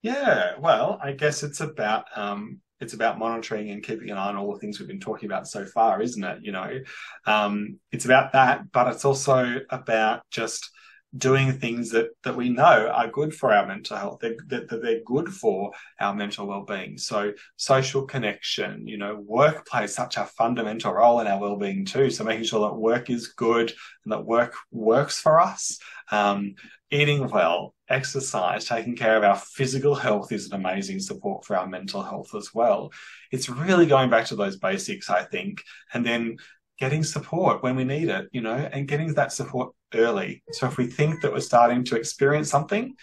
Yeah, 0.00 0.54
well, 0.58 0.98
I 1.02 1.12
guess 1.12 1.42
it's 1.42 1.60
about 1.60 2.06
um, 2.16 2.61
it's 2.82 2.94
about 2.94 3.18
monitoring 3.18 3.70
and 3.70 3.82
keeping 3.82 4.10
an 4.10 4.18
eye 4.18 4.28
on 4.28 4.36
all 4.36 4.52
the 4.52 4.58
things 4.58 4.78
we've 4.78 4.88
been 4.88 5.00
talking 5.00 5.28
about 5.28 5.46
so 5.46 5.64
far, 5.64 6.02
isn't 6.02 6.24
it? 6.24 6.40
You 6.42 6.52
know, 6.52 6.80
um, 7.26 7.78
it's 7.92 8.04
about 8.04 8.32
that, 8.32 8.72
but 8.72 8.88
it's 8.88 9.04
also 9.04 9.60
about 9.70 10.22
just 10.30 10.68
doing 11.16 11.52
things 11.52 11.90
that, 11.90 12.08
that 12.24 12.34
we 12.34 12.48
know 12.48 12.88
are 12.88 13.08
good 13.08 13.34
for 13.34 13.52
our 13.52 13.66
mental 13.66 13.96
health, 13.96 14.20
that, 14.20 14.36
that 14.48 14.82
they're 14.82 15.02
good 15.04 15.28
for 15.28 15.70
our 16.00 16.14
mental 16.14 16.46
well-being. 16.46 16.96
So 16.98 17.34
social 17.56 18.06
connection, 18.06 18.88
you 18.88 18.96
know, 18.96 19.14
work 19.16 19.66
plays 19.66 19.94
such 19.94 20.16
a 20.16 20.24
fundamental 20.24 20.92
role 20.92 21.20
in 21.20 21.26
our 21.26 21.38
well-being 21.38 21.84
too. 21.84 22.10
So 22.10 22.24
making 22.24 22.44
sure 22.44 22.68
that 22.68 22.76
work 22.76 23.10
is 23.10 23.28
good 23.28 23.72
and 24.04 24.12
that 24.12 24.24
work 24.24 24.54
works 24.70 25.20
for 25.20 25.38
us. 25.38 25.78
Um, 26.10 26.54
eating 26.90 27.28
well, 27.28 27.74
exercise, 27.92 28.64
taking 28.64 28.96
care 28.96 29.16
of 29.16 29.24
our 29.24 29.36
physical 29.36 29.94
health 29.94 30.32
is 30.32 30.46
an 30.46 30.54
amazing 30.54 30.98
support 30.98 31.44
for 31.44 31.56
our 31.56 31.66
mental 31.66 32.02
health 32.02 32.34
as 32.34 32.54
well. 32.54 32.92
It's 33.30 33.48
really 33.48 33.86
going 33.86 34.10
back 34.10 34.26
to 34.26 34.36
those 34.36 34.56
basics, 34.56 35.10
I 35.10 35.24
think, 35.24 35.62
and 35.92 36.04
then 36.04 36.38
getting 36.78 37.04
support 37.04 37.62
when 37.62 37.76
we 37.76 37.84
need 37.84 38.08
it, 38.08 38.28
you 38.32 38.40
know, 38.40 38.54
and 38.56 38.88
getting 38.88 39.14
that 39.14 39.32
support 39.32 39.74
early. 39.94 40.42
So 40.52 40.66
if 40.66 40.76
we 40.76 40.86
think 40.86 41.20
that 41.20 41.32
we're 41.32 41.40
starting 41.40 41.84
to 41.84 41.96
experience 41.96 42.50
something, 42.50 42.94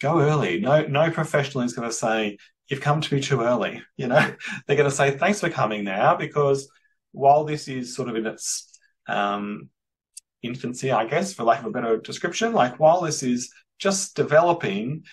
go 0.00 0.20
early. 0.20 0.60
No, 0.60 0.86
no 0.86 1.10
professional 1.10 1.64
is 1.64 1.74
going 1.74 1.88
to 1.88 1.94
say, 1.94 2.38
you've 2.68 2.80
come 2.80 3.00
to 3.00 3.14
me 3.14 3.20
too 3.20 3.42
early. 3.42 3.82
You 3.96 4.08
know, 4.08 4.34
they're 4.66 4.76
going 4.76 4.90
to 4.90 4.96
say, 4.96 5.16
thanks 5.16 5.40
for 5.40 5.50
coming 5.50 5.84
now, 5.84 6.16
because 6.16 6.68
while 7.12 7.44
this 7.44 7.68
is 7.68 7.94
sort 7.94 8.08
of 8.08 8.16
in 8.16 8.26
its 8.26 8.78
um, 9.06 9.68
infancy, 10.42 10.90
I 10.90 11.04
guess, 11.04 11.32
for 11.32 11.44
lack 11.44 11.60
of 11.60 11.66
a 11.66 11.70
better 11.70 11.98
description, 11.98 12.52
like 12.52 12.80
while 12.80 13.02
this 13.02 13.22
is 13.22 13.52
just 13.82 14.14
developing, 14.14 15.04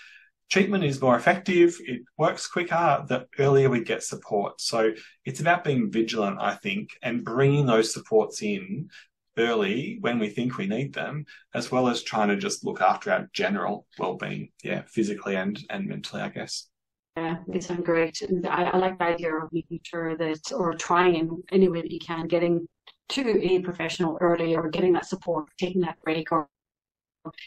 treatment 0.49 0.83
is 0.83 1.01
more 1.01 1.15
effective, 1.15 1.77
it 1.81 2.01
works 2.17 2.47
quicker 2.47 3.03
the 3.07 3.27
earlier 3.39 3.69
we 3.69 3.83
get 3.83 4.03
support. 4.03 4.61
So 4.61 4.91
it's 5.25 5.39
about 5.39 5.63
being 5.63 5.91
vigilant, 5.91 6.37
I 6.39 6.53
think, 6.53 6.91
and 7.01 7.25
bringing 7.25 7.65
those 7.65 7.93
supports 7.93 8.41
in 8.43 8.89
early 9.37 9.97
when 10.01 10.19
we 10.19 10.29
think 10.29 10.57
we 10.57 10.67
need 10.67 10.93
them, 10.93 11.25
as 11.53 11.71
well 11.71 11.87
as 11.87 12.03
trying 12.03 12.27
to 12.27 12.35
just 12.35 12.63
look 12.63 12.81
after 12.81 13.11
our 13.11 13.29
general 13.33 13.87
well-being, 13.97 14.49
yeah, 14.63 14.83
physically 14.87 15.35
and 15.35 15.59
and 15.69 15.87
mentally, 15.87 16.21
I 16.21 16.29
guess. 16.29 16.69
Yeah, 17.15 17.37
they 17.47 17.59
sound 17.59 17.85
great, 17.85 18.21
and 18.21 18.45
I, 18.45 18.63
I 18.65 18.77
like 18.77 18.99
the 18.99 19.05
idea 19.05 19.35
of 19.35 19.51
making 19.51 19.79
sure 19.83 20.15
that, 20.17 20.51
or 20.53 20.73
trying 20.73 21.15
in 21.15 21.43
any 21.51 21.69
way 21.69 21.81
that 21.81 21.91
you 21.91 21.99
can, 21.99 22.27
getting 22.27 22.67
to 23.09 23.21
a 23.43 23.59
professional 23.61 24.17
early, 24.21 24.55
or 24.55 24.69
getting 24.69 24.93
that 24.93 25.05
support, 25.05 25.47
taking 25.57 25.81
that 25.81 25.99
break, 26.03 26.31
or 26.31 26.47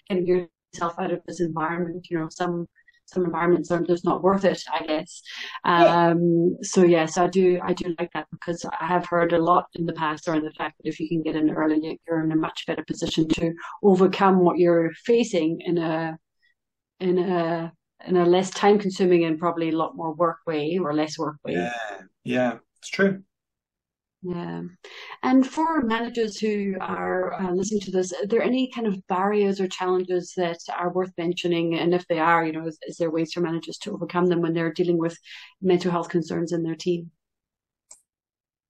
getting 0.08 0.50
yourself 0.72 0.94
out 0.98 1.12
of 1.12 1.20
this 1.26 1.40
environment. 1.40 2.06
You 2.10 2.20
know, 2.20 2.28
some 2.30 2.66
some 3.06 3.24
environments 3.24 3.70
are 3.70 3.82
just 3.82 4.04
not 4.04 4.22
worth 4.22 4.44
it, 4.44 4.62
I 4.72 4.86
guess. 4.86 5.22
Um, 5.64 6.56
so 6.62 6.82
yes, 6.82 7.18
I 7.18 7.26
do, 7.26 7.60
I 7.62 7.74
do 7.74 7.94
like 7.98 8.10
that 8.14 8.26
because 8.30 8.64
I 8.64 8.86
have 8.86 9.06
heard 9.06 9.32
a 9.32 9.42
lot 9.42 9.66
in 9.74 9.84
the 9.84 9.92
past 9.92 10.28
around 10.28 10.44
the 10.44 10.52
fact 10.52 10.78
that 10.78 10.88
if 10.88 10.98
you 10.98 11.08
can 11.08 11.22
get 11.22 11.36
in 11.36 11.50
early, 11.50 12.00
you're 12.06 12.24
in 12.24 12.32
a 12.32 12.36
much 12.36 12.64
better 12.66 12.84
position 12.84 13.28
to 13.28 13.52
overcome 13.82 14.38
what 14.38 14.58
you're 14.58 14.92
facing 15.04 15.60
in 15.60 15.76
a, 15.78 16.16
in 17.00 17.18
a, 17.18 17.72
in 18.06 18.16
a 18.16 18.24
less 18.24 18.50
time 18.50 18.78
consuming 18.78 19.24
and 19.24 19.38
probably 19.38 19.68
a 19.70 19.76
lot 19.76 19.94
more 19.94 20.14
work 20.14 20.38
way 20.46 20.78
or 20.80 20.94
less 20.94 21.18
work 21.18 21.36
way. 21.44 21.54
Yeah, 21.54 22.00
yeah, 22.24 22.58
it's 22.78 22.88
true. 22.88 23.22
Yeah. 24.22 24.62
And 25.24 25.44
for 25.44 25.82
managers 25.82 26.38
who 26.38 26.76
are 26.80 27.34
uh, 27.34 27.50
listening 27.50 27.80
to 27.82 27.90
this, 27.90 28.12
are 28.12 28.26
there 28.26 28.42
any 28.42 28.70
kind 28.70 28.86
of 28.86 29.04
barriers 29.08 29.60
or 29.60 29.66
challenges 29.66 30.32
that 30.36 30.58
are 30.76 30.92
worth 30.92 31.10
mentioning? 31.18 31.74
And 31.78 31.92
if 31.92 32.06
they 32.06 32.20
are, 32.20 32.46
you 32.46 32.52
know, 32.52 32.66
is, 32.66 32.78
is 32.86 32.98
there 32.98 33.10
ways 33.10 33.32
for 33.32 33.40
managers 33.40 33.78
to 33.78 33.92
overcome 33.92 34.26
them 34.26 34.40
when 34.40 34.54
they're 34.54 34.72
dealing 34.72 34.98
with 34.98 35.18
mental 35.60 35.90
health 35.90 36.08
concerns 36.08 36.52
in 36.52 36.62
their 36.62 36.76
team? 36.76 37.10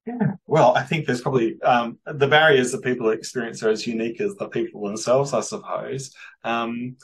Yeah. 0.06 0.32
Well, 0.46 0.74
I 0.74 0.82
think 0.82 1.06
there's 1.06 1.20
probably 1.20 1.60
um, 1.62 1.98
the 2.06 2.26
barriers 2.26 2.72
that 2.72 2.82
people 2.82 3.10
experience 3.10 3.62
are 3.62 3.70
as 3.70 3.86
unique 3.86 4.20
as 4.20 4.34
the 4.36 4.48
people 4.48 4.86
themselves, 4.86 5.34
I 5.34 5.40
suppose. 5.40 6.14
Um, 6.44 6.96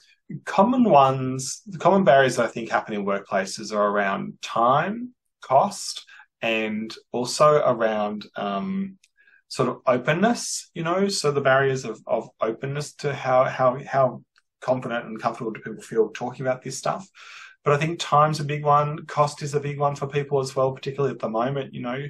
common 0.47 0.85
ones, 0.85 1.63
the 1.67 1.79
common 1.79 2.03
barriers 2.03 2.39
I 2.39 2.47
think 2.47 2.71
happen 2.71 2.95
in 2.95 3.05
workplaces 3.05 3.75
are 3.75 3.89
around 3.89 4.39
time, 4.43 5.15
cost, 5.43 6.07
and 6.43 6.95
also 7.13 7.57
around 7.65 8.27
um, 8.37 8.99
sort 9.49 9.69
of 9.69 9.79
openness, 9.87 10.71
you 10.75 10.83
know, 10.83 11.09
so 11.09 11.31
the 11.31 11.41
barriers 11.41 11.85
of, 11.85 12.01
of 12.07 12.29
openness 12.41 12.95
to 12.95 13.15
how, 13.15 13.45
how, 13.45 13.79
how 13.87 14.23
confident 14.61 15.07
and 15.07 15.21
comfortable 15.21 15.51
do 15.51 15.61
people 15.61 15.83
feel 15.83 16.11
talking 16.11 16.47
about 16.47 16.63
this 16.63 16.79
stuff. 16.79 17.09
But 17.65 17.75
I 17.75 17.77
think 17.77 17.99
time's 17.99 18.41
a 18.41 18.45
big 18.45 18.65
one. 18.65 19.05
Cost 19.07 19.43
is 19.43 19.55
a 19.55 19.61
big 19.61 19.79
one 19.79 19.97
for 19.97 20.07
people 20.07 20.41
as 20.41 20.55
well, 20.55 20.73
particularly 20.73 21.15
at 21.15 21.21
the 21.21 21.29
moment. 21.29 21.75
You 21.75 21.83
know, 21.83 22.07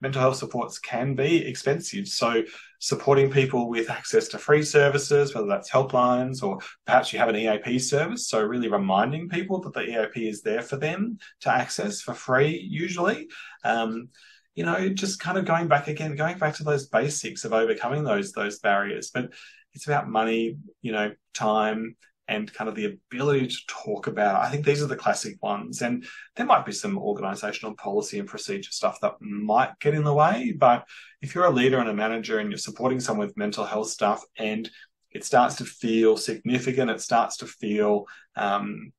mental 0.00 0.20
health 0.20 0.36
supports 0.36 0.78
can 0.78 1.14
be 1.14 1.46
expensive. 1.46 2.08
So 2.08 2.42
supporting 2.82 3.30
people 3.30 3.68
with 3.68 3.88
access 3.88 4.26
to 4.26 4.36
free 4.36 4.64
services, 4.64 5.32
whether 5.32 5.46
that's 5.46 5.70
helplines 5.70 6.42
or 6.42 6.58
perhaps 6.84 7.12
you 7.12 7.18
have 7.20 7.28
an 7.28 7.36
EAP 7.36 7.78
service. 7.78 8.26
So 8.26 8.42
really 8.42 8.66
reminding 8.66 9.28
people 9.28 9.60
that 9.60 9.72
the 9.72 9.82
EAP 9.88 10.28
is 10.28 10.42
there 10.42 10.62
for 10.62 10.76
them 10.76 11.16
to 11.42 11.50
access 11.52 12.00
for 12.00 12.12
free 12.12 12.58
usually. 12.58 13.28
Um, 13.62 14.08
you 14.56 14.64
know, 14.64 14.88
just 14.88 15.20
kind 15.20 15.38
of 15.38 15.44
going 15.44 15.68
back 15.68 15.86
again, 15.86 16.16
going 16.16 16.38
back 16.38 16.56
to 16.56 16.64
those 16.64 16.88
basics 16.88 17.44
of 17.44 17.52
overcoming 17.52 18.02
those 18.02 18.32
those 18.32 18.58
barriers. 18.58 19.12
But 19.14 19.32
it's 19.74 19.86
about 19.86 20.08
money, 20.08 20.56
you 20.82 20.90
know, 20.90 21.12
time, 21.34 21.94
and 22.32 22.52
kind 22.52 22.68
of 22.68 22.74
the 22.74 22.86
ability 22.86 23.46
to 23.46 23.58
talk 23.68 24.06
about. 24.06 24.42
I 24.42 24.48
think 24.48 24.64
these 24.64 24.82
are 24.82 24.86
the 24.86 24.96
classic 24.96 25.36
ones. 25.42 25.82
And 25.82 26.06
there 26.34 26.46
might 26.46 26.64
be 26.64 26.72
some 26.72 26.96
organizational 26.98 27.74
policy 27.74 28.18
and 28.18 28.28
procedure 28.28 28.72
stuff 28.72 28.98
that 29.02 29.20
might 29.20 29.78
get 29.80 29.94
in 29.94 30.02
the 30.02 30.14
way. 30.14 30.54
But 30.56 30.86
if 31.20 31.34
you're 31.34 31.44
a 31.44 31.50
leader 31.50 31.78
and 31.78 31.90
a 31.90 31.94
manager 31.94 32.38
and 32.38 32.50
you're 32.50 32.58
supporting 32.58 33.00
someone 33.00 33.26
with 33.26 33.36
mental 33.36 33.64
health 33.64 33.88
stuff 33.88 34.22
and 34.38 34.68
it 35.10 35.24
starts 35.24 35.56
to 35.56 35.66
feel 35.66 36.16
significant, 36.16 36.90
it 36.90 37.02
starts 37.02 37.36
to 37.38 37.46
feel 37.46 38.06
um, 38.34 38.92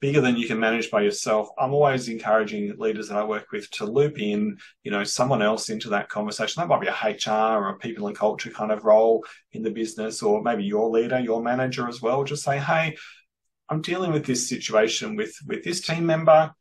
bigger 0.00 0.20
than 0.20 0.36
you 0.36 0.46
can 0.46 0.60
manage 0.60 0.90
by 0.90 1.02
yourself. 1.02 1.48
I'm 1.58 1.74
always 1.74 2.08
encouraging 2.08 2.74
leaders 2.78 3.08
that 3.08 3.18
I 3.18 3.24
work 3.24 3.50
with 3.52 3.70
to 3.72 3.86
loop 3.86 4.20
in, 4.20 4.56
you 4.84 4.90
know, 4.90 5.04
someone 5.04 5.42
else 5.42 5.70
into 5.70 5.88
that 5.90 6.08
conversation. 6.08 6.60
That 6.60 6.68
might 6.68 6.80
be 6.80 6.86
a 6.86 6.92
HR 6.92 7.58
or 7.58 7.68
a 7.70 7.78
people 7.78 8.06
and 8.06 8.16
culture 8.16 8.50
kind 8.50 8.72
of 8.72 8.84
role 8.84 9.24
in 9.52 9.62
the 9.62 9.70
business, 9.70 10.22
or 10.22 10.42
maybe 10.42 10.64
your 10.64 10.90
leader, 10.90 11.18
your 11.18 11.42
manager 11.42 11.88
as 11.88 12.00
well. 12.00 12.24
Just 12.24 12.44
say, 12.44 12.58
hey, 12.58 12.96
I'm 13.68 13.82
dealing 13.82 14.12
with 14.12 14.26
this 14.26 14.48
situation 14.48 15.16
with 15.16 15.34
with 15.46 15.64
this 15.64 15.80
team 15.80 16.06
member. 16.06 16.52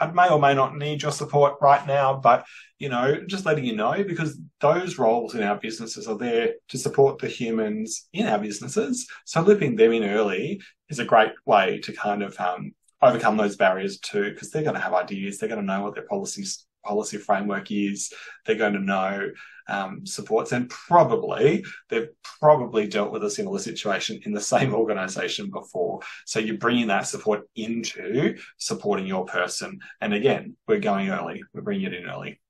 I 0.00 0.10
may 0.10 0.28
or 0.28 0.40
may 0.40 0.54
not 0.54 0.76
need 0.76 1.02
your 1.02 1.12
support 1.12 1.56
right 1.60 1.86
now, 1.86 2.14
but 2.14 2.46
you 2.78 2.88
know, 2.88 3.22
just 3.26 3.44
letting 3.44 3.64
you 3.64 3.76
know 3.76 4.02
because 4.02 4.40
those 4.60 4.98
roles 4.98 5.34
in 5.34 5.42
our 5.42 5.56
businesses 5.56 6.08
are 6.08 6.16
there 6.16 6.54
to 6.68 6.78
support 6.78 7.18
the 7.18 7.28
humans 7.28 8.08
in 8.12 8.26
our 8.26 8.38
businesses. 8.38 9.06
So 9.26 9.42
looping 9.42 9.76
them 9.76 9.92
in 9.92 10.04
early 10.04 10.62
is 10.88 10.98
a 10.98 11.04
great 11.04 11.32
way 11.44 11.78
to 11.80 11.92
kind 11.92 12.22
of 12.22 12.40
um, 12.40 12.72
overcome 13.02 13.36
those 13.36 13.56
barriers 13.56 13.98
too, 13.98 14.30
because 14.30 14.50
they're 14.50 14.62
going 14.62 14.74
to 14.74 14.80
have 14.80 14.94
ideas. 14.94 15.38
They're 15.38 15.48
going 15.48 15.60
to 15.60 15.66
know 15.66 15.82
what 15.82 15.94
their 15.94 16.06
policies 16.06 16.66
policy 16.84 17.18
framework 17.18 17.70
is. 17.70 18.12
They're 18.44 18.56
going 18.56 18.74
to 18.74 18.80
know 18.80 19.30
um, 19.68 20.04
supports, 20.06 20.52
and 20.52 20.68
probably 20.68 21.64
they've 21.88 22.08
probably 22.40 22.86
dealt 22.86 23.12
with 23.12 23.24
a 23.24 23.30
similar 23.30 23.58
situation 23.58 24.20
in 24.24 24.32
the 24.32 24.40
same 24.40 24.74
organisation 24.80 25.50
before. 25.50 26.00
So 26.26 26.40
you're 26.40 26.58
bringing 26.58 26.88
that 26.88 27.06
support 27.06 27.48
into 27.56 28.36
supporting 28.58 29.06
your 29.06 29.24
person. 29.24 29.80
And 30.00 30.14
again, 30.14 30.56
we're 30.66 30.80
going 30.80 31.10
early. 31.10 31.42
We're 31.52 31.62
bringing 31.62 31.86
it 31.86 31.94
in 31.94 32.08
early. 32.08 32.40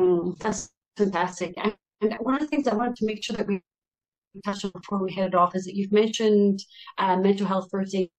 Mm, 0.00 0.38
that's 0.38 0.70
fantastic. 0.96 1.54
And, 1.58 1.74
and 2.00 2.14
one 2.20 2.34
of 2.34 2.40
the 2.40 2.46
things 2.46 2.66
I 2.66 2.74
wanted 2.74 2.96
to 2.96 3.06
make 3.06 3.22
sure 3.22 3.36
that 3.36 3.46
we 3.46 3.60
touched 4.44 4.64
on 4.64 4.72
before 4.72 5.02
we 5.02 5.12
headed 5.12 5.34
off 5.34 5.54
is 5.54 5.64
that 5.64 5.74
you've 5.74 5.92
mentioned 5.92 6.60
uh, 6.98 7.16
mental 7.16 7.46
health 7.46 7.68
first 7.70 7.94
aid 7.94 8.10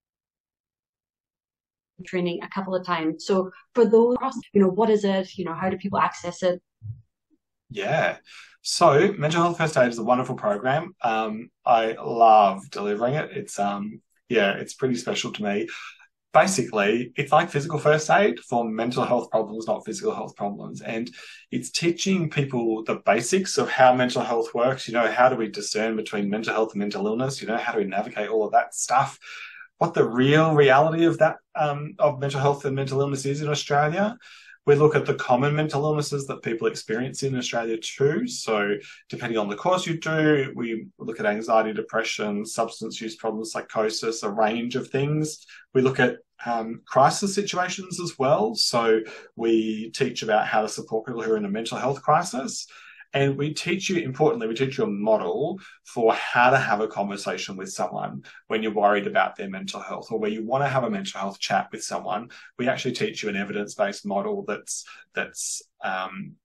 training 2.02 2.40
a 2.42 2.48
couple 2.48 2.74
of 2.74 2.84
times. 2.84 3.26
So 3.26 3.50
for 3.74 3.84
those, 3.84 4.16
you 4.52 4.60
know, 4.60 4.68
what 4.68 4.90
is 4.90 5.04
it? 5.04 5.36
You 5.36 5.44
know, 5.44 5.54
how 5.54 5.70
do 5.70 5.76
people 5.76 5.98
access 5.98 6.42
it? 6.42 6.60
Yeah. 7.70 8.18
So 8.62 9.12
mental 9.18 9.42
health 9.42 9.58
first 9.58 9.76
aid 9.76 9.88
is 9.88 9.98
a 9.98 10.04
wonderful 10.04 10.36
program. 10.36 10.94
Um, 11.02 11.50
I 11.64 11.92
love 11.92 12.70
delivering 12.70 13.14
it. 13.14 13.30
It's 13.32 13.58
um, 13.58 14.00
yeah, 14.28 14.52
it's 14.52 14.74
pretty 14.74 14.96
special 14.96 15.32
to 15.32 15.42
me 15.42 15.68
basically 16.32 17.12
it's 17.16 17.32
like 17.32 17.50
physical 17.50 17.78
first 17.78 18.10
aid 18.10 18.40
for 18.40 18.64
mental 18.64 19.04
health 19.04 19.30
problems, 19.30 19.66
not 19.66 19.84
physical 19.84 20.14
health 20.14 20.34
problems. 20.34 20.80
And 20.80 21.10
it's 21.50 21.70
teaching 21.70 22.30
people 22.30 22.82
the 22.84 22.96
basics 23.04 23.58
of 23.58 23.70
how 23.70 23.94
mental 23.94 24.22
health 24.22 24.54
works. 24.54 24.88
You 24.88 24.94
know, 24.94 25.10
how 25.10 25.28
do 25.28 25.36
we 25.36 25.48
discern 25.48 25.96
between 25.96 26.30
mental 26.30 26.54
health 26.54 26.72
and 26.72 26.80
mental 26.80 27.06
illness? 27.06 27.40
You 27.40 27.48
know, 27.48 27.58
how 27.58 27.72
do 27.72 27.78
we 27.78 27.84
navigate 27.84 28.28
all 28.28 28.44
of 28.44 28.52
that 28.52 28.74
stuff? 28.74 29.18
What 29.82 29.94
the 29.94 30.08
real 30.08 30.54
reality 30.54 31.06
of 31.06 31.18
that 31.18 31.38
um, 31.56 31.96
of 31.98 32.20
mental 32.20 32.38
health 32.38 32.64
and 32.64 32.76
mental 32.76 33.00
illness 33.00 33.26
is 33.26 33.42
in 33.42 33.48
Australia. 33.48 34.16
We 34.64 34.76
look 34.76 34.94
at 34.94 35.06
the 35.06 35.14
common 35.14 35.56
mental 35.56 35.84
illnesses 35.84 36.24
that 36.28 36.44
people 36.44 36.68
experience 36.68 37.24
in 37.24 37.36
Australia 37.36 37.76
too. 37.78 38.28
So, 38.28 38.76
depending 39.08 39.40
on 39.40 39.48
the 39.48 39.56
course 39.56 39.84
you 39.84 39.98
do, 39.98 40.52
we 40.54 40.86
look 41.00 41.18
at 41.18 41.26
anxiety, 41.26 41.72
depression, 41.72 42.46
substance 42.46 43.00
use 43.00 43.16
problems, 43.16 43.50
psychosis, 43.50 44.22
a 44.22 44.30
range 44.30 44.76
of 44.76 44.86
things. 44.86 45.44
We 45.74 45.82
look 45.82 45.98
at 45.98 46.18
um, 46.46 46.82
crisis 46.86 47.34
situations 47.34 47.98
as 47.98 48.16
well. 48.20 48.54
So, 48.54 49.00
we 49.34 49.90
teach 49.90 50.22
about 50.22 50.46
how 50.46 50.62
to 50.62 50.68
support 50.68 51.06
people 51.06 51.22
who 51.22 51.32
are 51.32 51.36
in 51.36 51.44
a 51.44 51.50
mental 51.50 51.76
health 51.76 52.02
crisis. 52.02 52.68
And 53.14 53.36
we 53.36 53.52
teach 53.52 53.90
you, 53.90 53.96
importantly, 53.96 54.48
we 54.48 54.54
teach 54.54 54.78
you 54.78 54.84
a 54.84 54.86
model 54.86 55.60
for 55.84 56.14
how 56.14 56.50
to 56.50 56.56
have 56.56 56.80
a 56.80 56.88
conversation 56.88 57.56
with 57.56 57.70
someone 57.70 58.24
when 58.48 58.62
you're 58.62 58.72
worried 58.72 59.06
about 59.06 59.36
their 59.36 59.50
mental 59.50 59.80
health 59.80 60.08
or 60.10 60.18
where 60.18 60.30
you 60.30 60.44
want 60.44 60.64
to 60.64 60.68
have 60.68 60.84
a 60.84 60.90
mental 60.90 61.20
health 61.20 61.38
chat 61.38 61.68
with 61.72 61.84
someone. 61.84 62.30
We 62.58 62.68
actually 62.68 62.92
teach 62.92 63.22
you 63.22 63.28
an 63.28 63.36
evidence-based 63.36 64.06
model 64.06 64.44
that's 64.46 64.84
that's 65.14 65.60
um, 65.84 66.36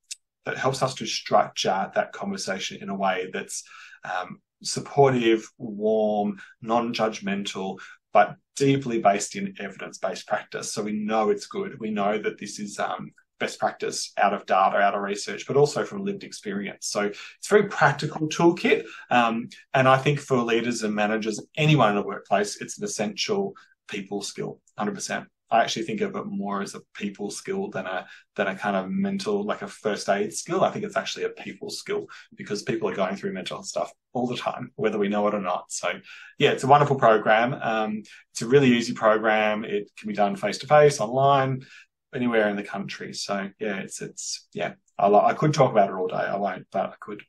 that 0.46 0.58
helps 0.58 0.84
us 0.84 0.96
to 0.96 1.06
structure 1.06 1.92
that 1.96 2.14
conversation 2.14 2.82
in 2.82 2.90
a 2.90 2.96
way 2.96 3.30
that's 3.34 3.64
um, 4.04 4.42
supportive, 4.64 5.50
warm, 5.58 6.40
non-judgmental, 6.62 7.80
but 8.14 8.36
deeply 8.56 9.00
based 9.00 9.36
in 9.36 9.54
evidence-based 9.60 10.28
practice. 10.28 10.74
So 10.74 10.84
we 10.84 10.94
know 10.94 11.30
it's 11.30 11.48
good. 11.48 11.80
We 11.80 11.92
know 11.92 12.18
that 12.18 12.40
this 12.40 12.60
is 12.60 12.80
um, 12.80 13.12
best 13.40 13.60
practice 13.60 14.14
out 14.18 14.34
of 14.34 14.46
data, 14.46 14.78
out 14.78 14.96
of 14.96 15.02
research, 15.02 15.46
but 15.48 15.58
also 15.58 15.84
from 15.84 16.04
lived 16.04 16.24
experience. 16.24 16.88
So 16.88 17.02
it's 17.02 17.48
a 17.48 17.50
very 17.50 17.70
practical 17.70 18.28
toolkit. 18.28 18.86
Um, 19.10 19.50
and 19.74 19.88
I 19.88 19.98
think 19.98 20.20
for 20.20 20.38
leaders 20.38 20.84
and 20.84 20.94
managers, 20.94 21.42
anyone 21.56 21.90
in 21.90 21.96
the 21.96 22.04
workplace, 22.04 22.62
it's 22.62 22.78
an 22.78 22.86
essential 22.86 23.54
people 23.88 24.22
skill, 24.22 24.60
100%. 24.80 25.28
I 25.50 25.62
actually 25.62 25.84
think 25.84 26.02
of 26.02 26.16
it 26.16 26.26
more 26.26 26.62
as 26.62 26.76
a 26.76 26.82
people 26.94 27.32
skill 27.32 27.70
than 27.70 27.86
a 27.86 28.06
than 28.36 28.48
a 28.48 28.56
kind 28.56 28.76
of 28.76 28.90
mental 28.90 29.44
like 29.44 29.62
a 29.62 29.68
first 29.68 30.10
aid 30.10 30.34
skill. 30.34 30.64
I 30.64 30.72
think 30.72 30.84
it's 30.84 30.98
actually 30.98 31.24
a 31.24 31.30
people 31.30 31.70
skill 31.70 32.08
because 32.36 32.64
people 32.64 32.90
are 32.90 32.96
going 32.96 33.16
through 33.16 33.34
mental 33.34 33.64
stuff 33.64 33.92
all 34.14 34.28
the 34.28 34.36
time, 34.36 34.72
whether 34.76 34.98
we 34.98 35.08
know 35.08 35.28
it 35.28 35.34
or 35.34 35.42
not. 35.42 35.72
So 35.72 35.92
yeah, 36.38 36.52
it's 36.52 36.64
a 36.64 36.68
wonderful 36.68 36.98
program. 36.98 37.54
Um, 37.54 38.04
it's 38.32 38.42
a 38.42 38.48
really 38.48 38.72
easy 38.72 38.94
program. 38.94 39.64
It 39.64 39.90
can 39.98 40.10
be 40.10 40.14
done 40.14 40.36
face 40.36 40.58
to 40.60 40.68
face, 40.68 41.00
online, 41.00 41.66
anywhere 42.14 42.50
in 42.50 42.56
the 42.56 42.64
country. 42.64 43.14
So 43.14 43.50
yeah, 43.60 43.78
it's 43.78 44.02
it's 44.02 44.48
yeah. 44.54 44.74
I, 44.98 45.08
I 45.08 45.34
could 45.34 45.54
talk 45.54 45.72
about 45.72 45.90
it 45.90 45.96
all 45.96 46.08
day. 46.08 46.16
I 46.16 46.38
won't, 46.38 46.68
but 46.72 46.90
I 46.90 46.96
could. 47.00 47.24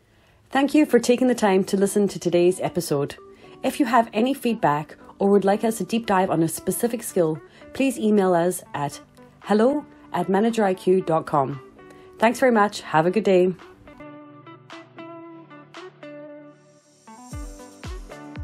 Thank 0.49 0.75
you 0.75 0.87
for 0.87 0.99
taking 0.99 1.29
the 1.29 1.35
time 1.35 1.65
to 1.65 1.77
listen 1.77 2.09
to 2.09 2.19
today's 2.19 2.61
episode. 2.61 3.17
If 3.63 3.79
you 3.79 3.85
have 3.85 4.09
any 4.15 4.33
feedback 4.33 4.97
or 5.19 5.29
would 5.29 5.45
like 5.45 5.65
us 5.65 5.77
to 5.79 5.85
deep 5.85 6.07
dive 6.07 6.31
on 6.31 6.43
a 6.43 6.49
specific 6.49 7.03
skill, 7.03 7.43
please 7.75 7.99
email 7.99 8.33
us 8.33 8.63
at 8.73 8.99
hello 9.41 9.85
at 10.15 10.29
manageriq.com. 10.29 11.61
Thanks 12.19 12.41
very 12.41 12.53
much. 12.53 12.81
Have 12.81 13.05
a 13.05 13.11
good 13.11 13.25
day. 13.25 13.55